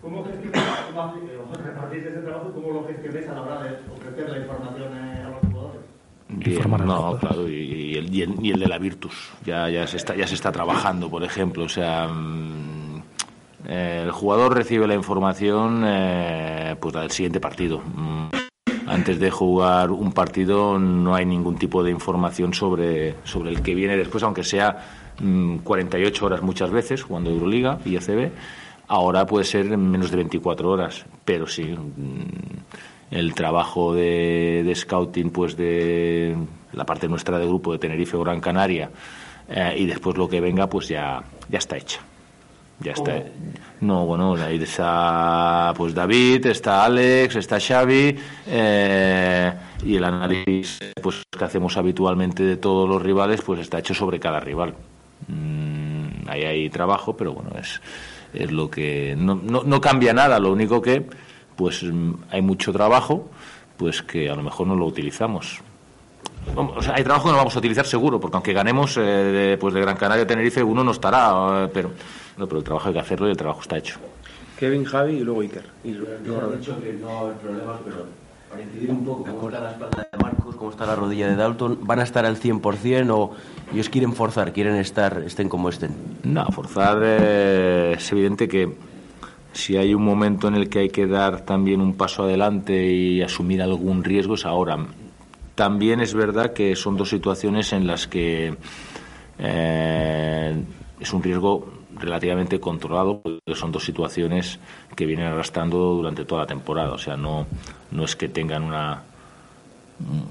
¿Cómo 0.00 0.24
gestionáis, 0.24 0.64
cómo 0.94 1.14
eh, 1.14 1.62
repartís 1.62 2.04
ese 2.06 2.20
trabajo 2.22 2.48
y 2.48 2.52
cómo 2.54 2.72
lo 2.72 2.84
gestionáis 2.88 3.28
a 3.28 3.34
la 3.34 3.42
hora 3.42 3.62
de 3.64 3.70
ofrecer 3.92 4.28
la 4.30 4.38
información 4.38 4.96
eh, 4.96 5.22
a 5.24 5.28
los 5.28 5.40
jugadores? 5.40 5.82
Bien, 6.32 6.56
Informar 6.56 6.82
a 6.82 6.84
los 6.86 6.94
no, 6.94 7.18
claro, 7.18 7.48
y, 7.48 7.54
y 7.54 7.94
el, 7.94 8.14
y, 8.14 8.22
el, 8.22 8.34
y 8.40 8.50
el 8.50 8.60
de 8.60 8.66
la 8.68 8.78
Virtus. 8.78 9.30
Ya, 9.44 9.68
ya, 9.68 9.86
se 9.86 9.96
está, 9.98 10.16
ya 10.16 10.26
se 10.26 10.34
está 10.34 10.50
trabajando, 10.50 11.08
por 11.10 11.22
ejemplo. 11.22 11.64
O 11.64 11.68
sea, 11.68 12.08
mm, 12.08 13.02
el 13.68 14.10
jugador 14.10 14.54
recibe 14.54 14.86
la 14.86 14.94
información 14.94 15.82
eh, 15.86 16.76
pues 16.80 16.94
del 16.94 17.10
siguiente 17.10 17.40
partido. 17.40 17.80
Mm, 17.94 18.28
Antes 18.86 19.20
de 19.20 19.30
jugar 19.30 19.90
un 19.90 20.12
partido 20.12 20.78
no 20.78 21.14
hay 21.14 21.24
ningún 21.24 21.56
tipo 21.56 21.82
de 21.82 21.90
información 21.90 22.52
sobre, 22.52 23.14
sobre 23.24 23.50
el 23.50 23.62
que 23.62 23.74
viene 23.74 23.96
después, 23.96 24.22
aunque 24.22 24.42
sea 24.42 25.12
mm, 25.20 25.58
48 25.58 26.26
horas 26.26 26.42
muchas 26.42 26.70
veces, 26.70 27.02
jugando 27.02 27.30
Euroliga 27.30 27.78
y 27.84 27.96
ECB. 27.96 28.32
Ahora 28.88 29.24
puede 29.24 29.44
ser 29.44 29.66
en 29.66 29.90
menos 29.90 30.10
de 30.10 30.16
24 30.16 30.68
horas, 30.68 31.06
pero 31.24 31.46
sí, 31.46 31.62
mm, 31.64 32.58
el 33.12 33.34
trabajo 33.34 33.94
de, 33.94 34.62
de 34.64 34.74
scouting, 34.74 35.30
pues 35.30 35.56
de 35.56 36.34
la 36.72 36.84
parte 36.84 37.08
nuestra 37.08 37.38
de 37.38 37.46
grupo 37.46 37.72
de 37.72 37.78
Tenerife 37.78 38.16
o 38.16 38.24
Gran 38.24 38.40
Canaria, 38.40 38.90
eh, 39.48 39.74
y 39.78 39.86
después 39.86 40.16
lo 40.16 40.28
que 40.28 40.40
venga, 40.40 40.66
pues 40.66 40.88
ya, 40.88 41.22
ya 41.48 41.58
está 41.58 41.76
hecho. 41.76 42.00
Ya 42.80 42.92
está. 42.92 43.22
No, 43.80 44.06
bueno, 44.06 44.34
ahí 44.34 44.60
está 44.60 45.72
pues 45.76 45.94
David, 45.94 46.46
está 46.46 46.84
Alex, 46.84 47.36
está 47.36 47.60
Xavi 47.60 48.16
eh, 48.48 49.52
y 49.84 49.96
el 49.96 50.04
análisis 50.04 50.80
pues 51.00 51.22
que 51.30 51.44
hacemos 51.44 51.76
habitualmente 51.76 52.42
de 52.42 52.56
todos 52.56 52.88
los 52.88 53.00
rivales 53.00 53.40
pues 53.42 53.60
está 53.60 53.78
hecho 53.78 53.94
sobre 53.94 54.18
cada 54.18 54.40
rival. 54.40 54.74
Mm, 55.28 56.28
ahí 56.28 56.42
hay 56.42 56.70
trabajo, 56.70 57.16
pero 57.16 57.34
bueno, 57.34 57.50
es, 57.60 57.80
es 58.34 58.50
lo 58.50 58.68
que 58.68 59.14
no, 59.16 59.36
no, 59.36 59.62
no 59.62 59.80
cambia 59.80 60.12
nada, 60.12 60.40
lo 60.40 60.50
único 60.50 60.82
que 60.82 61.06
pues 61.56 61.82
mm, 61.82 62.12
hay 62.30 62.42
mucho 62.42 62.72
trabajo 62.72 63.28
pues 63.76 64.02
que 64.02 64.30
a 64.30 64.36
lo 64.36 64.42
mejor 64.42 64.66
no 64.66 64.76
lo 64.76 64.86
utilizamos. 64.86 65.60
Vamos, 66.54 66.76
o 66.76 66.82
sea, 66.82 66.94
hay 66.94 67.04
trabajo 67.04 67.26
que 67.26 67.32
no 67.32 67.38
vamos 67.38 67.54
a 67.56 67.58
utilizar 67.58 67.86
seguro, 67.86 68.20
porque 68.20 68.36
aunque 68.36 68.52
ganemos 68.52 68.96
eh, 68.96 69.00
de, 69.00 69.58
pues 69.58 69.74
de 69.74 69.80
Gran 69.80 69.96
Canaria 69.96 70.24
a 70.24 70.26
Tenerife, 70.26 70.62
uno 70.62 70.84
no 70.84 70.90
estará, 70.92 71.64
eh, 71.64 71.70
pero, 71.72 71.90
no, 72.36 72.46
pero 72.46 72.58
el 72.58 72.64
trabajo 72.64 72.88
hay 72.88 72.94
que 72.94 73.00
hacerlo 73.00 73.28
y 73.28 73.30
el 73.30 73.36
trabajo 73.36 73.60
está 73.60 73.78
hecho. 73.78 73.98
Kevin, 74.58 74.84
Javi 74.84 75.14
y 75.14 75.20
luego 75.20 75.40
Iker. 75.40 75.64
Y 75.82 75.92
luego 75.92 76.40
Robert. 76.40 76.60
dicho 76.60 76.80
que 76.80 76.92
no 76.92 77.06
va 77.06 77.12
a 77.12 77.20
haber 77.20 77.36
problemas, 77.38 77.80
pero 77.84 78.06
para 78.48 78.62
incidir 78.62 78.90
un 78.90 79.04
poco, 79.04 79.24
¿cómo 79.24 79.48
está 79.48 79.60
la 79.60 79.70
espalda 79.70 80.08
de 80.12 80.18
Marcos? 80.18 80.56
¿Cómo 80.56 80.70
está 80.70 80.86
la 80.86 80.94
rodilla 80.94 81.26
de 81.26 81.36
Dalton? 81.36 81.78
¿Van 81.82 82.00
a 82.00 82.02
estar 82.02 82.26
al 82.26 82.38
100% 82.38 83.10
o 83.10 83.32
ellos 83.72 83.88
quieren 83.88 84.12
forzar, 84.12 84.52
quieren 84.52 84.76
estar, 84.76 85.22
estén 85.26 85.48
como 85.48 85.70
estén? 85.70 85.94
No, 86.22 86.46
forzar 86.46 86.98
eh, 87.02 87.94
es 87.96 88.12
evidente 88.12 88.46
que 88.46 88.72
si 89.52 89.76
hay 89.76 89.94
un 89.94 90.04
momento 90.04 90.48
en 90.48 90.54
el 90.54 90.68
que 90.68 90.80
hay 90.80 90.88
que 90.88 91.06
dar 91.06 91.42
también 91.42 91.80
un 91.80 91.94
paso 91.94 92.24
adelante 92.24 92.86
y 92.86 93.22
asumir 93.22 93.62
algún 93.62 94.04
riesgo 94.04 94.34
es 94.34 94.46
ahora. 94.46 94.78
También 95.54 96.00
es 96.00 96.14
verdad 96.14 96.52
que 96.52 96.74
son 96.76 96.96
dos 96.96 97.10
situaciones 97.10 97.72
en 97.72 97.86
las 97.86 98.06
que 98.06 98.56
eh, 99.38 100.62
es 100.98 101.12
un 101.12 101.22
riesgo 101.22 101.68
relativamente 101.94 102.58
controlado, 102.58 103.20
porque 103.20 103.54
son 103.54 103.70
dos 103.70 103.84
situaciones 103.84 104.58
que 104.96 105.06
vienen 105.06 105.26
arrastrando 105.26 105.76
durante 105.94 106.24
toda 106.24 106.42
la 106.42 106.46
temporada. 106.46 106.92
O 106.92 106.98
sea, 106.98 107.16
no, 107.16 107.46
no 107.90 108.04
es 108.04 108.16
que 108.16 108.28
tengan 108.28 108.64
una, 108.64 109.02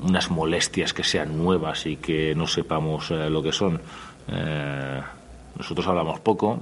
unas 0.04 0.32
molestias 0.32 0.94
que 0.94 1.04
sean 1.04 1.38
nuevas 1.38 1.86
y 1.86 1.98
que 1.98 2.34
no 2.36 2.48
sepamos 2.48 3.12
eh, 3.12 3.30
lo 3.30 3.44
que 3.44 3.52
son. 3.52 3.80
Eh, 4.28 5.02
nosotros 5.58 5.88
hablamos 5.88 6.20
poco, 6.20 6.60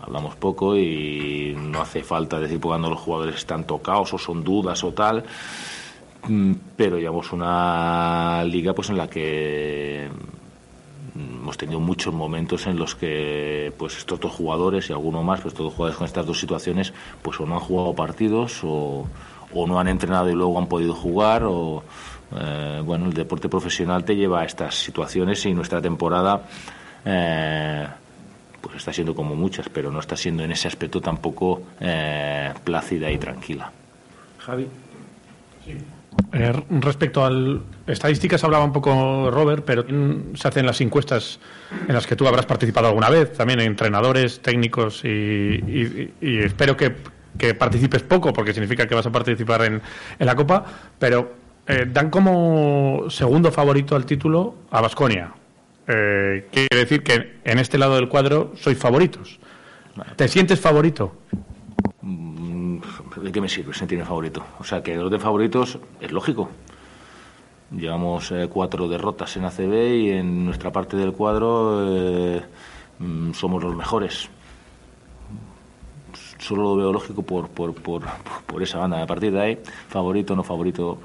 hablamos 0.00 0.36
poco 0.36 0.76
y 0.76 1.54
no 1.56 1.80
hace 1.80 2.02
falta 2.02 2.38
decir 2.38 2.60
cuando 2.60 2.90
los 2.90 2.98
jugadores 2.98 3.36
están 3.36 3.64
tocados 3.64 4.14
o 4.14 4.18
son 4.18 4.44
dudas 4.44 4.82
o 4.84 4.92
tal, 4.92 5.24
Mm, 6.26 6.52
pero 6.76 6.98
llevamos 6.98 7.32
una 7.32 8.42
liga 8.44 8.74
pues 8.74 8.90
en 8.90 8.96
la 8.96 9.08
que 9.08 10.08
mm, 11.14 11.40
hemos 11.42 11.56
tenido 11.56 11.80
muchos 11.80 12.12
momentos 12.12 12.66
en 12.66 12.78
los 12.78 12.94
que 12.94 13.72
pues 13.78 13.96
estos 13.96 14.18
dos 14.20 14.32
jugadores 14.32 14.90
y 14.90 14.92
alguno 14.92 15.22
más, 15.22 15.40
pues 15.40 15.54
todos 15.54 15.72
jugadores 15.72 15.96
con 15.96 16.06
estas 16.06 16.26
dos 16.26 16.38
situaciones, 16.38 16.92
pues 17.22 17.40
o 17.40 17.46
no 17.46 17.54
han 17.54 17.60
jugado 17.60 17.94
partidos 17.94 18.62
o, 18.64 19.06
o 19.54 19.66
no 19.66 19.78
han 19.78 19.88
entrenado 19.88 20.28
y 20.28 20.34
luego 20.34 20.58
han 20.58 20.66
podido 20.66 20.94
jugar 20.94 21.44
o 21.44 21.82
eh, 22.38 22.82
bueno, 22.84 23.06
el 23.06 23.14
deporte 23.14 23.48
profesional 23.48 24.04
te 24.04 24.14
lleva 24.16 24.40
a 24.42 24.44
estas 24.44 24.74
situaciones 24.74 25.46
y 25.46 25.54
nuestra 25.54 25.80
temporada 25.80 26.42
eh, 27.04 27.86
pues 28.68 28.76
está 28.78 28.92
siendo 28.92 29.14
como 29.14 29.34
muchas, 29.34 29.68
pero 29.68 29.90
no 29.90 29.98
está 29.98 30.16
siendo 30.16 30.44
en 30.44 30.52
ese 30.52 30.68
aspecto 30.68 31.00
tampoco 31.00 31.62
eh, 31.80 32.52
plácida 32.64 33.10
y 33.10 33.16
tranquila. 33.18 33.72
Javi. 34.38 34.66
Eh, 36.32 36.52
respecto 36.80 37.24
al 37.24 37.62
estadísticas 37.86 38.42
hablaba 38.44 38.64
un 38.64 38.72
poco 38.72 39.30
Robert, 39.30 39.64
pero 39.64 39.84
se 40.34 40.48
hacen 40.48 40.66
las 40.66 40.80
encuestas 40.80 41.38
en 41.86 41.94
las 41.94 42.06
que 42.06 42.16
tú 42.16 42.26
habrás 42.26 42.44
participado 42.44 42.88
alguna 42.88 43.08
vez, 43.08 43.32
también 43.32 43.60
entrenadores, 43.60 44.40
técnicos 44.40 45.04
y, 45.04 45.08
y- 45.08 46.12
y 46.20 46.38
espero 46.38 46.76
que, 46.76 46.94
que 47.38 47.54
participes 47.54 48.02
poco 48.02 48.32
porque 48.32 48.52
significa 48.52 48.86
que 48.86 48.94
vas 48.94 49.06
a 49.06 49.12
participar 49.12 49.62
en, 49.64 49.80
en 50.18 50.26
la 50.26 50.34
Copa, 50.34 50.64
pero 50.98 51.32
eh, 51.66 51.86
dan 51.90 52.10
como 52.10 53.04
segundo 53.08 53.50
favorito 53.52 53.94
al 53.96 54.04
título 54.04 54.56
a 54.70 54.80
Basconia. 55.88 56.44
quiere 56.50 56.76
decir 56.76 57.02
que 57.02 57.40
en 57.44 57.58
este 57.58 57.78
lado 57.78 57.96
del 57.96 58.08
cuadro 58.08 58.52
sois 58.56 58.78
favoritos. 58.78 59.38
¿Te 60.16 60.28
sientes 60.28 60.60
favorito? 60.60 61.12
Mm, 62.02 62.78
¿De 63.22 63.32
qué 63.32 63.40
me 63.40 63.48
sirve 63.48 63.74
sentirme 63.74 64.04
favorito? 64.04 64.44
O 64.58 64.64
sea, 64.64 64.82
que 64.82 64.94
los 64.94 65.10
de 65.10 65.18
favoritos 65.18 65.78
es 66.00 66.12
lógico. 66.12 66.48
Llevamos 67.70 68.30
eh, 68.30 68.48
cuatro 68.50 68.88
derrotas 68.88 69.36
en 69.36 69.44
ACB 69.44 69.74
y 69.94 70.10
en 70.10 70.44
nuestra 70.44 70.72
parte 70.72 70.96
del 70.96 71.12
cuadro 71.12 71.84
eh, 71.86 72.42
mm, 72.98 73.32
somos 73.32 73.62
los 73.62 73.74
mejores. 73.74 74.28
Solo 76.38 76.62
lo 76.62 76.76
veo 76.76 76.92
lógico 76.92 77.22
por, 77.22 77.48
por, 77.48 77.74
por, 77.74 78.02
por 78.46 78.62
esa 78.62 78.78
banda. 78.78 79.02
A 79.02 79.06
partir 79.06 79.32
de 79.32 79.40
ahí, 79.40 79.58
favorito, 79.88 80.36
no 80.36 80.44
favorito, 80.44 80.98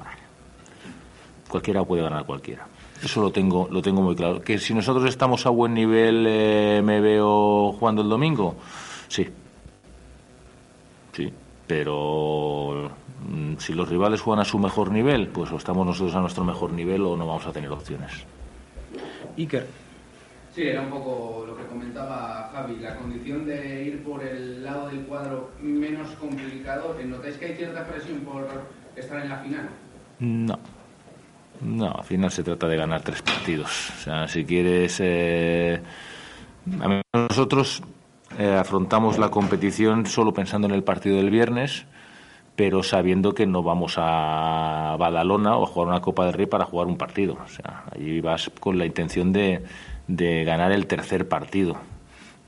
cualquiera 1.54 1.84
puede 1.84 2.02
ganar 2.02 2.22
a 2.22 2.24
cualquiera. 2.24 2.66
Eso 3.00 3.22
lo 3.22 3.30
tengo, 3.30 3.68
lo 3.70 3.80
tengo 3.80 4.02
muy 4.02 4.16
claro. 4.16 4.40
Que 4.40 4.58
si 4.58 4.74
nosotros 4.74 5.08
estamos 5.08 5.46
a 5.46 5.50
buen 5.50 5.72
nivel, 5.72 6.26
eh, 6.28 6.82
me 6.82 7.00
veo 7.00 7.70
jugando 7.70 8.02
el 8.02 8.08
domingo, 8.08 8.56
sí. 9.06 9.28
Sí, 11.12 11.32
pero 11.64 12.90
mm, 13.28 13.58
si 13.58 13.72
los 13.72 13.88
rivales 13.88 14.20
juegan 14.20 14.40
a 14.40 14.44
su 14.44 14.58
mejor 14.58 14.90
nivel, 14.90 15.28
pues 15.28 15.52
o 15.52 15.56
estamos 15.56 15.86
nosotros 15.86 16.16
a 16.16 16.20
nuestro 16.20 16.42
mejor 16.42 16.72
nivel 16.72 17.02
o 17.02 17.16
no 17.16 17.24
vamos 17.24 17.46
a 17.46 17.52
tener 17.52 17.70
opciones. 17.70 18.24
Iker. 19.38 19.64
Sí, 20.52 20.62
era 20.62 20.80
un 20.80 20.90
poco 20.90 21.44
lo 21.46 21.56
que 21.56 21.66
comentaba 21.66 22.50
Javi, 22.52 22.80
la 22.80 22.96
condición 22.96 23.46
de 23.46 23.84
ir 23.84 24.02
por 24.02 24.24
el 24.24 24.64
lado 24.64 24.88
del 24.88 25.02
cuadro 25.02 25.52
menos 25.60 26.10
complicado. 26.16 26.96
¿Notáis 27.04 27.36
que 27.36 27.46
hay 27.46 27.54
cierta 27.54 27.86
presión 27.86 28.20
por 28.20 28.44
estar 28.96 29.22
en 29.22 29.28
la 29.28 29.38
final? 29.38 29.68
No. 30.18 30.58
No, 31.60 31.90
al 31.90 32.04
final 32.04 32.30
se 32.30 32.42
trata 32.42 32.68
de 32.68 32.76
ganar 32.76 33.02
tres 33.02 33.22
partidos. 33.22 33.90
O 33.90 34.00
sea, 34.02 34.28
si 34.28 34.44
quieres. 34.44 34.98
Eh, 35.00 35.80
nosotros 37.12 37.82
eh, 38.38 38.56
afrontamos 38.58 39.18
la 39.18 39.30
competición 39.30 40.06
solo 40.06 40.32
pensando 40.32 40.66
en 40.66 40.74
el 40.74 40.82
partido 40.82 41.16
del 41.16 41.30
viernes, 41.30 41.86
pero 42.56 42.82
sabiendo 42.82 43.34
que 43.34 43.46
no 43.46 43.62
vamos 43.62 43.94
a 43.98 44.96
Badalona 44.98 45.56
o 45.56 45.64
a 45.64 45.66
jugar 45.66 45.88
una 45.88 46.00
Copa 46.00 46.24
del 46.24 46.34
Rey 46.34 46.46
para 46.46 46.64
jugar 46.64 46.86
un 46.86 46.96
partido. 46.96 47.38
O 47.44 47.48
sea, 47.48 47.84
allí 47.92 48.20
vas 48.20 48.50
con 48.60 48.78
la 48.78 48.86
intención 48.86 49.32
de, 49.32 49.64
de 50.08 50.44
ganar 50.44 50.72
el 50.72 50.86
tercer 50.86 51.28
partido. 51.28 51.76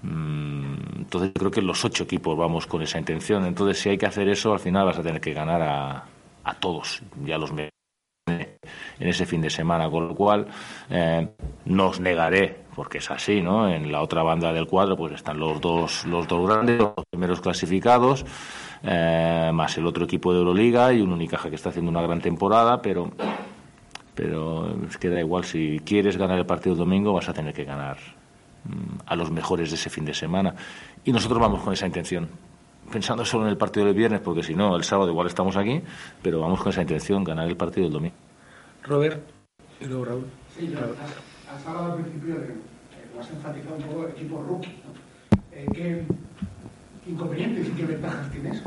Mm, 0.02 0.74
entonces 0.98 1.32
creo 1.34 1.50
que 1.50 1.62
los 1.62 1.84
ocho 1.84 2.04
equipos 2.04 2.36
vamos 2.36 2.66
con 2.66 2.82
esa 2.82 2.98
intención. 2.98 3.44
Entonces 3.44 3.78
si 3.78 3.90
hay 3.90 3.98
que 3.98 4.06
hacer 4.06 4.28
eso, 4.28 4.52
al 4.52 4.60
final 4.60 4.86
vas 4.86 4.98
a 4.98 5.02
tener 5.02 5.20
que 5.20 5.32
ganar 5.32 5.62
a, 5.62 6.04
a 6.44 6.54
todos, 6.54 7.02
ya 7.24 7.38
los 7.38 7.52
en 8.98 9.08
ese 9.08 9.26
fin 9.26 9.40
de 9.40 9.50
semana, 9.50 9.90
con 9.90 10.08
lo 10.08 10.14
cual 10.14 10.46
eh, 10.90 11.28
negaré, 12.00 12.64
porque 12.74 12.98
es 12.98 13.10
así, 13.10 13.40
¿no? 13.40 13.68
En 13.68 13.90
la 13.90 14.02
otra 14.02 14.22
banda 14.22 14.52
del 14.52 14.66
cuadro 14.66 14.96
pues 14.96 15.12
están 15.14 15.38
los 15.38 15.60
dos, 15.60 16.04
los 16.06 16.26
dos 16.28 16.48
grandes, 16.48 16.78
los 16.78 16.92
primeros 17.10 17.40
clasificados, 17.40 18.24
eh, 18.82 19.50
más 19.52 19.76
el 19.78 19.86
otro 19.86 20.04
equipo 20.04 20.32
de 20.32 20.38
Euroliga 20.38 20.92
y 20.92 21.00
un 21.00 21.12
Unicaja 21.12 21.48
que 21.48 21.56
está 21.56 21.70
haciendo 21.70 21.90
una 21.90 22.02
gran 22.02 22.20
temporada, 22.20 22.80
pero 22.80 23.10
pero 24.16 24.74
es 24.88 24.96
que 24.96 25.08
igual, 25.20 25.44
si 25.44 25.78
quieres 25.84 26.16
ganar 26.16 26.38
el 26.38 26.46
partido 26.46 26.72
el 26.72 26.78
domingo 26.78 27.12
vas 27.12 27.28
a 27.28 27.34
tener 27.34 27.52
que 27.52 27.64
ganar 27.64 27.98
mm, 28.64 29.00
a 29.04 29.14
los 29.14 29.30
mejores 29.30 29.68
de 29.68 29.76
ese 29.76 29.90
fin 29.90 30.06
de 30.06 30.14
semana. 30.14 30.54
Y 31.04 31.12
nosotros 31.12 31.38
vamos 31.38 31.62
con 31.62 31.74
esa 31.74 31.86
intención, 31.86 32.26
pensando 32.90 33.26
solo 33.26 33.44
en 33.44 33.50
el 33.50 33.58
partido 33.58 33.84
del 33.84 33.94
viernes, 33.94 34.20
porque 34.20 34.42
si 34.42 34.54
no, 34.54 34.74
el 34.74 34.84
sábado 34.84 35.10
igual 35.10 35.26
estamos 35.26 35.56
aquí, 35.56 35.82
pero 36.22 36.40
vamos 36.40 36.60
con 36.62 36.70
esa 36.70 36.80
intención, 36.80 37.22
ganar 37.24 37.46
el 37.46 37.58
partido 37.58 37.84
del 37.84 37.92
domingo. 37.92 38.16
Robert 38.86 39.20
y 39.80 39.84
luego 39.86 40.04
Raúl. 40.04 40.24
Sí, 40.56 40.68
yo, 40.68 40.78
has, 40.78 41.54
has 41.60 41.66
hablado 41.66 41.92
al 41.92 42.02
principio 42.02 42.34
de, 42.36 42.46
eh, 42.46 43.20
has 43.20 43.30
enfatizado 43.30 43.76
un 43.76 43.82
poco 43.82 44.04
el 44.06 44.10
equipo 44.12 44.42
rookie. 44.42 44.68
¿no? 44.84 45.36
Eh, 45.52 45.66
¿Qué 45.72 47.10
inconvenientes 47.10 47.68
y 47.68 47.70
qué 47.70 47.84
ventajas 47.84 48.30
tienes? 48.30 48.62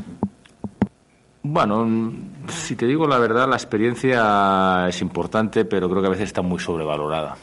Bueno, 1.42 2.12
si 2.48 2.76
te 2.76 2.86
digo 2.86 3.06
la 3.06 3.18
verdad, 3.18 3.48
la 3.48 3.56
experiencia 3.56 4.86
es 4.88 5.00
importante, 5.00 5.64
pero 5.64 5.88
creo 5.88 6.02
que 6.02 6.08
a 6.08 6.10
veces 6.10 6.26
está 6.26 6.42
muy 6.42 6.58
sobrevalorada. 6.58 7.36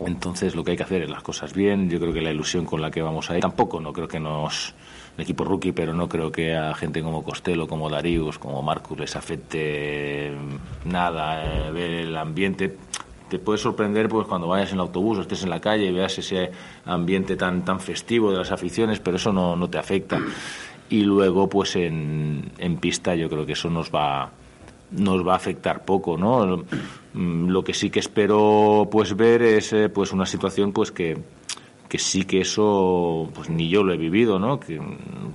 Entonces, 0.00 0.54
lo 0.56 0.64
que 0.64 0.72
hay 0.72 0.76
que 0.76 0.82
hacer 0.82 1.02
es 1.02 1.10
las 1.10 1.22
cosas 1.22 1.52
bien. 1.52 1.88
Yo 1.88 2.00
creo 2.00 2.12
que 2.12 2.20
la 2.20 2.32
ilusión 2.32 2.64
con 2.64 2.80
la 2.80 2.90
que 2.90 3.02
vamos 3.02 3.30
a 3.30 3.36
ir, 3.36 3.42
tampoco 3.42 3.80
no 3.80 3.92
creo 3.92 4.08
que 4.08 4.18
nos 4.18 4.74
el 5.16 5.22
equipo 5.22 5.44
rookie, 5.44 5.72
pero 5.72 5.92
no 5.92 6.08
creo 6.08 6.32
que 6.32 6.54
a 6.54 6.74
gente 6.74 7.02
como 7.02 7.22
Costello, 7.22 7.66
como 7.66 7.90
Darius, 7.90 8.38
como 8.38 8.62
Marcus 8.62 8.98
les 8.98 9.16
afecte 9.16 10.32
nada 10.84 11.44
eh, 11.44 11.70
ver 11.70 11.90
el 11.90 12.16
ambiente. 12.16 12.76
Te 13.28 13.38
puede 13.38 13.58
sorprender 13.58 14.08
pues 14.08 14.26
cuando 14.26 14.48
vayas 14.48 14.70
en 14.70 14.74
el 14.74 14.80
autobús 14.80 15.18
o 15.18 15.20
estés 15.22 15.42
en 15.42 15.50
la 15.50 15.60
calle 15.60 15.86
y 15.86 15.92
veas 15.92 16.18
ese 16.18 16.50
ambiente 16.84 17.36
tan 17.36 17.64
tan 17.64 17.80
festivo 17.80 18.30
de 18.30 18.38
las 18.38 18.52
aficiones, 18.52 19.00
pero 19.00 19.16
eso 19.16 19.32
no, 19.32 19.56
no 19.56 19.68
te 19.68 19.78
afecta. 19.78 20.18
Y 20.90 21.04
luego 21.04 21.48
pues 21.48 21.76
en, 21.76 22.52
en 22.58 22.76
pista 22.76 23.14
yo 23.14 23.28
creo 23.28 23.46
que 23.46 23.52
eso 23.52 23.70
nos 23.70 23.90
va 23.90 24.30
nos 24.92 25.26
va 25.26 25.32
a 25.32 25.36
afectar 25.36 25.84
poco, 25.84 26.18
¿no? 26.18 26.64
Lo 27.14 27.64
que 27.64 27.74
sí 27.74 27.90
que 27.90 28.00
espero 28.00 28.88
pues 28.90 29.16
ver 29.16 29.42
es 29.42 29.72
eh, 29.72 29.88
pues 29.88 30.12
una 30.12 30.26
situación 30.26 30.72
pues 30.72 30.92
que 30.92 31.16
que 31.92 31.98
sí 31.98 32.24
que 32.24 32.40
eso, 32.40 33.28
pues 33.34 33.50
ni 33.50 33.68
yo 33.68 33.82
lo 33.82 33.92
he 33.92 33.98
vivido, 33.98 34.38
¿no? 34.38 34.58
Que, 34.58 34.80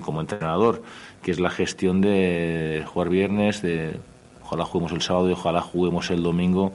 como 0.02 0.22
entrenador, 0.22 0.82
que 1.22 1.30
es 1.30 1.40
la 1.40 1.52
gestión 1.52 2.02
de 2.02 2.84
jugar 2.88 3.10
viernes, 3.10 3.62
de 3.62 4.00
ojalá 4.42 4.66
juguemos 4.66 4.92
el 4.92 5.04
sábado 5.04 5.30
y 5.30 5.34
ojalá 5.34 5.62
juguemos 5.62 6.10
el 6.10 6.24
domingo, 6.24 6.74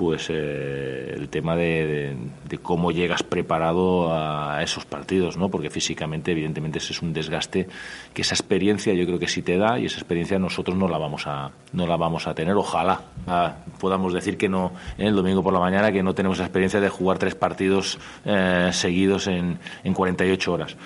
pues 0.00 0.28
eh, 0.30 1.12
el 1.14 1.28
tema 1.28 1.56
de, 1.56 2.16
cómo 2.62 2.90
llegas 2.90 3.22
preparado 3.22 4.10
a 4.10 4.62
esos 4.62 4.86
partidos, 4.86 5.36
¿no? 5.36 5.50
Porque 5.50 5.68
físicamente, 5.68 6.32
evidentemente, 6.32 6.78
ese 6.78 6.94
es 6.94 7.02
un 7.02 7.12
desgaste 7.12 7.68
que 8.14 8.22
esa 8.22 8.34
experiencia 8.34 8.94
yo 8.94 9.04
creo 9.04 9.18
que 9.18 9.28
sí 9.28 9.42
te 9.42 9.58
da 9.58 9.78
y 9.78 9.84
esa 9.84 9.98
experiencia 9.98 10.38
nosotros 10.38 10.74
no 10.74 10.88
la 10.88 10.96
vamos 10.96 11.26
a 11.26 11.50
no 11.74 11.86
la 11.86 11.98
vamos 11.98 12.26
a 12.26 12.34
tener. 12.34 12.56
Ojalá 12.56 13.02
ah, 13.26 13.56
podamos 13.78 14.14
decir 14.14 14.38
que 14.38 14.48
no 14.48 14.72
en 14.96 15.08
el 15.08 15.14
domingo 15.14 15.42
por 15.42 15.52
la 15.52 15.60
mañana 15.60 15.92
que 15.92 16.02
no 16.02 16.14
tenemos 16.14 16.38
la 16.38 16.46
experiencia 16.46 16.80
de 16.80 16.88
jugar 16.88 17.18
tres 17.18 17.34
partidos 17.34 17.98
eh, 18.24 18.70
seguidos 18.72 19.26
en, 19.26 19.58
en 19.84 19.92
48 19.92 20.50
horas. 20.50 20.78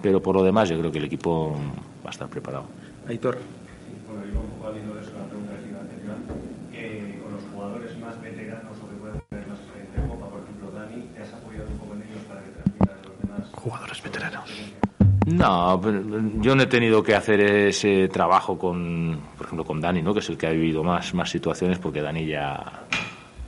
Pero 0.00 0.22
por 0.22 0.36
lo 0.36 0.44
demás, 0.44 0.68
yo 0.68 0.78
creo 0.78 0.92
que 0.92 0.98
el 0.98 1.06
equipo 1.06 1.56
va 2.04 2.10
a 2.10 2.10
estar 2.10 2.28
preparado. 2.28 2.66
Aitor. 3.08 3.63
Veteranos. 14.04 14.50
No, 15.26 15.80
yo 16.42 16.54
no 16.54 16.62
he 16.62 16.66
tenido 16.66 17.02
que 17.02 17.14
hacer 17.14 17.40
ese 17.40 18.08
trabajo 18.08 18.58
con, 18.58 19.18
por 19.38 19.46
ejemplo, 19.46 19.64
con 19.64 19.80
Dani, 19.80 20.02
¿no? 20.02 20.12
que 20.12 20.20
es 20.20 20.28
el 20.28 20.36
que 20.36 20.46
ha 20.46 20.50
vivido 20.50 20.84
más, 20.84 21.14
más 21.14 21.30
situaciones, 21.30 21.78
porque 21.78 22.02
Dani 22.02 22.26
ya, 22.26 22.62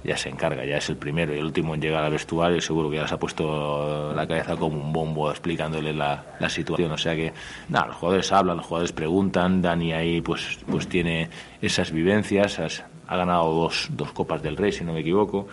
ya 0.02 0.16
se 0.16 0.30
encarga, 0.30 0.64
ya 0.64 0.78
es 0.78 0.88
el 0.88 0.96
primero 0.96 1.34
y 1.34 1.38
el 1.38 1.44
último 1.44 1.74
en 1.74 1.82
llegar 1.82 2.02
al 2.02 2.12
vestuario 2.12 2.62
seguro 2.62 2.88
que 2.88 2.96
ya 2.96 3.06
se 3.06 3.14
ha 3.14 3.18
puesto 3.18 4.14
la 4.14 4.26
cabeza 4.26 4.56
como 4.56 4.80
un 4.80 4.90
bombo 4.90 5.30
explicándole 5.30 5.92
la, 5.92 6.36
la 6.40 6.48
situación. 6.48 6.92
O 6.92 6.98
sea 6.98 7.14
que, 7.14 7.34
nada, 7.68 7.88
los 7.88 7.96
jugadores 7.96 8.32
hablan, 8.32 8.56
los 8.56 8.66
jugadores 8.66 8.92
preguntan, 8.92 9.60
Dani 9.60 9.92
ahí 9.92 10.22
pues, 10.22 10.58
pues 10.66 10.88
tiene 10.88 11.28
esas 11.60 11.92
vivencias, 11.92 12.84
ha 13.06 13.16
ganado 13.16 13.52
dos, 13.52 13.88
dos 13.90 14.12
Copas 14.12 14.42
del 14.42 14.56
Rey, 14.56 14.72
si 14.72 14.82
no 14.82 14.94
me 14.94 15.00
equivoco. 15.00 15.46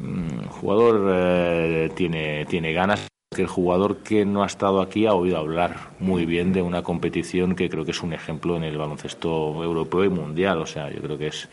El 0.00 0.06
mm, 0.06 0.48
jugador 0.48 1.12
eh, 1.14 1.90
tiene, 1.94 2.44
tiene 2.46 2.72
ganas 2.72 3.10
que 3.40 3.44
el 3.44 3.48
jugador 3.48 3.98
que 3.98 4.26
no 4.26 4.42
ha 4.42 4.46
estado 4.46 4.82
aquí 4.82 5.06
ha 5.06 5.14
oído 5.14 5.38
hablar 5.38 5.76
muy 5.98 6.26
bien 6.26 6.52
de 6.52 6.60
una 6.60 6.82
competición 6.82 7.56
que 7.56 7.70
creo 7.70 7.86
que 7.86 7.92
es 7.92 8.02
un 8.02 8.12
ejemplo 8.12 8.54
en 8.56 8.64
el 8.64 8.76
baloncesto 8.76 9.64
europeo 9.64 10.04
y 10.04 10.10
mundial. 10.10 10.60
O 10.60 10.66
sea, 10.66 10.90
yo 10.90 11.00
creo 11.00 11.16
que 11.16 11.28
es 11.28 11.48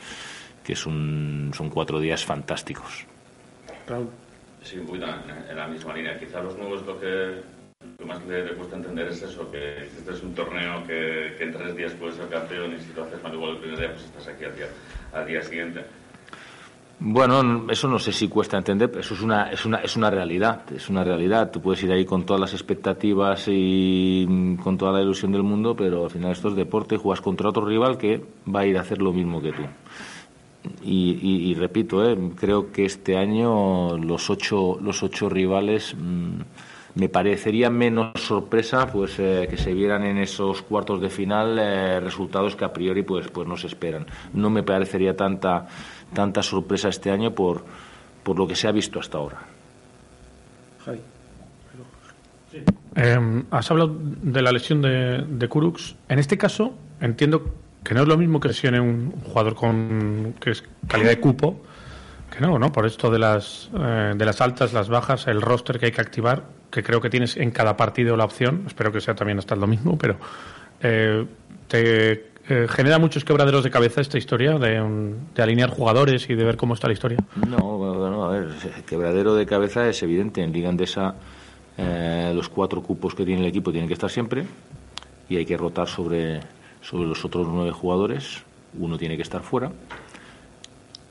que 0.66 0.74
es 0.74 0.86
un, 0.86 1.52
son 1.56 1.70
cuatro 1.70 2.02
días 2.02 2.26
fantásticos. 2.26 3.06
Raúl. 3.88 4.10
Sí, 4.62 4.78
un 4.80 4.86
poquito 4.86 5.06
en 5.50 5.56
la 5.56 5.68
misma 5.70 5.94
línea. 5.94 6.20
Quizá 6.20 6.42
los 6.42 6.58
nuevos 6.58 6.86
lo 6.86 7.00
que, 7.00 7.42
lo 8.00 8.06
más 8.06 8.26
le, 8.26 8.44
le, 8.44 8.54
cuesta 8.54 8.76
entender 8.76 9.08
es 9.08 9.22
eso, 9.22 9.50
que 9.50 9.86
este 9.86 10.12
es 10.12 10.22
un 10.24 10.36
torneo 10.36 10.86
que, 10.86 11.36
que 11.38 11.44
en 11.46 11.54
tres 11.54 11.74
días 11.74 11.94
puedes 11.94 12.16
ser 12.16 12.28
campeón 12.28 12.76
y 12.76 12.82
si 12.82 12.92
lo 12.92 13.06
haces 13.06 13.24
mal 13.24 13.34
igual 13.34 13.52
el 13.52 13.58
primer 13.60 13.80
día, 13.80 13.92
pues 13.94 14.04
estás 14.04 14.28
aquí 14.28 14.44
al 14.44 14.56
día, 14.58 14.68
al 15.14 15.26
día 15.26 15.42
siguiente. 15.42 15.86
Bueno, 17.00 17.68
eso 17.70 17.88
no 17.88 18.00
sé 18.00 18.12
si 18.12 18.28
cuesta 18.28 18.58
entender, 18.58 18.90
pero 18.90 19.02
eso 19.02 19.14
es 19.14 19.22
una, 19.22 19.52
es 19.52 19.66
una, 19.66 19.78
es 19.78 19.96
una 19.96 20.10
realidad, 20.10 20.62
es 20.74 20.90
una 20.90 21.04
realidad. 21.04 21.52
Tú 21.52 21.62
puedes 21.62 21.84
ir 21.84 21.92
ahí 21.92 22.06
con 22.06 22.26
todas 22.26 22.42
las 22.42 22.54
expectativas 22.54 23.46
y 23.48 24.58
con 24.64 24.80
toda 24.80 24.94
la 24.94 25.02
ilusión 25.02 25.32
del 25.32 25.44
mundo, 25.44 25.76
pero 25.76 26.06
al 26.06 26.10
final 26.10 26.32
esto 26.32 26.50
es 26.50 26.56
deporte 26.56 26.98
juegas 26.98 27.22
contra 27.22 27.50
otro 27.50 27.66
rival 27.66 28.00
que 28.00 28.26
va 28.54 28.62
a 28.62 28.66
ir 28.66 28.78
a 28.78 28.82
hacer 28.82 29.00
lo 29.00 29.14
mismo 29.14 29.40
que 29.42 29.52
tú. 29.52 29.62
Y, 30.84 31.20
y, 31.22 31.52
y 31.52 31.54
repito, 31.54 32.04
eh, 32.04 32.18
creo 32.36 32.72
que 32.72 32.86
este 32.86 33.16
año 33.16 33.96
los 33.98 34.30
ocho, 34.32 34.80
los 34.82 35.04
ocho 35.04 35.30
rivales 35.30 35.96
mmm, 35.96 36.42
me 36.96 37.10
parecería 37.10 37.70
menos 37.70 38.14
sorpresa 38.16 38.92
pues 38.92 39.20
eh, 39.20 39.46
que 39.48 39.56
se 39.56 39.72
vieran 39.72 40.04
en 40.04 40.18
esos 40.18 40.64
cuartos 40.64 41.00
de 41.00 41.10
final 41.10 41.58
eh, 41.60 42.00
resultados 42.00 42.56
que 42.56 42.66
a 42.66 42.74
priori 42.74 43.04
pues, 43.04 43.28
pues 43.30 43.48
no 43.48 43.56
se 43.56 43.68
esperan. 43.68 44.08
No 44.34 44.50
me 44.50 44.64
parecería 44.64 45.16
tanta 45.16 45.68
tanta 46.14 46.44
sorpresa 46.44 46.90
este 46.90 47.12
año 47.12 47.34
por, 47.34 47.64
por 48.24 48.38
lo 48.38 48.48
que 48.48 48.56
se 48.56 48.68
ha 48.68 48.72
visto 48.72 49.00
hasta 49.00 49.18
ahora. 49.18 49.38
Javi. 50.86 51.00
Sí. 52.52 52.64
Eh, 52.96 53.44
has 53.52 53.72
hablado 53.72 53.96
de 54.00 54.42
la 54.42 54.52
lesión 54.52 54.82
de, 54.82 55.24
de 55.28 55.48
Kurux. 55.48 55.96
En 56.08 56.20
este 56.20 56.38
caso, 56.38 56.74
entiendo 57.02 57.54
que 57.84 57.94
no 57.94 58.02
es 58.02 58.08
lo 58.08 58.18
mismo 58.18 58.40
que 58.40 58.50
lesione 58.50 58.80
un 58.80 59.12
jugador 59.24 59.56
con 59.56 60.36
que 60.42 60.52
es 60.52 60.64
calidad 60.88 61.10
de 61.10 61.20
cupo, 61.20 61.62
que 62.30 62.42
no, 62.42 62.60
¿no? 62.60 62.72
Por 62.72 62.86
esto 62.86 63.10
de 63.10 63.20
las, 63.20 63.70
eh, 63.78 64.14
de 64.16 64.26
las 64.26 64.42
altas, 64.42 64.74
las 64.74 64.90
bajas, 64.90 65.28
el 65.28 65.42
roster 65.42 65.80
que 65.80 65.86
hay 65.86 65.92
que 65.92 66.02
activar, 66.02 66.44
que 66.70 66.84
creo 66.84 67.00
que 67.00 67.10
tienes 67.10 67.38
en 67.38 67.52
cada 67.52 67.78
partido 67.78 68.18
la 68.18 68.26
opción, 68.26 68.64
espero 68.68 68.92
que 68.92 69.00
sea 69.00 69.16
también 69.16 69.40
hasta 69.40 69.56
el 69.56 69.62
domingo, 69.62 69.98
pero 69.98 70.18
eh, 70.82 71.26
te 71.68 72.32
eh, 72.50 72.68
¿Genera 72.70 73.00
muchos 73.00 73.24
quebraderos 73.24 73.64
de 73.64 73.70
cabeza 73.70 74.02
esta 74.02 74.18
historia 74.18 74.58
de, 74.58 75.14
alinear 75.38 75.70
jugadores 75.70 76.30
y 76.30 76.36
de 76.36 76.44
ver 76.44 76.58
cómo 76.58 76.74
está 76.74 76.88
la 76.88 76.94
historia? 76.94 77.18
No, 77.48 78.26
a 78.26 78.30
ver, 78.30 78.50
quebradero 78.86 79.36
de 79.36 79.46
cabeza 79.46 79.88
es 79.88 80.02
evidente. 80.04 80.42
En 80.42 80.52
Liga 80.54 80.70
Andesa 80.70 81.16
eh, 81.78 82.32
los 82.34 82.50
cuatro 82.50 82.82
cupos 82.82 83.14
que 83.14 83.24
tiene 83.24 83.42
el 83.42 83.48
equipo 83.48 83.72
tienen 83.72 83.88
que 83.88 83.94
estar 83.94 84.10
siempre 84.10 84.46
y 85.30 85.38
hay 85.38 85.46
que 85.46 85.56
rotar 85.58 85.88
sobre, 85.88 86.40
sobre 86.82 87.08
los 87.08 87.24
otros 87.24 87.48
nueve 87.48 87.72
jugadores. 87.72 88.44
Uno 88.78 88.98
tiene 88.98 89.16
que 89.16 89.24
estar 89.24 89.42
fuera 89.42 89.72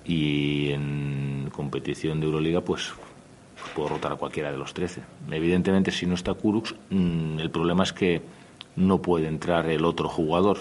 y 0.05 0.71
en 0.71 1.51
competición 1.53 2.21
de 2.21 2.27
Euroliga 2.27 2.61
pues 2.61 2.93
puedo 3.75 3.91
rotar 3.91 4.13
a 4.13 4.17
cualquiera 4.17 4.51
de 4.51 4.59
los 4.59 4.75
13. 4.75 5.03
Evidentemente, 5.31 5.91
si 5.91 6.07
no 6.07 6.15
está 6.15 6.35
Kurux, 6.35 6.75
mm, 6.91 7.39
el 7.39 7.51
problema 7.51 7.85
es 7.85 7.93
que 7.93 8.23
no 8.77 9.01
puede 9.03 9.29
entrar 9.29 9.69
el 9.69 9.85
otro 9.85 10.09
jugador. 10.09 10.59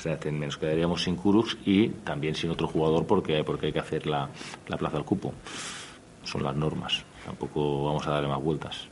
O 0.00 0.02
sea, 0.02 0.18
nos 0.32 0.56
quedaríamos 0.56 1.02
sin 1.02 1.14
Kurux 1.14 1.58
y 1.66 1.88
también 1.88 2.34
sin 2.34 2.48
otro 2.48 2.66
jugador 2.66 3.06
porque, 3.06 3.44
porque 3.44 3.66
hay 3.66 3.72
que 3.74 3.80
hacer 3.80 4.06
la, 4.06 4.30
la 4.66 4.78
plaza 4.78 4.96
al 4.96 5.04
cupo. 5.04 5.34
Son 6.24 6.42
las 6.42 6.56
normas. 6.56 7.04
Tampoco 7.26 7.84
vamos 7.84 8.06
a 8.06 8.12
darle 8.12 8.28
más 8.28 8.40
vueltas. 8.42 8.88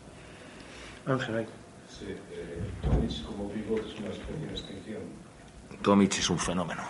Ángel, 1.07 1.37
ahí. 1.39 1.47
Sí, 1.89 2.05
eh, 2.11 2.61
Tomic 2.83 3.25
como 3.25 3.49
pivot 3.49 3.87
es 3.87 3.99
una 3.99 4.11
especie 4.11 4.47
de 4.47 4.53
extinción. 4.53 5.03
Tomic 5.81 6.19
es 6.19 6.29
un 6.29 6.39
fenómeno. 6.39 6.83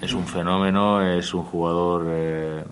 Es 0.00 0.14
un 0.14 0.26
fenómeno, 0.26 1.02
es 1.02 1.34
un 1.34 1.42
jugador 1.42 2.06
eh, 2.08 2.64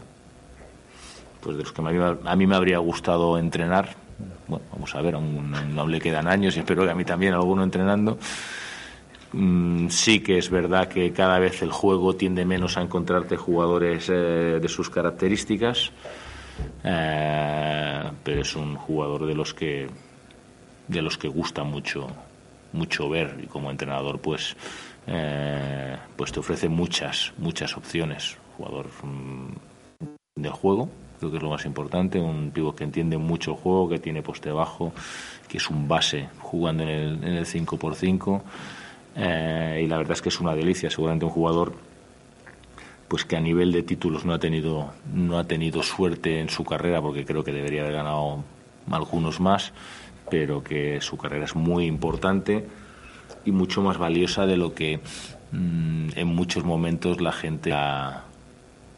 pues 1.43 1.59
de 1.59 1.63
los 1.63 1.73
que 1.73 1.83
a 1.83 1.85
mí, 1.85 2.19
a 2.25 2.37
mí 2.37 2.47
me 2.47 2.57
habría 2.57 2.79
gustado 2.79 3.37
entrenar. 3.37 3.95
Bueno, 4.47 4.65
vamos 4.73 4.95
a 4.95 5.03
ver, 5.03 5.15
aún, 5.15 5.55
aún 5.79 5.93
le 5.93 6.01
quedan 6.01 6.27
años 6.27 6.57
y 6.57 6.61
espero 6.61 6.85
que 6.85 6.91
a 6.91 6.95
mí 6.95 7.05
también 7.05 7.35
alguno 7.35 7.63
entrenando. 7.63 8.19
Mm, 9.33 9.89
sí 9.89 10.21
que 10.21 10.39
es 10.39 10.49
verdad 10.49 10.89
que 10.89 11.13
cada 11.13 11.39
vez 11.39 11.61
el 11.63 11.71
juego 11.71 12.15
tiende 12.17 12.47
menos 12.47 12.79
a 12.79 12.83
encontrarte 12.83 13.37
jugadores 13.37 14.09
eh, 14.09 14.59
de 14.61 14.69
sus 14.69 14.89
características, 14.89 15.93
eh, 16.83 18.11
pero 18.25 18.41
es 18.41 18.57
un 18.57 18.77
jugador 18.77 19.27
de 19.27 19.35
los 19.35 19.53
que 19.53 19.89
de 20.89 21.03
los 21.03 21.19
que 21.19 21.29
gusta 21.29 21.65
mucho 21.65 22.07
mucho 22.73 23.11
ver 23.11 23.39
y 23.43 23.47
como 23.47 23.71
entrenador 23.71 24.19
pues 24.19 24.57
eh, 25.07 25.97
pues 26.17 26.33
te 26.33 26.41
ofrece 26.41 26.69
muchas 26.71 27.35
muchas 27.37 27.77
opciones. 27.77 28.39
Jugador 28.57 28.87
mm, 29.03 30.41
del 30.41 30.53
juego 30.53 30.89
creo 31.19 31.31
que 31.31 31.37
es 31.37 31.43
lo 31.43 31.51
más 31.51 31.67
importante 31.67 32.19
un 32.19 32.51
pivot 32.51 32.77
que 32.77 32.85
entiende 32.85 33.19
mucho 33.19 33.51
el 33.51 33.57
juego 33.59 33.91
que 33.91 33.99
tiene 33.99 34.23
poste 34.23 34.51
bajo 34.53 34.93
que 35.49 35.59
es 35.59 35.69
un 35.69 35.87
base 35.87 36.29
jugando 36.41 36.85
en 36.85 36.89
el, 36.89 37.25
en 37.25 37.35
el 37.35 37.45
5x5 37.45 38.43
eh, 39.17 39.83
y 39.85 39.87
la 39.87 39.99
verdad 39.99 40.13
es 40.13 40.23
que 40.23 40.29
es 40.29 40.41
una 40.41 40.55
delicia 40.55 40.91
seguramente 40.91 41.25
un 41.25 41.31
jugador 41.31 41.73
pues 43.09 43.25
que 43.25 43.37
a 43.37 43.41
nivel 43.41 43.73
de 43.73 43.83
títulos 43.83 44.25
no 44.25 44.35
ha 44.35 44.39
tenido 44.39 44.93
no 45.13 45.39
ha 45.39 45.45
tenido 45.45 45.83
suerte 45.83 46.41
en 46.41 46.49
su 46.49 46.65
carrera 46.65 47.01
porque 47.01 47.25
creo 47.25 47.43
que 47.43 47.53
debería 47.53 47.83
haber 47.83 47.95
ganado 47.95 48.45
algunos 48.91 49.41
más 49.41 49.73
pero 50.31 50.63
que 50.63 51.01
su 51.01 51.17
carrera 51.17 51.45
es 51.45 51.57
muy 51.57 51.87
importante 51.87 52.67
y 53.45 53.53
mucho 53.53 53.83
más 53.83 53.99
valiosa 53.99 54.47
de 54.47 54.57
lo 54.57 54.75
que 54.75 55.01
mm, 55.53 56.11
en 56.17 56.27
muchos 56.29 56.65
momentos 56.65 57.21
la 57.21 57.33
gente 57.33 57.73
ha, 57.73 58.25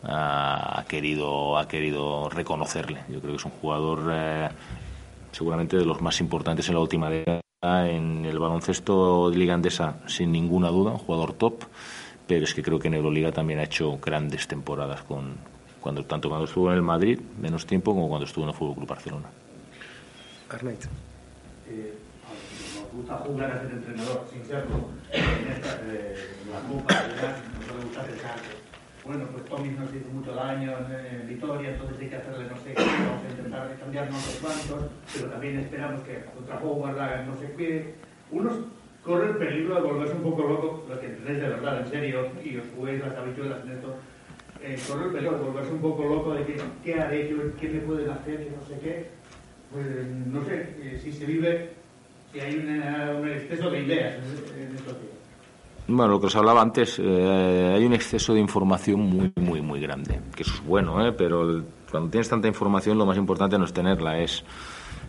ha, 0.02 0.84
querido 0.88 1.58
ha 1.58 1.68
querido 1.68 2.28
reconocerle. 2.28 3.00
Yo 3.08 3.20
creo 3.20 3.32
que 3.32 3.36
es 3.36 3.44
un 3.44 3.52
jugador 3.52 4.10
eh, 4.12 4.48
seguramente 5.32 5.76
de 5.76 5.84
los 5.84 6.00
más 6.00 6.20
importantes 6.20 6.68
en 6.68 6.74
la 6.74 6.80
última 6.80 7.10
década 7.10 7.40
en 7.62 8.24
el 8.24 8.38
baloncesto 8.38 9.28
de 9.30 9.36
Liga 9.36 9.52
Andesa, 9.52 9.96
sin 10.06 10.32
ninguna 10.32 10.68
duda, 10.68 10.92
un 10.92 10.98
jugador 10.98 11.34
top, 11.34 11.64
pero 12.26 12.44
es 12.44 12.54
que 12.54 12.62
creo 12.62 12.78
que 12.78 12.88
en 12.88 12.94
Euroliga 12.94 13.32
también 13.32 13.58
ha 13.58 13.64
hecho 13.64 13.98
grandes 13.98 14.48
temporadas 14.48 15.02
con 15.02 15.36
cuando 15.78 16.02
tanto 16.04 16.30
cuando 16.30 16.46
estuvo 16.46 16.70
en 16.70 16.76
el 16.76 16.82
Madrid 16.82 17.20
menos 17.38 17.66
tiempo 17.66 17.92
como 17.92 18.08
cuando 18.08 18.24
estuvo 18.24 18.44
en 18.44 18.50
el 18.50 18.56
Fútbol 18.56 18.76
Club 18.76 18.88
Barcelona. 18.88 19.28
Arnaiz. 20.48 20.88
Eh, 21.68 21.98
nos 22.80 22.92
gusta 22.92 23.16
jugar 23.18 23.50
a 23.52 23.60
ser 23.60 23.72
entrenador, 23.72 24.26
sin 24.32 24.44
serlo, 24.46 24.88
en, 25.12 25.52
esta, 25.52 25.80
eh, 25.84 26.16
en 26.44 26.52
la 26.52 26.60
bueno, 29.04 29.24
pues 29.32 29.44
Tommy 29.46 29.68
nos 29.70 29.94
hizo 29.94 30.08
mucho 30.12 30.34
daño 30.34 30.72
en, 30.78 31.20
en 31.20 31.28
Vitoria, 31.28 31.70
entonces 31.70 31.98
hay 32.00 32.08
que 32.08 32.16
hacerle 32.16 32.44
no 32.48 32.56
sé 32.56 32.74
qué, 32.74 32.82
vamos 32.82 33.24
a 33.24 33.30
intentar 33.30 33.76
cambiar 33.78 34.10
no 34.10 34.18
sé 34.18 34.38
cuántos, 34.40 34.90
pero 35.14 35.30
también 35.30 35.58
esperamos 35.58 36.00
que 36.02 36.24
contra 36.34 36.58
Howard 36.60 36.98
hagan 36.98 37.26
no 37.28 37.36
sé 37.36 37.52
qué. 37.56 37.94
Unos 38.30 38.52
corren 39.04 39.38
peligro 39.38 39.74
de 39.76 39.80
volverse 39.80 40.14
un 40.14 40.22
poco 40.22 40.42
loco, 40.42 40.86
lo 40.88 41.00
que 41.00 41.06
entendéis 41.06 41.40
de 41.40 41.48
verdad, 41.48 41.80
en 41.80 41.90
serio, 41.90 42.28
y 42.44 42.56
os 42.58 42.64
juguéis 42.76 43.00
las 43.00 43.16
habichuelas 43.16 43.64
en 43.64 43.72
esto, 43.72 43.96
eh, 44.62 44.76
corre 44.86 45.06
el 45.06 45.12
peligro 45.12 45.38
de 45.38 45.44
volverse 45.44 45.72
un 45.72 45.80
poco 45.80 46.04
loco 46.04 46.34
de 46.34 46.44
que, 46.44 46.56
qué 46.84 46.94
haré, 47.00 47.28
qué, 47.28 47.36
qué 47.58 47.68
me 47.68 47.80
pueden 47.80 48.10
hacer, 48.10 48.44
que 48.44 48.50
no 48.50 48.62
sé 48.66 48.78
qué. 48.80 49.20
Pues 49.72 49.86
no 50.26 50.44
sé, 50.44 50.74
eh, 50.82 51.00
si 51.02 51.12
se 51.12 51.24
vive, 51.24 51.70
si 52.32 52.40
hay 52.40 52.56
un 52.56 53.28
exceso 53.28 53.70
de 53.70 53.82
ideas 53.84 54.16
en 54.56 54.74
estos 54.76 55.00
días. 55.00 55.19
Bueno, 55.92 56.12
lo 56.12 56.20
que 56.20 56.26
os 56.26 56.37
hablaba 56.37 56.62
antes, 56.62 57.00
eh, 57.03 57.72
hay 57.76 57.85
un 57.85 57.92
exceso 57.92 58.33
de 58.33 58.38
información 58.38 59.00
muy, 59.00 59.33
muy, 59.37 59.61
muy 59.61 59.81
grande, 59.81 60.20
que 60.37 60.44
eso 60.44 60.55
es 60.55 60.64
bueno, 60.64 61.05
¿eh? 61.05 61.11
pero 61.12 61.42
el- 61.42 61.64
cuando 61.90 62.09
tienes 62.11 62.29
tanta 62.29 62.46
información 62.46 62.96
lo 62.96 63.07
más 63.07 63.16
importante 63.16 63.59
no 63.59 63.64
es 63.64 63.72
tenerla, 63.72 64.20
es, 64.20 64.44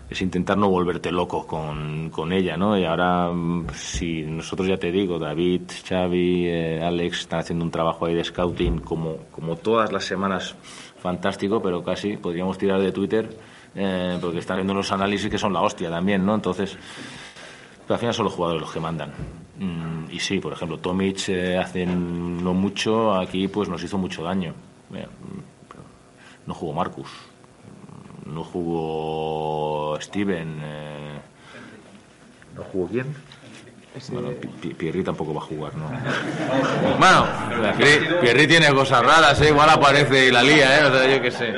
es 0.10 0.22
intentar 0.24 0.58
no 0.58 0.70
volverte 0.70 1.12
loco 1.12 1.46
con, 1.46 2.10
con 2.10 2.34
ella, 2.34 2.58
¿no? 2.58 2.76
Y 2.80 2.86
ahora, 2.86 3.30
mm, 3.32 3.68
si 3.76 4.24
nosotros 4.24 4.68
ya 4.68 4.78
te 4.78 4.92
digo, 4.92 5.20
David, 5.20 5.62
Xavi, 5.88 6.48
eh, 6.48 6.82
Alex 6.84 7.20
están 7.20 7.42
haciendo 7.42 7.64
un 7.64 7.70
trabajo 7.70 8.08
ahí 8.08 8.16
de 8.16 8.24
scouting 8.24 8.80
como, 8.80 9.18
como 9.32 9.58
todas 9.58 9.92
las 9.92 10.04
semanas 10.06 10.56
fantástico, 11.00 11.62
pero 11.62 11.84
casi 11.84 12.18
podríamos 12.18 12.58
tirar 12.58 12.82
de 12.82 12.92
Twitter 12.92 13.30
eh, 13.76 14.18
porque 14.20 14.40
están 14.40 14.56
haciendo 14.56 14.74
unos 14.74 14.92
análisis 14.92 15.30
que 15.30 15.38
son 15.38 15.54
la 15.54 15.62
hostia 15.62 15.92
también, 15.92 16.26
¿no? 16.26 16.34
Entonces, 16.34 16.76
al 17.88 18.00
final 18.00 18.14
son 18.16 18.26
los 18.26 18.34
jugadores 18.34 18.62
los 18.64 18.72
que 18.72 18.80
mandan. 18.80 19.12
Mm, 19.64 20.10
y 20.12 20.20
sí, 20.20 20.40
por 20.40 20.54
ejemplo, 20.54 20.80
Tomic 20.80 21.30
eh, 21.30 21.58
hace 21.58 21.86
no 21.86 22.54
mucho 22.54 23.14
aquí 23.14 23.48
pues 23.48 23.70
nos 23.70 23.84
hizo 23.84 23.98
mucho 23.98 24.24
daño. 24.24 24.54
Mira, 24.90 25.06
mm, 25.06 26.48
no 26.48 26.54
jugó 26.56 26.74
Marcus, 26.74 27.08
mm, 28.26 28.34
no 28.34 28.44
jugó 28.44 30.00
Steven, 30.02 30.60
eh, 30.64 31.20
¿no 32.56 32.64
jugó 32.64 32.88
quién? 32.88 33.16
Bueno, 34.14 34.30
Pi- 34.40 34.48
Pi- 34.48 34.74
Pierri 34.74 35.04
tampoco 35.04 35.34
va 35.34 35.42
a 35.42 35.46
jugar, 35.46 35.76
¿no? 35.76 35.90
bueno, 36.98 37.28
Pierri, 37.78 38.06
Pierri 38.22 38.48
tiene 38.48 38.74
cosas 38.74 39.06
raras, 39.06 39.40
¿eh? 39.42 39.50
igual 39.50 39.70
aparece 39.70 40.28
y 40.28 40.32
la 40.32 40.42
lía, 40.42 40.80
¿eh? 40.80 40.86
O 40.86 40.92
sea, 40.92 41.14
yo 41.16 41.22
qué 41.22 41.30
sé. 41.30 41.54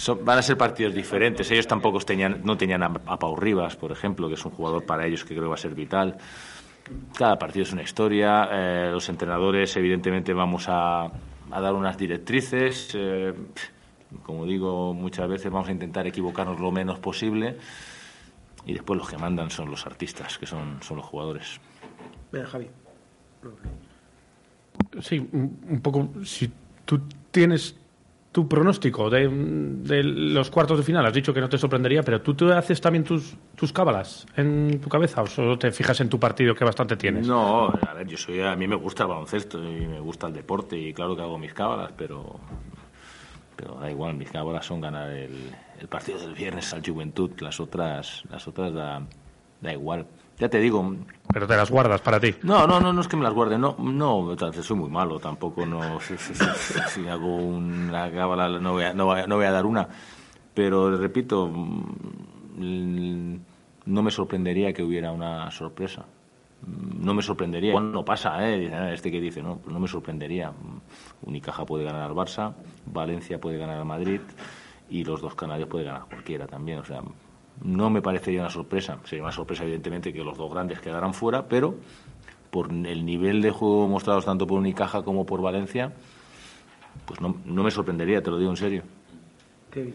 Son- 0.00 0.24
van 0.24 0.38
a 0.38 0.42
ser 0.42 0.56
partidos 0.56 0.94
diferentes. 0.94 1.50
Ellos 1.50 1.66
tampoco 1.66 1.98
tenían, 2.00 2.40
no 2.42 2.56
tenían 2.56 2.82
a, 2.82 2.86
a 3.06 3.18
Pau 3.18 3.36
Rivas, 3.36 3.76
por 3.76 3.92
ejemplo, 3.92 4.28
que 4.28 4.34
es 4.34 4.44
un 4.46 4.50
jugador 4.52 4.84
para 4.86 5.06
ellos 5.06 5.22
que 5.24 5.34
creo 5.34 5.42
que 5.42 5.48
va 5.48 5.54
a 5.56 5.58
ser 5.58 5.74
vital. 5.74 6.16
Cada 7.16 7.38
partido 7.38 7.64
es 7.64 7.72
una 7.74 7.82
historia. 7.82 8.48
eh, 8.50 8.88
los 8.90 9.06
entrenadores, 9.10 9.76
evidentemente, 9.76 10.32
vamos 10.32 10.64
a, 10.68 11.04
a 11.04 11.60
dar 11.60 11.74
unas 11.74 11.98
directrices. 11.98 12.92
eh, 12.94 13.34
como 14.24 14.46
digo 14.46 14.94
muchas 14.94 15.28
veces, 15.28 15.52
vamos 15.52 15.68
a 15.68 15.72
intentar 15.72 16.06
equivocarnos 16.06 16.58
lo 16.58 16.70
menos 16.72 16.98
posible. 16.98 17.58
Y 18.64 18.72
después 18.72 18.98
los 18.98 19.08
que 19.08 19.18
mandan 19.18 19.50
son 19.50 19.70
los 19.70 19.84
artistas, 19.86 20.38
que 20.38 20.46
son, 20.46 20.82
son 20.82 20.96
los 20.96 21.06
jugadores. 21.06 21.60
Venga, 22.32 22.46
Javi. 22.46 22.68
Sí, 25.02 25.18
un 25.32 25.80
poco. 25.82 26.08
Si 26.24 26.50
tú 26.86 27.00
tienes 27.30 27.76
tu 28.32 28.48
pronóstico 28.48 29.10
de, 29.10 29.28
los 30.04 30.50
cuartos 30.50 30.78
de 30.78 30.84
final, 30.84 31.04
has 31.04 31.12
dicho 31.12 31.34
que 31.34 31.40
no 31.40 31.48
te 31.48 31.58
sorprendería, 31.58 32.02
pero 32.02 32.20
tú 32.22 32.34
te 32.34 32.52
haces 32.52 32.80
también 32.80 33.02
tus, 33.02 33.34
tus 33.56 33.72
cábalas 33.72 34.26
en 34.36 34.80
tu 34.80 34.88
cabeza 34.88 35.22
o 35.22 35.26
solo 35.26 35.58
te 35.58 35.72
fijas 35.72 36.00
en 36.00 36.08
tu 36.08 36.20
partido 36.20 36.54
que 36.54 36.64
bastante 36.64 36.96
tienes. 36.96 37.26
No, 37.26 37.68
a 37.68 37.94
ver, 37.94 38.06
yo 38.06 38.16
soy 38.16 38.40
a 38.40 38.54
mí 38.54 38.68
me 38.68 38.76
gusta 38.76 39.02
el 39.02 39.08
baloncesto 39.08 39.58
y 39.58 39.86
me 39.86 39.98
gusta 39.98 40.28
el 40.28 40.34
deporte 40.34 40.78
y 40.78 40.94
claro 40.94 41.16
que 41.16 41.22
hago 41.22 41.38
mis 41.38 41.52
cábalas, 41.52 41.92
pero 41.96 42.38
pero 43.56 43.74
da 43.74 43.90
igual, 43.90 44.14
mis 44.14 44.30
cábalas 44.30 44.64
son 44.64 44.80
ganar 44.80 45.10
el, 45.10 45.50
el 45.80 45.88
partido 45.88 46.18
del 46.18 46.34
viernes 46.34 46.72
al 46.72 46.82
Juventud, 46.86 47.32
las 47.40 47.58
otras 47.58 48.22
las 48.30 48.46
otras 48.46 48.72
da, 48.72 49.02
da 49.60 49.72
igual. 49.72 50.06
Ya 50.40 50.48
te 50.48 50.58
digo, 50.58 50.96
Pero 51.32 51.46
te 51.46 51.54
las 51.56 51.70
guardas 51.70 52.00
para 52.00 52.18
ti. 52.18 52.34
no, 52.42 52.66
no, 52.66 52.80
no, 52.80 52.92
no 52.92 53.00
es 53.02 53.08
que 53.08 53.16
me 53.16 53.22
las 53.24 53.34
guarde, 53.34 53.58
no, 53.58 53.76
no, 53.78 54.34
soy 54.62 54.76
muy 54.76 54.88
malo, 54.88 55.18
tampoco 55.20 55.66
no, 55.66 56.00
si, 56.00 56.16
si- 56.16 56.34
si- 56.34 56.80
si 56.88 57.06
hago 57.08 57.36
una 57.36 58.10
cábala 58.10 58.48
no 58.48 58.72
voy, 58.72 58.84
a, 58.84 58.94
no, 58.94 59.04
voy 59.04 59.20
a, 59.20 59.26
no 59.26 59.36
voy 59.36 59.44
a 59.44 59.50
dar 59.52 59.66
una, 59.66 59.86
pero 60.54 60.96
repito, 60.96 61.46
mm, 61.46 63.36
no 63.86 64.02
me 64.02 64.10
sorprendería 64.10 64.72
que 64.72 64.82
hubiera 64.82 65.12
una 65.12 65.50
sorpresa, 65.50 66.04
Mm, 66.62 67.04
no 67.06 67.14
me 67.14 67.22
sorprendería, 67.22 67.80
no 67.80 68.04
pasa, 68.04 68.46
¿eh? 68.46 68.70
"Ah, 68.74 68.92
este 68.92 69.10
que 69.10 69.18
dice, 69.18 69.42
no, 69.42 69.56
pues 69.56 69.72
no 69.72 69.80
me 69.80 69.88
sorprendería, 69.88 70.50
Mm, 70.50 71.26
Unicaja 71.28 71.64
puede 71.64 71.84
ganar 71.84 72.02
al 72.02 72.14
Barça, 72.14 72.52
Valencia 72.84 73.40
puede 73.40 73.56
ganar 73.56 73.78
al 73.78 73.86
Madrid 73.86 74.20
y 74.90 75.02
los 75.04 75.22
dos 75.22 75.34
canarios 75.34 75.68
puede 75.70 75.84
ganar 75.86 76.04
cualquiera 76.04 76.46
también, 76.46 76.80
o 76.80 76.84
sea, 76.84 77.00
no 77.62 77.90
me 77.90 78.02
parecería 78.02 78.40
una 78.40 78.50
sorpresa, 78.50 78.98
sería 79.04 79.22
una 79.22 79.32
sorpresa 79.32 79.64
evidentemente 79.64 80.12
que 80.12 80.24
los 80.24 80.36
dos 80.38 80.52
grandes 80.52 80.80
quedaran 80.80 81.14
fuera, 81.14 81.46
pero 81.46 81.74
por 82.50 82.70
el 82.70 83.04
nivel 83.04 83.42
de 83.42 83.50
juego 83.50 83.86
mostrados 83.86 84.24
tanto 84.24 84.46
por 84.46 84.58
Unicaja 84.58 85.02
como 85.02 85.24
por 85.26 85.40
Valencia, 85.40 85.92
pues 87.06 87.20
no, 87.20 87.36
no 87.44 87.62
me 87.62 87.70
sorprendería, 87.70 88.22
te 88.22 88.30
lo 88.30 88.38
digo 88.38 88.50
en 88.50 88.56
serio. 88.56 88.82
Kevin. 89.70 89.94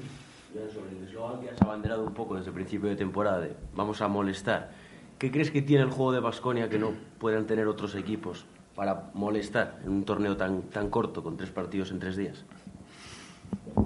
Sobre 0.74 0.98
el 0.98 1.04
eslogan 1.06 1.42
que 1.42 1.50
has 1.50 1.62
abanderado 1.62 2.06
un 2.06 2.14
poco 2.14 2.36
desde 2.36 2.48
el 2.48 2.54
principio 2.56 2.88
de 2.88 2.96
temporada 2.96 3.42
de 3.42 3.54
vamos 3.76 4.02
a 4.02 4.08
molestar. 4.08 4.72
¿Qué 5.20 5.30
crees 5.30 5.52
que 5.52 5.62
tiene 5.62 5.84
el 5.84 5.90
juego 5.90 6.14
de 6.14 6.22
Basconia 6.22 6.70
que 6.70 6.80
no 6.80 6.92
puedan 7.20 7.46
tener 7.46 7.68
otros 7.68 7.94
equipos 7.96 8.46
para 8.74 9.10
molestar 9.14 9.80
en 9.84 9.92
un 9.92 10.06
torneo 10.06 10.38
tan, 10.38 10.62
tan 10.64 10.90
corto, 10.90 11.22
con 11.22 11.36
tres 11.36 11.50
partidos 11.52 11.92
en 11.92 12.00
tres 12.00 12.16
días? 12.16 12.46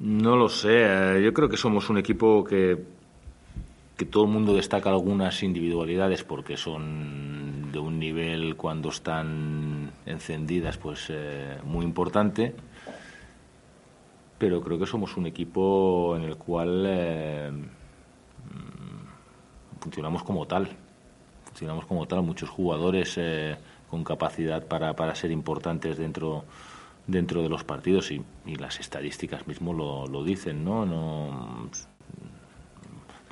No 0.02 0.36
lo 0.36 0.48
sé. 0.48 1.18
eh, 1.18 1.24
Yo 1.24 1.34
creo 1.34 1.50
que 1.50 1.58
somos 1.58 1.90
un 1.90 1.98
equipo 1.98 2.44
que, 2.44 2.78
que 4.00 4.06
todo 4.06 4.24
el 4.24 4.30
mundo 4.30 4.54
destaca 4.54 4.90
algunas 4.90 5.44
individualidades 5.44 6.24
porque 6.24 6.56
son 6.56 7.70
de 7.70 7.80
un 7.80 8.00
nivel 8.00 8.56
cuando 8.56 8.88
están 8.88 9.92
encendidas 10.06 10.78
pues 10.78 11.08
eh, 11.10 11.58
muy 11.66 11.84
importante. 11.84 12.56
Pero 14.38 14.62
creo 14.62 14.80
que 14.80 14.86
somos 14.86 15.18
un 15.18 15.26
equipo 15.26 16.16
en 16.16 16.24
el 16.24 16.38
cual 16.38 16.86
eh, 16.88 17.52
mm, 17.52 19.82
funcionamos 19.82 20.24
como 20.24 20.48
tal. 20.48 20.70
Funcionamos 21.44 21.86
como 21.86 22.08
tal. 22.08 22.22
Muchos 22.22 22.50
jugadores 22.50 23.16
eh, 23.18 23.58
con 23.90 24.06
capacidad 24.06 24.66
para, 24.66 24.96
para 24.96 25.14
ser 25.14 25.32
importantes 25.32 25.98
dentro 25.98 26.46
dentro 27.06 27.42
de 27.42 27.50
los 27.50 27.66
partidos 27.66 28.12
y, 28.12 28.24
las 28.46 28.80
estadísticas 28.80 29.46
mismo 29.48 29.74
lo, 29.74 30.08
lo 30.08 30.24
dicen, 30.24 30.64
¿no? 30.64 30.86
no 30.86 31.68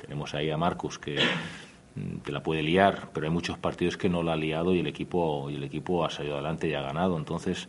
tenemos 0.00 0.34
ahí 0.34 0.50
a 0.50 0.56
Marcus 0.56 0.98
que 0.98 1.18
mm, 1.94 2.18
te 2.18 2.32
la 2.32 2.42
puede 2.42 2.62
liar, 2.62 3.08
pero 3.12 3.26
hay 3.26 3.32
muchos 3.32 3.58
partidos 3.58 3.96
que 3.96 4.08
no 4.08 4.22
la 4.22 4.32
ha 4.32 4.36
liado 4.36 4.74
y 4.74 4.80
el 4.80 4.86
equipo 4.86 5.50
y 5.50 5.56
el 5.56 5.64
equipo 5.64 6.04
ha 6.04 6.10
salido 6.10 6.34
adelante 6.34 6.68
y 6.68 6.74
ha 6.74 6.82
ganado. 6.82 7.16
Entonces, 7.16 7.68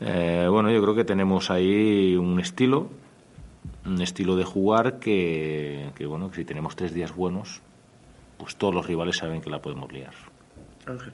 eh, 0.00 0.46
bueno, 0.50 0.70
yo 0.70 0.80
creo 0.82 0.94
que 0.94 1.04
tenemos 1.04 1.50
ahí 1.50 2.16
un 2.16 2.40
estilo, 2.40 2.88
un 3.84 4.00
estilo 4.00 4.36
de 4.36 4.44
jugar 4.44 4.98
que, 4.98 5.90
que, 5.94 6.06
bueno, 6.06 6.30
que 6.30 6.36
si 6.36 6.44
tenemos 6.44 6.76
tres 6.76 6.94
días 6.94 7.14
buenos, 7.14 7.60
pues 8.38 8.56
todos 8.56 8.74
los 8.74 8.86
rivales 8.86 9.18
saben 9.18 9.42
que 9.42 9.50
la 9.50 9.60
podemos 9.60 9.92
liar. 9.92 10.14
Ángel. 10.86 11.12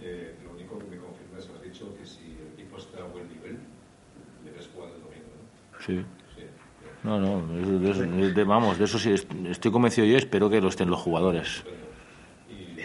Eh, 0.00 0.34
lo 0.44 0.52
único 0.52 0.78
que 0.78 0.84
me 0.86 0.96
confirma 0.96 1.38
es, 1.38 1.50
has 1.50 1.62
dicho 1.62 1.94
que 1.96 2.06
si 2.06 2.36
el 2.40 2.54
equipo 2.54 2.78
está 2.78 3.02
a 3.02 3.06
buen 3.06 3.28
nivel, 3.28 3.58
debes 4.44 4.68
jugar 4.68 4.90
el 4.94 5.02
domingo, 5.02 5.32
¿no? 5.36 5.84
Sí. 5.84 6.04
No, 7.02 7.18
no, 7.20 7.46
de- 7.54 7.78
de 7.78 7.90
eso- 7.90 8.02
de- 8.36 8.44
vamos, 8.44 8.78
de 8.78 8.84
eso 8.84 8.98
sí 8.98 9.10
est- 9.12 9.30
estoy 9.46 9.70
convencido 9.70 10.06
yo 10.06 10.14
y 10.14 10.16
espero 10.16 10.50
que 10.50 10.60
lo 10.60 10.68
estén 10.68 10.90
los 10.90 11.00
jugadores. 11.00 11.62
Y, 12.50 12.80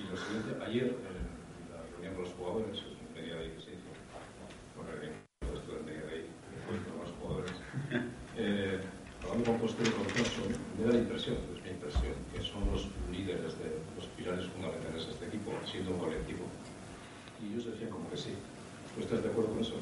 y 0.00 0.02
lo 0.10 0.16
siguiente, 0.16 0.50
ayer 0.66 0.84
en 0.90 1.70
la 1.70 1.82
reunión 1.92 2.14
con 2.14 2.24
los 2.24 2.32
jugadores, 2.34 2.78
en 2.82 3.14
media 3.14 3.34
de 3.36 3.40
ahí 3.44 3.50
que 3.54 3.62
se 3.62 3.70
hizo, 3.78 3.90
con 4.76 4.86
reunión, 4.90 5.12
esto 5.54 5.70
en 5.78 5.84
media 5.86 6.02
de 6.06 6.12
ahí, 6.14 6.26
encuentro 6.58 6.90
con 6.94 7.02
los 7.06 7.12
jugadores, 7.20 7.56
eh, 8.36 8.80
hablando 9.22 9.44
con 9.46 9.58
Costello 9.58 9.90
y 9.90 9.92
con 9.92 10.06
Johnson, 10.18 10.50
me 10.76 10.84
da 10.84 10.92
la 10.92 10.98
impresión, 10.98 11.36
es 11.54 11.62
mi 11.62 11.70
impresión, 11.70 12.14
que 12.34 12.40
son 12.42 12.62
los 12.72 12.88
líderes 13.14 13.54
de 13.62 13.70
los 13.94 14.06
pilares 14.18 14.46
fundamentales 14.50 15.06
de 15.06 15.12
este 15.14 15.26
equipo, 15.30 15.52
siendo 15.64 15.92
un 15.94 15.98
colectivo. 15.98 16.44
Y 17.40 17.54
ellos 17.54 17.66
decían 17.70 17.90
como 17.90 18.10
que 18.10 18.16
sí. 18.16 18.34
¿Tú 18.94 19.00
estás 19.00 19.22
de 19.22 19.28
acuerdo 19.30 19.50
con 19.54 19.60
eso? 19.62 19.78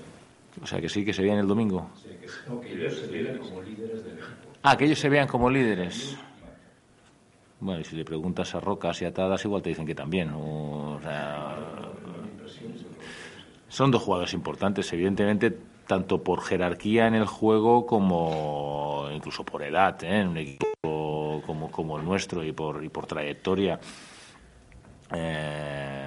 O 0.62 0.66
sea, 0.66 0.80
que 0.80 0.88
sí, 0.88 1.04
que 1.04 1.12
se 1.12 1.22
vean 1.22 1.38
el 1.38 1.46
domingo. 1.46 1.90
Sí, 1.96 2.08
que, 2.08 2.26
no, 2.48 2.60
que 2.60 2.72
ellos 2.72 2.98
se 2.98 3.06
vean 3.06 3.38
como 3.38 3.62
líderes 3.62 4.04
del 4.04 4.14
equipo. 4.14 4.52
Ah, 4.62 4.76
que 4.76 4.84
ellos 4.84 4.98
se 4.98 5.08
vean 5.08 5.28
como 5.28 5.50
líderes. 5.50 6.16
Bueno, 7.60 7.80
y 7.80 7.84
si 7.84 7.96
le 7.96 8.04
preguntas 8.04 8.54
a 8.54 8.60
Rocas 8.60 9.00
y 9.02 9.04
a 9.04 9.12
Tadas, 9.12 9.44
igual 9.44 9.62
te 9.62 9.70
dicen 9.70 9.86
que 9.86 9.94
también. 9.94 10.30
O 10.34 10.98
sea, 11.02 11.56
son 13.68 13.90
dos 13.90 14.02
jugadores 14.02 14.32
importantes, 14.34 14.92
evidentemente, 14.92 15.56
tanto 15.86 16.22
por 16.22 16.42
jerarquía 16.42 17.06
en 17.06 17.14
el 17.14 17.26
juego 17.26 17.86
como 17.86 19.08
incluso 19.12 19.44
por 19.44 19.62
edad, 19.62 20.02
¿eh? 20.02 20.20
en 20.20 20.28
un 20.28 20.36
equipo 20.38 21.42
como, 21.46 21.70
como 21.70 21.98
el 21.98 22.04
nuestro 22.04 22.44
y 22.44 22.52
por, 22.52 22.84
y 22.84 22.88
por 22.88 23.06
trayectoria. 23.06 23.78
Eh, 25.14 26.05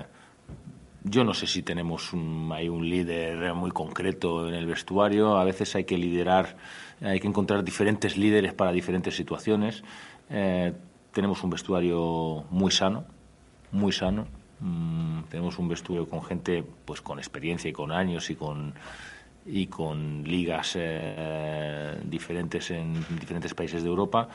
yo 1.03 1.23
no 1.23 1.33
sé 1.33 1.47
si 1.47 1.63
tenemos 1.63 2.13
un, 2.13 2.51
hay 2.53 2.67
un 2.67 2.89
líder 2.89 3.53
muy 3.53 3.71
concreto 3.71 4.47
en 4.47 4.55
el 4.55 4.65
vestuario. 4.65 5.37
A 5.37 5.43
veces 5.43 5.75
hay 5.75 5.85
que 5.85 5.97
liderar, 5.97 6.57
hay 7.01 7.19
que 7.19 7.27
encontrar 7.27 7.63
diferentes 7.63 8.17
líderes 8.17 8.53
para 8.53 8.71
diferentes 8.71 9.15
situaciones. 9.15 9.83
Eh, 10.29 10.73
tenemos 11.11 11.43
un 11.43 11.49
vestuario 11.51 12.43
muy 12.49 12.71
sano, 12.71 13.05
muy 13.71 13.91
sano. 13.91 14.27
Mm, 14.59 15.23
tenemos 15.29 15.57
un 15.57 15.69
vestuario 15.69 16.07
con 16.07 16.21
gente 16.21 16.63
pues 16.85 17.01
con 17.01 17.17
experiencia 17.17 17.69
y 17.69 17.73
con 17.73 17.91
años 17.91 18.29
y 18.29 18.35
con 18.35 18.73
y 19.45 19.67
con 19.67 20.23
ligas 20.25 20.73
eh, 20.75 21.97
diferentes 22.03 22.69
en 22.71 22.93
diferentes 23.19 23.53
países 23.53 23.81
de 23.81 23.89
Europa, 23.89 24.27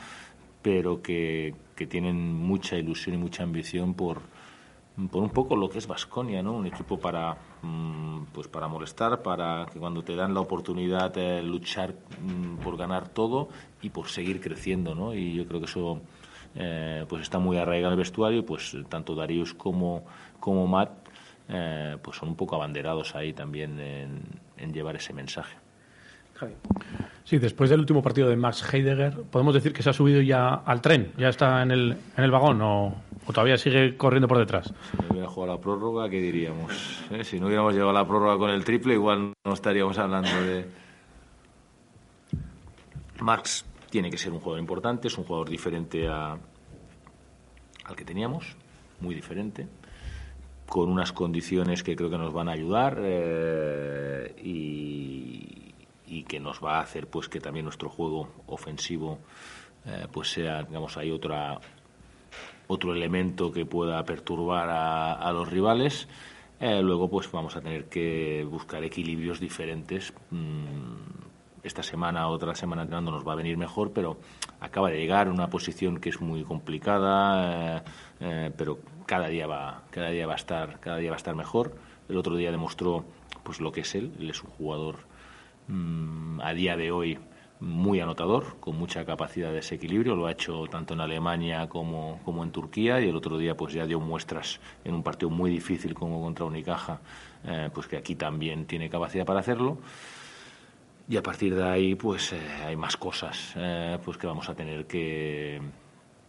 pero 0.61 1.01
que, 1.01 1.53
que 1.75 1.85
tienen 1.85 2.33
mucha 2.33 2.75
ilusión 2.75 3.15
y 3.15 3.17
mucha 3.19 3.43
ambición 3.43 3.93
por, 3.93 4.23
por 5.11 5.21
un 5.21 5.29
poco 5.29 5.55
lo 5.55 5.69
que 5.69 5.77
es 5.77 5.87
Vasconia, 5.87 6.41
¿no? 6.41 6.53
Un 6.53 6.67
equipo 6.67 6.97
para 6.97 7.37
mm, 7.61 8.25
pues 8.33 8.47
para 8.47 8.67
molestar, 8.67 9.21
para 9.21 9.65
que 9.71 9.79
cuando 9.79 10.03
te 10.03 10.15
dan 10.15 10.33
la 10.33 10.39
oportunidad 10.39 11.13
de 11.13 11.43
luchar 11.43 11.93
mm, 12.21 12.63
por 12.63 12.77
ganar 12.77 13.09
todo 13.09 13.49
y 13.81 13.89
por 13.89 14.07
seguir 14.07 14.39
creciendo, 14.39 14.95
¿no? 14.95 15.13
Y 15.13 15.33
yo 15.33 15.47
creo 15.47 15.59
que 15.59 15.65
eso 15.65 15.99
eh, 16.55 17.05
pues 17.09 17.23
está 17.23 17.39
muy 17.39 17.57
arraigado 17.57 17.93
en 17.93 17.99
el 17.99 18.03
vestuario 18.03 18.39
y 18.39 18.43
pues 18.43 18.75
tanto 18.89 19.15
Darius 19.15 19.53
como 19.53 20.05
como 20.39 20.65
Matt 20.67 20.91
eh, 21.49 21.97
pues 22.01 22.17
son 22.17 22.29
un 22.29 22.35
poco 22.35 22.55
abanderados 22.55 23.15
ahí 23.15 23.33
también 23.33 23.79
en, 23.79 24.21
en 24.57 24.73
llevar 24.73 24.95
ese 24.95 25.13
mensaje. 25.13 25.57
Sí, 27.23 27.37
después 27.37 27.69
del 27.69 27.79
último 27.79 28.01
partido 28.01 28.29
de 28.29 28.35
Max 28.35 28.61
Heidegger, 28.73 29.23
¿podemos 29.31 29.53
decir 29.53 29.73
que 29.73 29.81
se 29.81 29.89
ha 29.89 29.93
subido 29.93 30.21
ya 30.21 30.53
al 30.53 30.81
tren? 30.81 31.11
¿Ya 31.17 31.29
está 31.29 31.61
en 31.63 31.71
el, 31.71 31.97
en 32.17 32.23
el 32.23 32.31
vagón 32.31 32.61
o, 32.61 32.95
o 33.27 33.33
todavía 33.33 33.57
sigue 33.57 33.97
corriendo 33.97 34.27
por 34.27 34.37
detrás? 34.37 34.73
Si 34.91 35.03
no 35.03 35.11
hubiera 35.11 35.27
jugado 35.27 35.53
la 35.53 35.61
prórroga, 35.61 36.09
¿qué 36.09 36.21
diríamos? 36.21 37.03
¿Eh? 37.11 37.23
Si 37.23 37.39
no 37.39 37.47
hubiéramos 37.47 37.73
llegado 37.73 37.91
a 37.91 37.93
la 37.93 38.07
prórroga 38.07 38.37
con 38.37 38.49
el 38.49 38.63
triple, 38.63 38.93
igual 38.93 39.33
no 39.43 39.53
estaríamos 39.53 39.97
hablando 39.97 40.29
de... 40.29 40.65
Max 43.19 43.65
tiene 43.89 44.09
que 44.09 44.17
ser 44.17 44.33
un 44.33 44.39
jugador 44.39 44.59
importante, 44.59 45.07
es 45.07 45.17
un 45.17 45.23
jugador 45.23 45.49
diferente 45.49 46.07
a, 46.07 46.37
al 47.85 47.95
que 47.95 48.03
teníamos, 48.03 48.55
muy 48.99 49.15
diferente, 49.15 49.67
con 50.67 50.89
unas 50.89 51.11
condiciones 51.11 51.81
que 51.81 51.95
creo 51.95 52.09
que 52.09 52.17
nos 52.17 52.33
van 52.33 52.49
a 52.49 52.51
ayudar 52.51 52.99
eh, 53.01 54.35
y, 54.43 55.73
y 56.07 56.23
que 56.23 56.39
nos 56.39 56.63
va 56.63 56.77
a 56.77 56.81
hacer 56.81 57.07
pues 57.07 57.29
que 57.29 57.39
también 57.39 57.65
nuestro 57.65 57.89
juego 57.89 58.29
ofensivo 58.47 59.19
eh, 59.85 60.07
pues 60.11 60.31
sea, 60.31 60.63
digamos, 60.63 60.97
hay 60.97 61.11
otra 61.11 61.59
otro 62.67 62.93
elemento 62.93 63.51
que 63.51 63.65
pueda 63.65 64.03
perturbar 64.05 64.69
a, 64.69 65.31
los 65.31 65.49
rivales. 65.49 66.07
Eh, 66.59 66.81
luego, 66.81 67.09
pues 67.09 67.31
vamos 67.31 67.55
a 67.55 67.61
tener 67.61 67.85
que 67.85 68.45
buscar 68.49 68.83
equilibrios 68.83 69.39
diferentes. 69.39 70.13
Mm, 70.31 71.25
esta 71.63 71.83
semana, 71.83 72.27
otra 72.27 72.53
semana 72.55 72.83
entrenando 72.83 73.11
nos 73.11 73.27
va 73.27 73.33
a 73.33 73.35
venir 73.35 73.57
mejor, 73.57 73.91
pero 73.91 74.17
acaba 74.59 74.91
de 74.91 74.99
llegar 74.99 75.29
una 75.29 75.49
posición 75.49 75.99
que 75.99 76.09
es 76.09 76.21
muy 76.21 76.43
complicada, 76.43 77.77
eh, 77.77 77.81
eh, 78.19 78.51
pero 78.55 78.79
cada 79.05 79.27
día 79.27 79.47
va, 79.47 79.83
cada 79.89 80.09
día 80.09 80.27
va 80.27 80.33
a 80.33 80.37
estar, 80.37 80.79
cada 80.79 80.97
día 80.97 81.09
va 81.09 81.15
a 81.15 81.17
estar 81.17 81.35
mejor. 81.35 81.75
El 82.07 82.17
otro 82.17 82.35
día 82.35 82.51
demostró, 82.51 83.03
pues 83.43 83.59
lo 83.59 83.71
que 83.71 83.81
es 83.81 83.95
él. 83.95 84.13
Él 84.19 84.29
es 84.29 84.43
un 84.43 84.51
jugador 84.51 84.97
mm, 85.67 86.39
a 86.41 86.53
día 86.53 86.77
de 86.77 86.91
hoy 86.91 87.17
muy 87.59 87.99
anotador, 87.99 88.57
con 88.59 88.77
mucha 88.77 89.05
capacidad 89.05 89.49
de 89.49 89.55
desequilibrio, 89.55 90.15
lo 90.15 90.27
ha 90.27 90.31
hecho 90.31 90.65
tanto 90.69 90.93
en 90.93 91.01
Alemania 91.01 91.67
como, 91.69 92.19
como 92.25 92.43
en 92.43 92.51
Turquía 92.51 92.99
y 92.99 93.09
el 93.09 93.15
otro 93.15 93.37
día 93.37 93.55
pues 93.55 93.73
ya 93.73 93.85
dio 93.85 93.99
muestras 93.99 94.59
en 94.83 94.93
un 94.93 95.03
partido 95.03 95.29
muy 95.29 95.49
difícil 95.49 95.93
como 95.93 96.21
contra 96.21 96.45
Unicaja, 96.45 96.99
eh, 97.45 97.69
pues 97.73 97.87
que 97.87 97.97
aquí 97.97 98.15
también 98.15 98.65
tiene 98.65 98.89
capacidad 98.89 99.25
para 99.25 99.39
hacerlo. 99.39 99.77
Y 101.07 101.17
a 101.17 101.23
partir 101.23 101.55
de 101.55 101.63
ahí 101.63 101.95
pues 101.95 102.33
eh, 102.33 102.39
hay 102.65 102.75
más 102.75 102.97
cosas 102.97 103.53
eh, 103.55 103.97
pues 104.03 104.17
que 104.17 104.27
vamos 104.27 104.49
a 104.49 104.55
tener 104.55 104.85
que, 104.85 105.61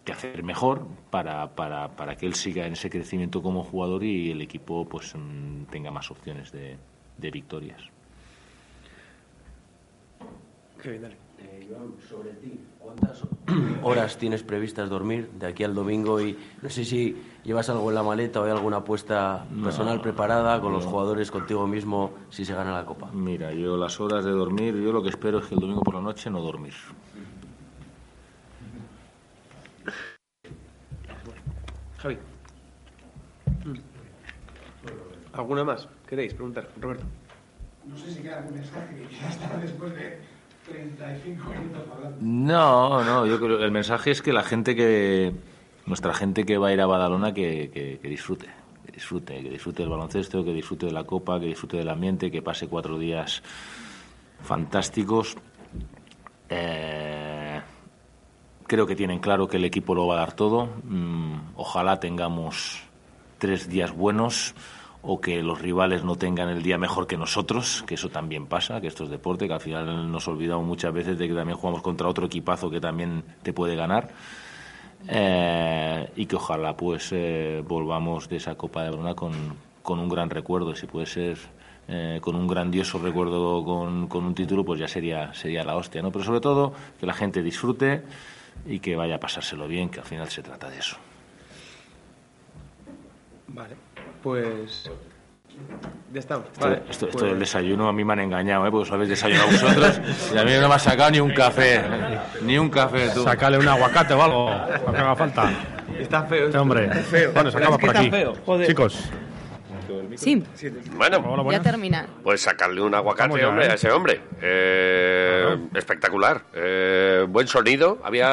que 0.05 0.13
hacer 0.13 0.45
mejor 0.45 0.87
para, 1.11 1.55
para, 1.55 1.89
para 1.89 2.17
que 2.17 2.27
él 2.27 2.35
siga 2.35 2.67
en 2.67 2.75
ese 2.75 2.89
crecimiento 2.89 3.43
como 3.43 3.65
jugador 3.65 4.05
y 4.05 4.31
el 4.31 4.43
equipo 4.43 4.87
pues 4.89 5.15
mm, 5.17 5.65
tenga 5.71 5.91
más 5.91 6.11
opciones 6.11 6.53
de, 6.53 6.77
de 7.19 7.31
victorias. 7.31 7.96
Kevin, 10.87 11.03
dale. 11.03 11.17
Eh, 11.41 11.67
Joan, 11.69 11.95
sobre 12.09 12.31
ti, 12.35 12.61
¿cuántas 12.79 13.21
horas 13.83 14.17
tienes 14.19 14.45
previstas 14.45 14.89
dormir 14.89 15.29
de 15.33 15.49
aquí 15.49 15.65
al 15.65 15.75
domingo? 15.75 16.21
Y 16.21 16.39
no 16.63 16.71
sé 16.71 16.85
si 16.85 17.21
llevas 17.43 17.69
algo 17.71 17.89
en 17.89 17.97
la 17.97 18.05
maleta 18.05 18.41
o 18.41 18.45
hay 18.45 18.53
alguna 18.53 18.77
apuesta 18.77 19.45
personal 19.65 20.01
preparada 20.01 20.61
con 20.61 20.73
los 20.73 20.85
jugadores, 20.85 21.33
contigo 21.33 21.67
mismo, 21.67 22.13
si 22.31 22.45
se 22.45 22.55
gana 22.55 22.71
la 22.73 22.85
Copa. 22.85 23.11
Mira, 23.13 23.53
yo 23.53 23.77
las 23.77 23.99
horas 23.99 24.25
de 24.25 24.31
dormir, 24.31 24.77
yo 24.77 24.93
lo 24.93 25.03
que 25.03 25.09
espero 25.09 25.41
es 25.41 25.47
que 25.47 25.57
el 25.57 25.61
domingo 25.61 25.81
por 25.81 25.97
la 25.97 26.03
noche 26.03 26.31
no 26.31 26.41
dormir. 26.41 26.75
Javi. 31.99 32.17
¿Alguna 35.33 35.65
más? 35.65 35.89
¿Queréis 36.07 36.33
preguntar? 36.33 36.69
Roberto. 36.81 37.05
No 37.85 37.97
sé 37.97 38.13
si 38.13 38.23
queda 38.23 38.39
algún 38.39 38.55
mensaje 38.55 38.95
que 38.95 39.03
quiera 39.07 39.29
estar 39.29 39.61
después 39.61 39.93
de 39.93 40.36
35 40.69 41.51
minutos 41.51 41.83
hablando. 41.93 42.17
No, 42.21 43.05
no, 43.05 43.27
yo 43.27 43.39
creo 43.39 43.59
que 43.59 43.65
el 43.65 43.71
mensaje 43.73 44.11
es 44.11 44.23
que 44.23 44.33
la 44.33 44.43
gente 44.43 44.75
que, 44.75 45.33
nuestra 45.87 46.13
gente 46.15 46.45
que 46.45 46.59
va 46.59 46.69
a 46.69 46.73
ir 46.73 46.81
a 46.81 46.87
Badalona, 46.87 47.33
que, 47.33 48.01
disfrute, 48.03 48.47
que 48.85 48.93
disfrute, 48.93 49.43
que 49.43 49.51
disfrute 49.51 49.83
del 49.83 49.91
baloncesto, 49.91 50.45
que 50.45 50.53
disfrute 50.53 50.87
de 50.87 50.93
la 50.93 51.05
copa, 51.05 51.39
que 51.41 51.47
disfrute 51.47 51.77
del 51.77 51.89
ambiente, 51.89 52.31
que 52.31 52.43
pase 52.43 52.69
cuatro 52.69 52.99
días 52.99 53.43
fantásticos 54.43 55.37
Eh, 56.49 57.61
creo 58.67 58.87
que 58.87 58.95
tienen 58.95 59.19
claro 59.19 59.49
que 59.49 59.57
el 59.57 59.65
equipo 59.65 59.95
lo 59.95 60.07
va 60.07 60.15
a 60.15 60.19
dar 60.19 60.33
todo. 60.33 60.69
Mm, 60.85 61.55
ojalá 61.57 61.99
tengamos 61.99 62.83
tres 63.39 63.69
días 63.69 63.93
buenos 63.93 64.55
o 65.09 65.21
que 65.21 65.41
los 65.43 65.61
rivales 65.61 66.03
no 66.03 66.17
tengan 66.17 66.49
el 66.49 66.63
día 66.63 66.79
mejor 66.79 67.07
que 67.07 67.17
nosotros, 67.17 67.85
que 67.87 67.95
eso 67.95 68.09
también 68.09 68.47
pasa, 68.47 68.81
que 68.81 68.89
esto 68.89 69.05
es 69.05 69.11
deporte, 69.11 69.47
que 69.47 69.55
al 69.55 69.61
final 69.61 70.11
nos 70.11 70.27
olvidamos 70.27 70.67
muchas 70.67 70.93
veces 70.93 71.17
de 71.17 71.29
que 71.29 71.35
también 71.35 71.57
jugamos 71.57 71.81
contra 71.81 72.09
otro 72.09 72.27
equipazo 72.27 72.69
que 72.69 72.81
también 72.81 73.23
te 73.43 73.53
puede 73.53 73.77
ganar. 73.77 74.09
Eh, 75.09 76.11
y 76.17 76.27
que 76.27 76.35
ojalá 76.35 76.77
pues 76.77 77.11
eh, 77.13 77.63
volvamos 77.65 78.29
de 78.29 78.37
esa 78.37 78.57
Copa 78.57 78.83
de 78.83 78.91
Bruna 78.91 79.15
con, 79.15 79.33
con 79.83 80.01
un 80.01 80.09
gran 80.09 80.29
recuerdo, 80.29 80.75
si 80.75 80.87
puede 80.87 81.07
ser 81.07 81.39
eh, 81.87 82.19
con 82.21 82.35
un 82.35 82.49
grandioso 82.49 82.99
recuerdo 82.99 83.65
con, 83.65 84.09
con 84.09 84.25
un 84.25 84.35
título, 84.35 84.65
pues 84.65 84.81
ya 84.81 84.89
sería, 84.89 85.33
sería 85.33 85.63
la 85.63 85.77
hostia, 85.77 86.03
¿no? 86.03 86.11
Pero 86.11 86.25
sobre 86.25 86.41
todo 86.41 86.73
que 86.99 87.07
la 87.07 87.15
gente 87.15 87.43
disfrute 87.45 88.03
y 88.67 88.81
que 88.81 88.97
vaya 88.97 89.17
a 89.17 89.21
pasárselo 89.21 89.69
bien, 89.69 89.89
que 89.89 90.01
al 90.01 90.07
final 90.07 90.29
se 90.29 90.43
trata 90.43 90.69
de 90.69 90.79
eso. 90.79 90.97
Vale, 93.47 93.77
pues. 94.27 94.91
Ya 96.13 96.19
estamos. 96.19 96.47
Esto, 96.53 96.61
Vale, 96.65 96.77
esto, 96.91 97.07
esto 97.07 97.19
pues- 97.19 97.31
del 97.31 97.39
desayuno 97.39 97.89
a 97.89 97.93
mí 97.93 98.05
me 98.05 98.13
han 98.15 98.19
engañado, 98.21 98.67
¿eh? 98.67 98.71
Porque 98.73 98.83
os 98.89 98.93
habéis 98.93 99.11
desayunado 99.11 99.47
vosotros 99.53 100.01
y 100.35 100.37
a 100.37 100.43
mí 100.45 100.51
no 100.61 100.69
me 100.69 100.75
ha 100.75 100.79
sacado 100.81 101.13
ni 101.13 101.21
un 101.21 101.31
café. 101.33 101.81
Ni 102.43 102.59
un 102.59 102.69
café, 102.69 103.11
tú. 103.15 103.23
Sácale 103.23 103.57
un 103.57 103.69
aguacate 103.69 104.15
o 104.15 104.23
algo, 104.23 104.51
lo 104.85 104.93
que 104.93 104.99
haga 104.99 105.15
falta. 105.15 105.51
Está 106.01 106.25
feo. 106.25 106.47
Este 106.47 106.59
hombre. 106.59 106.87
Está 106.87 106.97
feo. 107.03 107.33
Bueno, 107.35 107.51
se 107.53 107.59
acaba 107.59 107.77
Es 107.77 107.81
que 107.81 107.87
por 107.87 107.95
está 107.95 108.01
aquí. 108.01 108.11
feo, 108.11 108.35
joder. 108.45 108.67
Chicos, 108.67 109.05
Sí, 110.17 110.43
Bueno, 110.97 111.51
ya 111.51 111.61
termina. 111.63 112.07
pues 112.23 112.41
sacarle 112.41 112.81
un 112.81 112.95
aguacate 112.95 113.39
ya, 113.39 113.49
hombre, 113.49 113.67
¿eh? 113.67 113.71
a 113.71 113.75
ese 113.75 113.91
hombre. 113.91 114.21
Eh, 114.43 115.57
espectacular. 115.75 116.43
Eh, 116.55 117.27
buen 117.29 117.47
sonido. 117.47 117.99
Había 118.05 118.29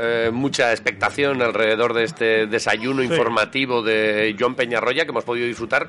eh, 0.00 0.30
mucha 0.32 0.70
expectación 0.72 1.42
alrededor 1.42 1.94
de 1.94 2.04
este 2.04 2.46
desayuno 2.46 3.02
informativo 3.02 3.82
de 3.82 4.34
John 4.38 4.54
Peñarroya 4.54 5.04
que 5.04 5.10
hemos 5.10 5.24
podido 5.24 5.46
disfrutar 5.46 5.88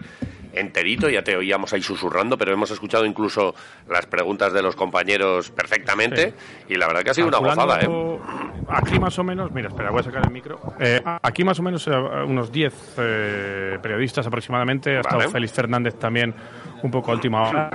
enterito. 0.53 1.09
Ya 1.09 1.23
te 1.23 1.35
oíamos 1.35 1.73
ahí 1.73 1.81
susurrando, 1.81 2.37
pero 2.37 2.53
hemos 2.53 2.71
escuchado 2.71 3.05
incluso 3.05 3.55
las 3.87 4.05
preguntas 4.05 4.53
de 4.53 4.61
los 4.61 4.75
compañeros 4.75 5.51
perfectamente. 5.51 6.33
Y 6.67 6.75
la 6.75 6.87
verdad 6.87 7.03
que 7.03 7.09
ha 7.11 7.13
sido 7.13 7.27
una 7.27 7.37
gozada, 7.39 7.79
¿eh? 7.81 8.19
Aquí 8.67 8.99
más 8.99 9.17
o 9.17 9.23
menos, 9.23 9.51
mira, 9.51 9.69
espera, 9.69 9.89
voy 9.91 10.01
a 10.01 10.03
sacar 10.03 10.23
el 10.25 10.31
micro. 10.31 10.59
Eh, 10.79 11.01
aquí 11.21 11.43
más 11.43 11.59
o 11.59 11.63
menos 11.63 11.87
eh, 11.87 11.91
unos 11.91 12.51
10 12.51 12.95
eh, 12.97 13.79
periodistas 13.81 14.25
aproximadamente. 14.27 14.97
Ha 14.97 15.01
estado. 15.01 15.29
Félix 15.29 15.53
Fernández 15.53 15.95
también 15.95 16.33
un 16.83 16.91
poco 16.91 17.11
a 17.11 17.15
última 17.15 17.47
hora. 17.47 17.69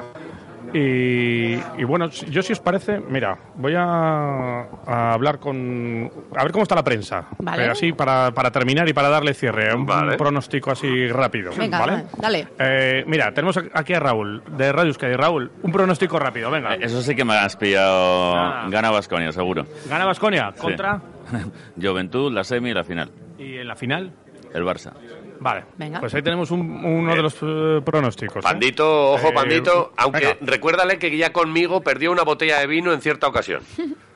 Y, 0.72 1.55
y 1.55 1.85
bueno, 1.85 2.09
yo 2.09 2.43
si 2.43 2.53
os 2.53 2.61
parece, 2.61 2.99
mira, 2.99 3.39
voy 3.55 3.75
a 3.77 4.66
hablar 5.15 5.39
con... 5.39 6.11
A 6.37 6.43
ver 6.43 6.53
cómo 6.53 6.62
está 6.62 6.75
la 6.75 6.85
prensa. 6.85 7.27
Vale. 7.39 7.65
Eh, 7.67 7.71
así 7.71 7.93
para, 7.93 8.33
para 8.33 8.51
terminar 8.51 8.89
y 8.89 8.93
para 8.93 9.09
darle 9.09 9.35
cierre. 9.35 9.75
Un, 9.75 9.87
Vale. 9.87 10.12
un 10.12 10.17
pronóstico 10.19 10.71
así 10.71 11.09
rápido. 11.09 11.53
Venga, 11.57 11.79
¿vale? 11.81 11.93
va, 11.93 12.03
dale. 12.19 12.49
Eh, 12.59 13.05
mira, 13.07 13.33
tenemos 13.33 13.59
aquí 13.73 13.95
a 13.95 14.01
Raúl, 14.01 14.43
de 14.57 14.73
Radio 14.73 14.89
Euskadi. 14.89 15.15
Raúl, 15.15 15.51
un 15.62 15.73
pronóstico 15.73 16.19
rápido, 16.19 16.51
venga. 16.51 16.75
Eso 16.75 17.01
sí 17.03 17.15
que 17.15 17.25
me 17.25 17.35
has 17.35 17.57
pillado. 17.57 18.35
Ah. 18.37 18.67
Gana 18.69 18.91
Vasconia, 18.91 19.33
seguro. 19.33 19.67
Gana 19.89 20.05
Vasconia 20.05 20.53
Sí. 20.55 20.61
contra... 20.61 21.01
Juventud, 21.81 22.33
la 22.33 22.45
semi 22.45 22.71
y 22.71 22.75
la 22.75 22.85
final. 22.85 23.11
Y 23.39 23.57
en 23.59 23.69
la 23.69 23.77
final... 23.77 24.12
El 24.53 24.62
Barça. 24.62 24.93
Vale, 25.41 25.65
Venga. 25.77 25.99
pues 25.99 26.15
ahí 26.15 26.23
tenemos 26.23 26.53
un- 26.53 26.61
uno 26.85 27.12
de 27.12 27.23
los 27.23 27.35
eh, 27.43 27.81
pronósticos. 27.85 28.37
¿eh? 28.37 28.41
Pandito, 28.43 29.15
ojo, 29.15 29.29
Eh, 29.31 29.33
Pandito, 29.35 29.93
aunque 29.97 30.21
venga. 30.21 30.37
recuérdale 30.43 30.97
que 30.99 31.15
ya 31.17 31.33
conmigo 31.33 31.81
perdió 31.81 32.12
una 32.12 32.23
botella 32.23 32.61
de 32.61 32.69
vino 32.69 32.93
en 32.93 33.01
cierta 33.01 33.27
ocasión. 33.27 33.62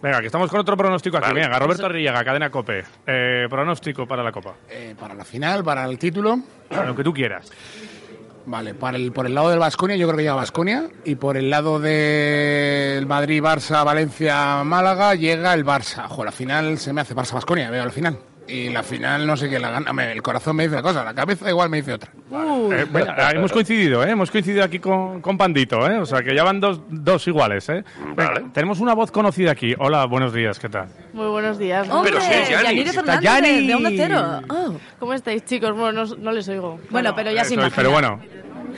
Venga, 0.00 0.20
que 0.20 0.26
estamos 0.26 0.50
con 0.50 0.60
otro 0.60 0.76
pronóstico 0.76 1.16
aquí. 1.16 1.28
Vale. 1.28 1.40
Venga, 1.40 1.58
Roberto 1.58 1.86
Arrillaga, 1.86 2.24
cadena 2.24 2.50
Cope. 2.50 2.84
Eh, 3.06 3.46
pronóstico 3.50 4.06
para 4.06 4.22
la 4.22 4.30
Copa. 4.30 4.54
Eh, 4.70 4.94
para 4.98 5.14
la 5.14 5.24
final, 5.24 5.64
para 5.64 5.84
el 5.84 5.98
título. 5.98 6.38
Lo 6.70 6.94
que 6.94 7.02
tú 7.02 7.12
quieras. 7.12 7.50
Vale, 8.46 8.74
para 8.74 8.96
el, 8.96 9.12
por 9.12 9.26
el 9.26 9.34
lado 9.34 9.50
del 9.50 9.58
Vasconia, 9.58 9.96
yo 9.96 10.06
creo 10.06 10.16
que 10.16 10.22
llega 10.22 10.34
Vasconia. 10.34 10.88
Y 11.04 11.16
por 11.16 11.36
el 11.36 11.50
lado 11.50 11.78
del 11.80 13.04
Madrid, 13.06 13.42
Barça, 13.42 13.84
Valencia, 13.84 14.64
Málaga, 14.64 15.14
llega 15.14 15.52
el 15.52 15.66
Barça. 15.66 16.06
Ojo, 16.06 16.24
la 16.24 16.32
final 16.32 16.78
se 16.78 16.92
me 16.92 17.00
hace 17.02 17.14
Barça 17.14 17.34
Vasconia, 17.34 17.70
veo 17.70 17.82
al 17.82 17.92
final. 17.92 18.18
Y 18.48 18.70
la 18.70 18.82
final 18.82 19.26
no 19.26 19.36
sé 19.36 19.48
quién 19.48 19.60
la 19.60 19.70
gana. 19.70 20.10
El 20.10 20.22
corazón 20.22 20.56
me 20.56 20.62
dice 20.62 20.74
una 20.76 20.82
cosa, 20.82 21.04
la 21.04 21.12
cabeza 21.14 21.48
igual 21.50 21.68
me 21.68 21.76
dice 21.78 21.92
otra. 21.92 22.10
Eh, 22.32 22.86
venga, 22.90 23.30
hemos 23.32 23.52
coincidido, 23.52 24.02
¿eh? 24.02 24.10
Hemos 24.10 24.30
coincidido 24.30 24.64
aquí 24.64 24.78
con, 24.78 25.20
con 25.20 25.36
Pandito, 25.36 25.86
¿eh? 25.90 25.98
O 25.98 26.06
sea, 26.06 26.22
que 26.22 26.34
ya 26.34 26.44
van 26.44 26.58
dos, 26.58 26.80
dos 26.88 27.28
iguales, 27.28 27.68
¿eh? 27.68 27.84
Venga, 28.16 28.42
tenemos 28.54 28.80
una 28.80 28.94
voz 28.94 29.10
conocida 29.10 29.52
aquí. 29.52 29.74
Hola, 29.78 30.06
buenos 30.06 30.32
días, 30.32 30.58
¿qué 30.58 30.68
tal? 30.70 30.88
Muy 31.12 31.26
buenos 31.26 31.58
días. 31.58 31.88
¡Hombre! 31.90 32.12
Pero 32.12 32.22
sí, 32.24 32.84
Fernández, 32.92 33.20
Yani. 33.22 33.66
de 33.66 33.74
Onda 33.74 33.90
Cero. 33.94 34.40
Oh. 34.48 34.74
¿Cómo 34.98 35.12
estáis, 35.12 35.44
chicos? 35.44 35.76
Bueno, 35.76 36.04
no, 36.04 36.16
no 36.16 36.32
les 36.32 36.48
oigo. 36.48 36.80
Bueno, 36.90 37.14
pero 37.14 37.30
ya 37.30 37.42
imagina. 37.42 37.70
pero 37.76 37.90
bueno, 37.90 38.18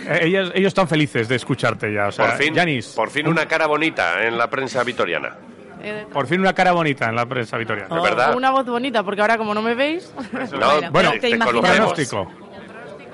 eh, 0.08 0.20
ellos, 0.22 0.50
ellos 0.54 0.68
están 0.68 0.88
felices 0.88 1.28
de 1.28 1.36
escucharte 1.36 1.92
ya. 1.92 2.08
O 2.08 2.12
sea, 2.12 2.26
Por 2.26 2.36
fin, 2.36 2.54
por 2.96 3.10
fin 3.10 3.28
una 3.28 3.46
cara 3.46 3.66
bonita 3.66 4.24
en 4.26 4.36
la 4.36 4.50
prensa 4.50 4.82
vitoriana. 4.82 5.36
Eh, 5.82 6.06
por 6.12 6.26
fin 6.26 6.40
una 6.40 6.52
cara 6.52 6.72
bonita 6.72 7.08
en 7.08 7.14
la 7.16 7.26
prensa 7.26 7.56
vitoriana. 7.56 7.94
Es 7.96 8.02
verdad. 8.02 8.34
Una 8.36 8.50
voz 8.50 8.66
bonita, 8.66 9.02
porque 9.02 9.20
ahora 9.20 9.36
como 9.38 9.54
no 9.54 9.62
me 9.62 9.74
veis, 9.74 10.12
No, 10.52 10.90
Bueno, 10.90 11.12
te, 11.12 11.30
te 11.30 11.38
pronóstico. 11.38 12.30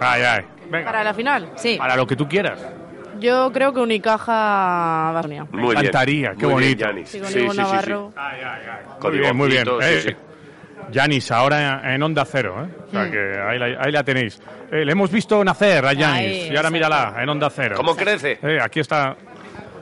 Ay, 0.00 0.22
ay. 0.22 0.44
Venga, 0.70 0.84
para 0.86 1.04
la 1.04 1.14
final. 1.14 1.50
Sí. 1.56 1.76
para 1.78 1.96
lo 1.96 2.06
que 2.06 2.16
tú 2.16 2.28
quieras. 2.28 2.58
Yo 3.18 3.50
creo 3.52 3.72
que 3.72 3.80
Unicaja 3.80 5.10
Vasconia. 5.14 5.46
Muy 5.50 5.60
bien. 5.62 5.78
encantaría, 5.78 6.34
qué 6.38 6.46
Muy 6.46 6.64
bien, 6.64 6.76
bonito. 6.76 6.84
Yanis. 6.84 7.08
Sí, 7.08 7.18
con 7.20 7.28
Sí, 7.28 7.34
sí, 7.34 7.44
sí, 7.44 7.50
sí. 7.50 7.56
Navarro. 7.56 8.12
Muy 9.02 9.18
bien, 9.18 9.36
muy 9.36 9.48
bien. 9.48 9.66
Eh, 9.80 10.00
sí. 10.04 10.16
Yanis, 10.90 11.30
ahora 11.32 11.94
en 11.94 12.02
Onda 12.02 12.24
Cero, 12.26 12.56
¿eh? 12.64 12.68
O 12.86 12.90
sea 12.90 13.04
Mm. 13.04 13.10
que 13.10 13.18
ahí 13.40 13.58
la, 13.58 13.66
ahí 13.82 13.90
la 13.92 14.04
tenéis. 14.04 14.40
Eh, 14.70 14.84
le 14.84 14.92
hemos 14.92 15.10
visto 15.10 15.42
nacer 15.42 15.84
a 15.86 15.92
Yanis 15.94 16.50
y 16.50 16.56
ahora 16.56 16.70
mírala 16.70 17.14
en 17.18 17.28
Onda 17.28 17.48
Cero. 17.50 17.74
¿Cómo 17.76 17.96
crece? 17.96 18.38
Eh, 18.42 18.58
aquí 18.62 18.80
está 18.80 19.16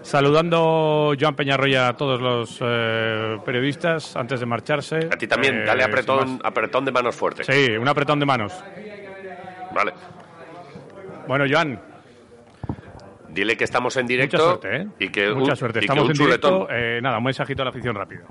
saludando 0.05 1.15
Joan 1.19 1.35
Peñarroya 1.35 1.89
a 1.89 1.97
todos 1.97 2.21
los 2.21 2.59
eh, 2.61 3.39
periodistas 3.45 4.15
antes 4.17 4.39
de 4.39 4.47
marcharse. 4.47 4.97
A 5.11 5.17
ti 5.17 5.27
también, 5.27 5.63
Eh, 5.63 5.65
dale 5.65 5.83
sin 5.83 5.91
apretón, 5.91 6.41
apretón 6.45 6.85
de 6.85 6.93
manos 6.93 7.17
fuerte. 7.17 7.43
Sí, 7.45 7.73
un 7.77 7.89
apretón 7.89 8.21
de 8.21 8.27
manos. 8.27 8.53
Vale. 9.75 9.93
Bueno, 11.27 11.45
Joan, 11.51 11.81
Dile 13.31 13.57
que 13.57 13.65
estamos 13.65 13.97
en 13.97 14.07
directo. 14.07 14.37
mucha 14.37 14.47
suerte, 14.49 14.77
¿eh? 14.77 14.87
Y 15.01 15.09
que 15.09 15.31
mucha 15.33 15.53
un- 15.53 15.57
suerte. 15.57 15.79
y 15.79 15.81
que 15.81 15.85
Estamos 15.87 16.05
un 16.05 16.11
en 16.13 16.17
directo. 16.27 16.69
Eh, 16.71 17.01
nada, 17.03 17.19
un 17.19 17.25
mensajito 17.25 17.63
a 17.63 17.65
la 17.65 17.71
afición 17.71 17.97
rápido. 17.97 18.27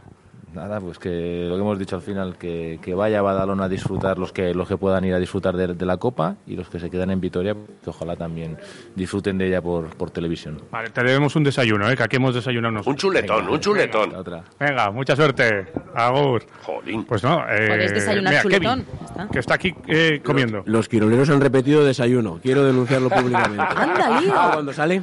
Nada, 0.53 0.79
pues 0.79 0.99
que 0.99 1.45
lo 1.49 1.55
que 1.55 1.61
hemos 1.61 1.79
dicho 1.79 1.95
al 1.95 2.01
final, 2.01 2.35
que, 2.37 2.79
que 2.81 2.93
vaya 2.93 3.19
a 3.19 3.21
Badalona 3.21 3.63
a 3.65 3.69
disfrutar 3.69 4.19
los 4.19 4.31
que 4.31 4.53
los 4.53 4.67
que 4.67 4.77
puedan 4.77 5.03
ir 5.03 5.13
a 5.13 5.19
disfrutar 5.19 5.55
de, 5.57 5.73
de 5.73 5.85
la 5.85 5.97
Copa 5.97 6.35
y 6.45 6.55
los 6.55 6.69
que 6.69 6.79
se 6.79 6.89
quedan 6.89 7.09
en 7.11 7.19
Vitoria, 7.19 7.53
que 7.83 7.89
ojalá 7.89 8.15
también 8.15 8.57
disfruten 8.95 9.37
de 9.37 9.47
ella 9.47 9.61
por, 9.61 9.87
por 9.95 10.11
televisión. 10.11 10.61
Vale, 10.71 10.89
te 10.91 11.03
debemos 11.03 11.35
un 11.35 11.43
desayuno, 11.43 11.89
¿eh? 11.89 11.95
que 11.97 12.03
aquí 12.03 12.17
hemos 12.17 12.35
desayunado 12.35 12.71
nosotros. 12.71 12.93
Un 12.93 12.97
chuletón, 12.97 13.49
un 13.49 13.59
chuletón. 13.59 14.15
Otra. 14.15 14.43
Venga, 14.59 14.91
mucha 14.91 15.15
suerte. 15.15 15.65
Agur. 15.95 16.43
Jolín. 16.63 17.03
Pues 17.05 17.23
no, 17.23 17.43
eh, 17.49 17.67
Podéis 17.69 17.93
desayunar 17.93 18.31
mira, 18.33 18.41
chuletón. 18.43 18.83
Kevin, 18.85 18.99
está. 19.05 19.27
que 19.29 19.39
está 19.39 19.53
aquí 19.55 19.73
eh, 19.87 20.21
comiendo. 20.23 20.61
Los 20.65 20.87
quiroleros 20.87 21.29
han 21.29 21.41
repetido 21.41 21.83
desayuno. 21.83 22.39
Quiero 22.43 22.63
denunciarlo 22.63 23.09
públicamente. 23.09 23.63
Anda, 23.75 24.21
lío. 24.21 24.33
Ah, 24.35 24.49
¿Cuándo 24.53 24.73
sale? 24.73 25.01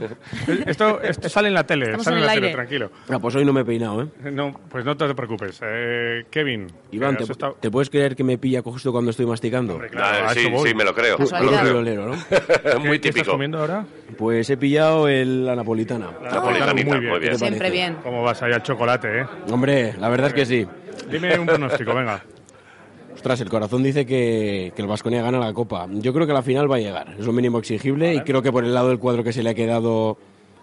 Esto, 0.66 1.00
esto 1.02 1.28
sale 1.28 1.48
en 1.48 1.54
la 1.54 1.64
tele, 1.64 1.86
Estamos 1.86 2.04
sale 2.04 2.16
en 2.18 2.22
en 2.22 2.26
la 2.26 2.32
el 2.34 2.36
tele, 2.36 2.46
aire. 2.48 2.56
tranquilo. 2.56 2.90
Ah, 3.08 3.18
pues 3.18 3.34
hoy 3.34 3.44
no 3.44 3.52
me 3.52 3.62
he 3.62 3.64
peinado, 3.64 4.02
¿eh? 4.02 4.30
No, 4.30 4.52
pues 4.68 4.84
no 4.84 4.96
te 4.96 5.12
preocupes. 5.14 5.39
Eh, 5.62 6.24
Kevin, 6.30 6.66
Iván, 6.92 7.16
¿te, 7.16 7.24
has 7.24 7.30
estado- 7.30 7.56
te 7.60 7.70
puedes 7.70 7.88
creer 7.90 8.14
que 8.16 8.24
me 8.24 8.38
pilla 8.38 8.62
justo 8.62 8.92
cuando 8.92 9.10
estoy 9.10 9.26
masticando? 9.26 9.74
Hombre, 9.74 9.88
claro, 9.90 10.26
Ah, 10.28 10.34
sí, 10.34 10.48
me 10.74 10.84
lo 10.84 10.94
creo. 10.94 11.16
Me 11.18 11.24
lo 11.24 11.30
creo. 11.50 11.62
quirolero, 11.62 12.06
¿no? 12.08 12.14
Muy 12.80 12.98
¿Qué 12.98 13.08
estás 13.08 13.14
típico. 13.14 13.30
comiendo 13.32 13.58
ahora? 13.58 13.84
Pues 14.18 14.48
he 14.50 14.56
pillado 14.56 15.08
el- 15.08 15.46
la 15.46 15.56
napolitana. 15.56 16.10
Napolitanita, 16.22 16.72
Muy 16.90 17.00
bien. 17.00 17.10
muy 17.10 17.18
bien. 17.20 17.20
¿Qué 17.20 17.28
te 17.30 17.38
Siempre 17.38 17.58
parece? 17.58 17.72
bien. 17.76 17.96
¿Cómo 18.02 18.22
vas 18.22 18.42
ahí 18.42 18.52
al 18.52 18.62
chocolate, 18.62 19.20
eh? 19.20 19.26
Hombre, 19.50 19.94
la 19.98 20.08
verdad 20.08 20.28
es 20.28 20.34
que 20.34 20.46
sí. 20.46 20.66
Dime 21.10 21.38
un 21.38 21.46
pronóstico, 21.46 21.94
venga. 21.94 22.22
Ostras, 23.14 23.40
el 23.40 23.48
corazón 23.50 23.82
dice 23.82 24.06
que, 24.06 24.72
que 24.74 24.82
el 24.82 24.88
Vasconia 24.88 25.20
gana 25.22 25.38
la 25.38 25.52
Copa. 25.52 25.86
Yo 25.90 26.12
creo 26.14 26.26
que 26.26 26.32
la 26.32 26.42
final 26.42 26.70
va 26.70 26.76
a 26.76 26.80
llegar. 26.80 27.14
Es 27.18 27.26
lo 27.26 27.32
mínimo 27.32 27.58
exigible 27.58 28.14
y 28.14 28.20
creo 28.20 28.40
que 28.40 28.50
por 28.52 28.64
el 28.64 28.72
lado 28.72 28.88
del 28.88 28.98
cuadro 28.98 29.22
que 29.24 29.32
se 29.32 29.42
le 29.42 29.50
ha 29.50 29.54
quedado, 29.54 30.16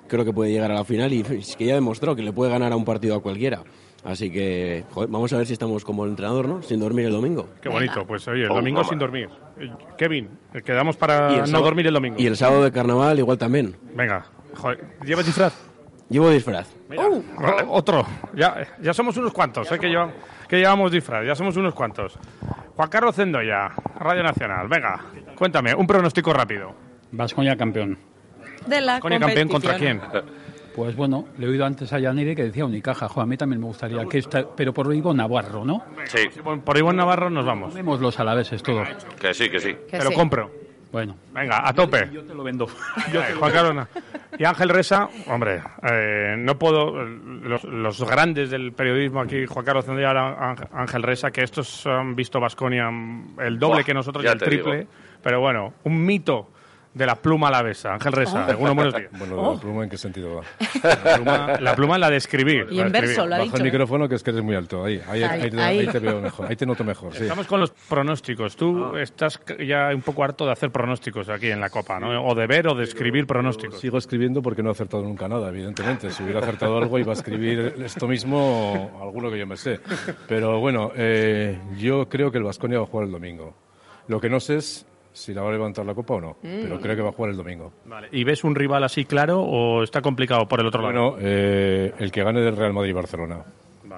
creo 0.07 0.25
que 0.25 0.33
puede 0.33 0.51
llegar 0.51 0.71
a 0.71 0.75
la 0.75 0.83
final 0.83 1.13
y 1.13 1.21
es 1.21 1.55
que 1.55 1.65
ya 1.65 1.75
demostró 1.75 2.15
que 2.15 2.23
le 2.23 2.31
puede 2.33 2.49
ganar 2.51 2.71
a 2.71 2.75
un 2.75 2.85
partido 2.85 3.15
a 3.15 3.21
cualquiera. 3.21 3.63
Así 4.03 4.31
que, 4.31 4.85
joder, 4.91 5.09
vamos 5.09 5.33
a 5.33 5.37
ver 5.37 5.45
si 5.47 5.53
estamos 5.53 5.83
como 5.83 6.05
el 6.05 6.11
entrenador, 6.11 6.47
¿no? 6.47 6.61
Sin 6.61 6.79
dormir 6.79 7.07
el 7.07 7.11
domingo. 7.11 7.49
Qué 7.61 7.67
bonito. 7.69 8.05
Pues 8.05 8.27
oye, 8.27 8.43
el 8.45 8.51
Oh, 8.51 8.55
domingo 8.55 8.83
sin 8.83 8.99
dormir. 8.99 9.29
Eh, 9.59 9.69
Kevin, 9.97 10.29
eh, 10.53 10.61
quedamos 10.61 10.95
para 10.95 11.29
no 11.29 11.45
sábado- 11.47 11.63
dormir 11.65 11.87
el 11.87 11.93
domingo. 11.93 12.15
Y 12.19 12.25
el 12.27 12.37
sábado 12.37 12.63
de 12.63 12.71
carnaval 12.71 13.17
igual 13.19 13.37
también. 13.37 13.75
Venga, 13.95 14.25
joder, 14.55 14.83
¿llevas 15.03 15.25
disfraz? 15.25 15.53
Llevo 16.09 16.29
disfraz. 16.29 16.73
Mira, 16.89 17.03
o- 17.05 17.73
Otro. 17.73 18.05
Ya, 18.33 18.65
ya 18.81 18.93
somos 18.93 19.17
unos 19.17 19.33
cuantos, 19.33 19.69
¿eh? 19.73 19.77
Que, 19.79 19.87
lleva- 19.89 20.11
que 20.47 20.57
llevamos 20.57 20.89
disfraz. 20.91 21.25
Ya 21.25 21.35
somos 21.35 21.57
unos 21.57 21.73
cuantos. 21.73 22.17
Juan 22.77 22.89
Carlos 22.89 23.13
Cendoya, 23.15 23.71
Radio 23.99 24.23
Nacional. 24.23 24.69
Venga, 24.69 25.03
cuéntame, 25.35 25.73
un 25.75 25.85
pronóstico 25.85 26.31
rápido. 26.31 26.73
Vasconia 27.11 27.57
campeón. 27.57 27.97
De 28.67 28.79
la 28.79 28.99
Coño, 29.01 29.19
campeón 29.19 29.47
contra 29.49 29.75
quién? 29.77 29.99
Pues 30.77 30.95
bueno, 30.95 31.25
le 31.39 31.47
he 31.47 31.49
oído 31.49 31.65
antes 31.65 31.91
a 31.91 31.97
Yanire 31.99 32.35
que 32.35 32.43
decía 32.43 32.63
Unicaja. 32.63 33.09
Jo, 33.09 33.21
a 33.21 33.25
mí 33.25 33.35
también 33.35 33.59
me 33.59 33.65
gustaría 33.65 34.05
que 34.05 34.19
esta, 34.19 34.45
pero 34.55 34.71
por 34.73 34.93
Ivo 34.93 35.11
Navarro, 35.11 35.65
¿no? 35.65 35.83
Sí. 36.05 36.29
Por 36.63 36.77
Iván 36.77 36.95
Navarro 36.95 37.31
nos 37.31 37.45
vamos. 37.47 37.73
Vemos 37.73 37.99
los 37.99 38.19
alaveses 38.19 38.61
todos. 38.61 38.87
Que 39.19 39.33
sí, 39.33 39.49
que 39.49 39.59
sí. 39.59 39.75
Te 39.89 40.03
lo 40.03 40.11
compro. 40.11 40.51
Bueno. 40.91 41.15
Venga, 41.33 41.67
a 41.67 41.73
tope. 41.73 42.07
Yo 42.13 42.23
te 42.23 42.33
lo 42.35 42.43
vendo. 42.43 42.67
Yo 43.11 43.21
te- 43.21 43.33
Juan 43.33 43.51
Carlos, 43.51 43.73
no. 43.75 43.87
Y 44.37 44.45
Ángel 44.45 44.69
Resa, 44.69 45.09
hombre, 45.27 45.61
eh, 45.91 46.35
no 46.37 46.57
puedo. 46.59 47.03
Los, 47.03 47.63
los 47.63 48.07
grandes 48.07 48.51
del 48.51 48.71
periodismo 48.71 49.19
aquí, 49.21 49.47
Juan 49.47 49.65
Carlos 49.65 49.83
Zendía, 49.85 50.09
ahora 50.09 50.55
Ángel- 50.73 51.01
Resa, 51.01 51.31
que 51.31 51.41
estos 51.41 51.87
han 51.87 52.15
visto 52.15 52.39
Vasconia 52.39 52.87
el 53.39 53.57
doble 53.57 53.83
que 53.83 53.95
nosotros 53.95 54.23
y 54.23 54.27
el 54.27 54.37
triple. 54.37 54.77
digo. 54.77 54.89
Pero 55.23 55.39
bueno, 55.41 55.73
un 55.85 56.05
mito 56.05 56.51
de 56.97 57.05
la 57.05 57.15
pluma 57.15 57.47
alavesa. 57.49 57.93
Ángel 57.93 58.11
Resa, 58.13 58.45
Oh. 58.47 58.49
algunos 58.49 58.75
buenos 58.75 58.95
días. 58.95 59.11
Bueno, 59.17 59.35
Oh. 59.37 59.53
¿la 59.55 59.59
pluma 59.61 59.83
en 59.83 59.89
qué 59.89 59.97
sentido 59.97 60.35
va? 60.35 60.43
La 60.83 61.15
pluma, 61.15 61.57
la 61.61 61.75
pluma 61.75 61.93
es 61.95 61.99
la 62.01 62.09
de 62.09 62.17
escribir. 62.17 62.67
Y 62.71 62.75
la 62.77 62.87
en 62.87 62.91
de 62.91 63.01
verso, 63.01 63.09
escribir. 63.11 63.29
lo 63.29 63.35
ha 63.35 63.37
Baja 63.37 63.43
dicho, 63.43 63.55
el 63.57 63.61
¿eh? 63.61 63.65
micrófono, 63.71 64.09
que 64.09 64.15
es 64.15 64.23
que 64.23 64.31
eres 64.31 64.43
muy 64.43 64.55
alto. 64.55 64.83
Ahí, 64.83 65.01
ahí, 65.07 65.23
Ahí, 65.23 65.41
ahí 65.41 65.49
te, 65.51 65.61
ahí. 65.61 65.79
ahí 65.79 65.87
te 65.87 65.99
veo 65.99 66.19
mejor. 66.21 66.47
Ahí 66.49 66.55
te 66.55 66.65
noto 66.65 66.83
mejor, 66.83 67.13
sí. 67.13 67.23
Estamos 67.23 67.47
con 67.47 67.59
los 67.59 67.71
pronósticos. 67.71 68.55
Tú 68.55 68.95
estás 68.97 69.39
ya 69.65 69.89
un 69.93 70.01
poco 70.01 70.23
harto 70.23 70.45
de 70.45 70.51
hacer 70.51 70.71
pronósticos 70.71 71.29
aquí 71.29 71.47
en 71.51 71.59
la 71.59 71.69
Copa, 71.69 71.99
¿no? 71.99 72.25
O 72.25 72.35
de 72.35 72.47
ver 72.47 72.67
o 72.67 72.75
de 72.75 72.83
escribir 72.83 73.27
pronósticos. 73.27 73.79
Sigo 73.79 73.97
escribiendo 73.97 74.41
porque 74.41 74.63
no 74.63 74.69
he 74.69 74.71
acertado 74.71 75.03
nunca 75.03 75.27
nada, 75.27 75.49
evidentemente. 75.49 76.09
Si 76.11 76.23
hubiera 76.23 76.39
acertado 76.39 76.77
algo, 76.77 76.97
iba 76.99 77.11
a 77.11 77.15
escribir 77.15 77.75
esto 77.83 78.07
mismo 78.07 78.89
o 78.99 79.03
alguno 79.03 79.29
que 79.29 79.37
yo 79.39 79.45
me 79.47 79.57
sé. 79.57 79.79
Pero 80.27 80.59
bueno, 80.59 80.91
eh, 80.95 81.59
yo 81.77 82.07
creo 82.09 82.31
que 82.31 82.37
el 82.39 82.43
Vasconia 82.43 82.79
va 82.79 82.85
a 82.85 82.87
jugar 82.87 83.05
el 83.05 83.11
domingo. 83.11 83.53
Lo 84.07 84.19
que 84.21 84.29
no 84.29 84.39
sé 84.39 84.55
es 84.57 84.85
si 85.17 85.33
la 85.33 85.41
va 85.41 85.49
a 85.49 85.51
levantar 85.53 85.85
la 85.85 85.93
copa 85.93 86.13
o 86.15 86.21
no, 86.21 86.37
Mm. 86.43 86.61
pero 86.63 86.79
creo 86.79 86.95
que 86.95 87.01
va 87.01 87.09
a 87.09 87.11
jugar 87.11 87.31
el 87.31 87.37
domingo. 87.37 87.73
Vale. 87.85 88.07
¿Y 88.11 88.23
ves 88.23 88.43
un 88.43 88.55
rival 88.55 88.83
así 88.83 89.05
claro 89.05 89.41
o 89.41 89.83
está 89.83 90.01
complicado 90.01 90.47
por 90.47 90.59
el 90.59 90.67
otro 90.67 90.81
lado? 90.81 90.93
Bueno, 91.11 91.17
eh, 91.19 91.93
el 91.99 92.11
que 92.11 92.23
gane 92.23 92.41
del 92.41 92.55
Real 92.55 92.73
Madrid-Barcelona. 92.73 93.43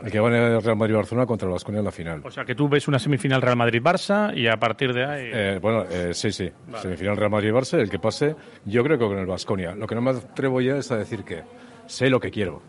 El 0.03 0.11
que 0.11 0.22
gane 0.22 0.39
del 0.39 0.61
Real 0.61 0.78
Madrid-Barcelona 0.78 1.26
contra 1.26 1.47
el 1.47 1.51
Vasconia 1.51 1.80
en 1.80 1.86
la 1.86 1.91
final. 1.91 2.22
O 2.24 2.32
sea, 2.32 2.45
que 2.45 2.55
tú 2.55 2.70
ves 2.70 2.88
una 2.88 2.99
semifinal 2.99 3.41
Real 3.41 3.57
Madrid-Barça 3.57 4.34
y 4.38 4.47
a 4.47 4.55
partir 4.57 4.93
de 4.93 5.03
ahí... 5.05 5.30
Eh, 5.34 5.59
bueno, 5.61 5.84
eh, 5.91 6.13
sí, 6.13 6.32
sí. 6.32 6.49
Semifinal 6.76 7.17
Real 7.17 7.32
Madrid-Barça, 7.32 7.80
el 7.80 7.89
que 7.89 7.99
pase, 7.99 8.36
yo 8.65 8.82
creo 8.84 8.97
que 8.97 9.05
con 9.05 9.17
el 9.17 9.26
Vasconia. 9.26 9.76
Lo 9.76 9.88
que 9.88 9.95
no 9.95 10.01
me 10.01 10.11
atrevo 10.11 10.61
ya 10.61 10.78
es 10.78 10.89
a 10.91 10.97
decir 10.97 11.24
que 11.26 11.41
sé 11.88 12.09
lo 12.09 12.20
que 12.20 12.32
quiero. 12.32 12.61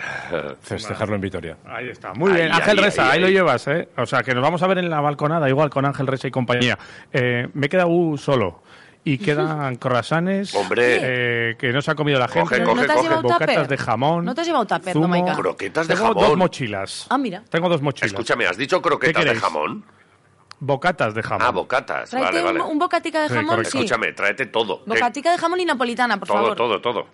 Festejarlo 0.62 1.14
en 1.14 1.20
Vitoria. 1.20 1.56
Ahí 1.66 1.88
está. 1.88 2.12
Muy 2.14 2.30
Ahí, 2.32 2.36
bien, 2.42 2.52
Ángel 2.52 2.78
ahí, 2.78 2.84
Resa, 2.84 3.02
ahí, 3.04 3.08
ahí, 3.10 3.14
ahí. 3.16 3.20
lo 3.22 3.28
llevas, 3.28 3.66
¿eh? 3.68 3.88
O 3.96 4.06
sea, 4.06 4.22
que 4.22 4.34
nos 4.34 4.42
vamos 4.42 4.62
a 4.62 4.66
ver 4.66 4.78
en 4.78 4.90
la 4.90 5.00
balconada 5.00 5.48
igual 5.48 5.70
con 5.70 5.84
Ángel 5.84 6.06
Resa 6.06 6.28
y 6.28 6.30
compañía. 6.30 6.78
Eh, 7.12 7.48
me 7.54 7.68
queda 7.68 7.86
U 7.86 8.16
solo. 8.18 8.62
Y 9.02 9.16
quedan 9.16 9.76
croissants 9.76 10.54
Hombre. 10.54 10.98
eh, 11.00 11.56
que 11.58 11.72
no 11.72 11.80
se 11.80 11.90
ha 11.90 11.94
comido 11.94 12.18
la 12.18 12.28
gente. 12.28 12.58
Coge, 12.58 12.62
coge, 12.64 12.74
¿No 12.82 12.86
te 12.86 12.92
has 12.92 12.96
coge. 12.98 13.08
llevado 13.08 13.22
bocatas 13.22 13.48
tupper? 13.48 13.68
de 13.68 13.76
jamón. 13.78 14.24
¿No 14.26 14.34
te 14.34 14.40
has 14.42 14.46
llevado 14.46 14.66
tupper, 14.66 14.92
zumo, 14.92 15.16
no? 15.26 15.36
Croquetas 15.36 15.88
de 15.88 15.94
Tengo 15.94 16.08
jamón. 16.08 16.24
dos 16.28 16.36
mochilas. 16.36 17.06
Ah, 17.08 17.16
mira. 17.16 17.42
Tengo 17.48 17.68
dos 17.70 17.80
mochilas. 17.80 18.12
Escúchame, 18.12 18.46
¿has 18.46 18.58
dicho 18.58 18.82
croquetas 18.82 19.24
de 19.24 19.34
jamón? 19.36 19.84
Bocatas 20.62 21.14
de 21.14 21.22
jamón. 21.22 21.46
Ah, 21.46 21.50
bocatas. 21.50 22.10
Tráete 22.10 22.26
Vale, 22.26 22.40
un, 22.40 22.44
vale. 22.58 22.60
un 22.72 22.78
bocatica 22.78 23.22
de 23.22 23.28
jamón, 23.30 23.64
sí. 23.64 23.78
Escúchame, 23.78 24.12
tráete 24.12 24.44
todo. 24.46 24.80
Eh, 24.80 24.82
Bocatica 24.88 25.32
de 25.32 25.38
jamón 25.38 25.58
y 25.60 25.64
napolitana, 25.64 26.18
por 26.18 26.28
todo, 26.28 26.36
favor. 26.36 26.56
todo, 26.56 26.80
todo. 26.82 27.06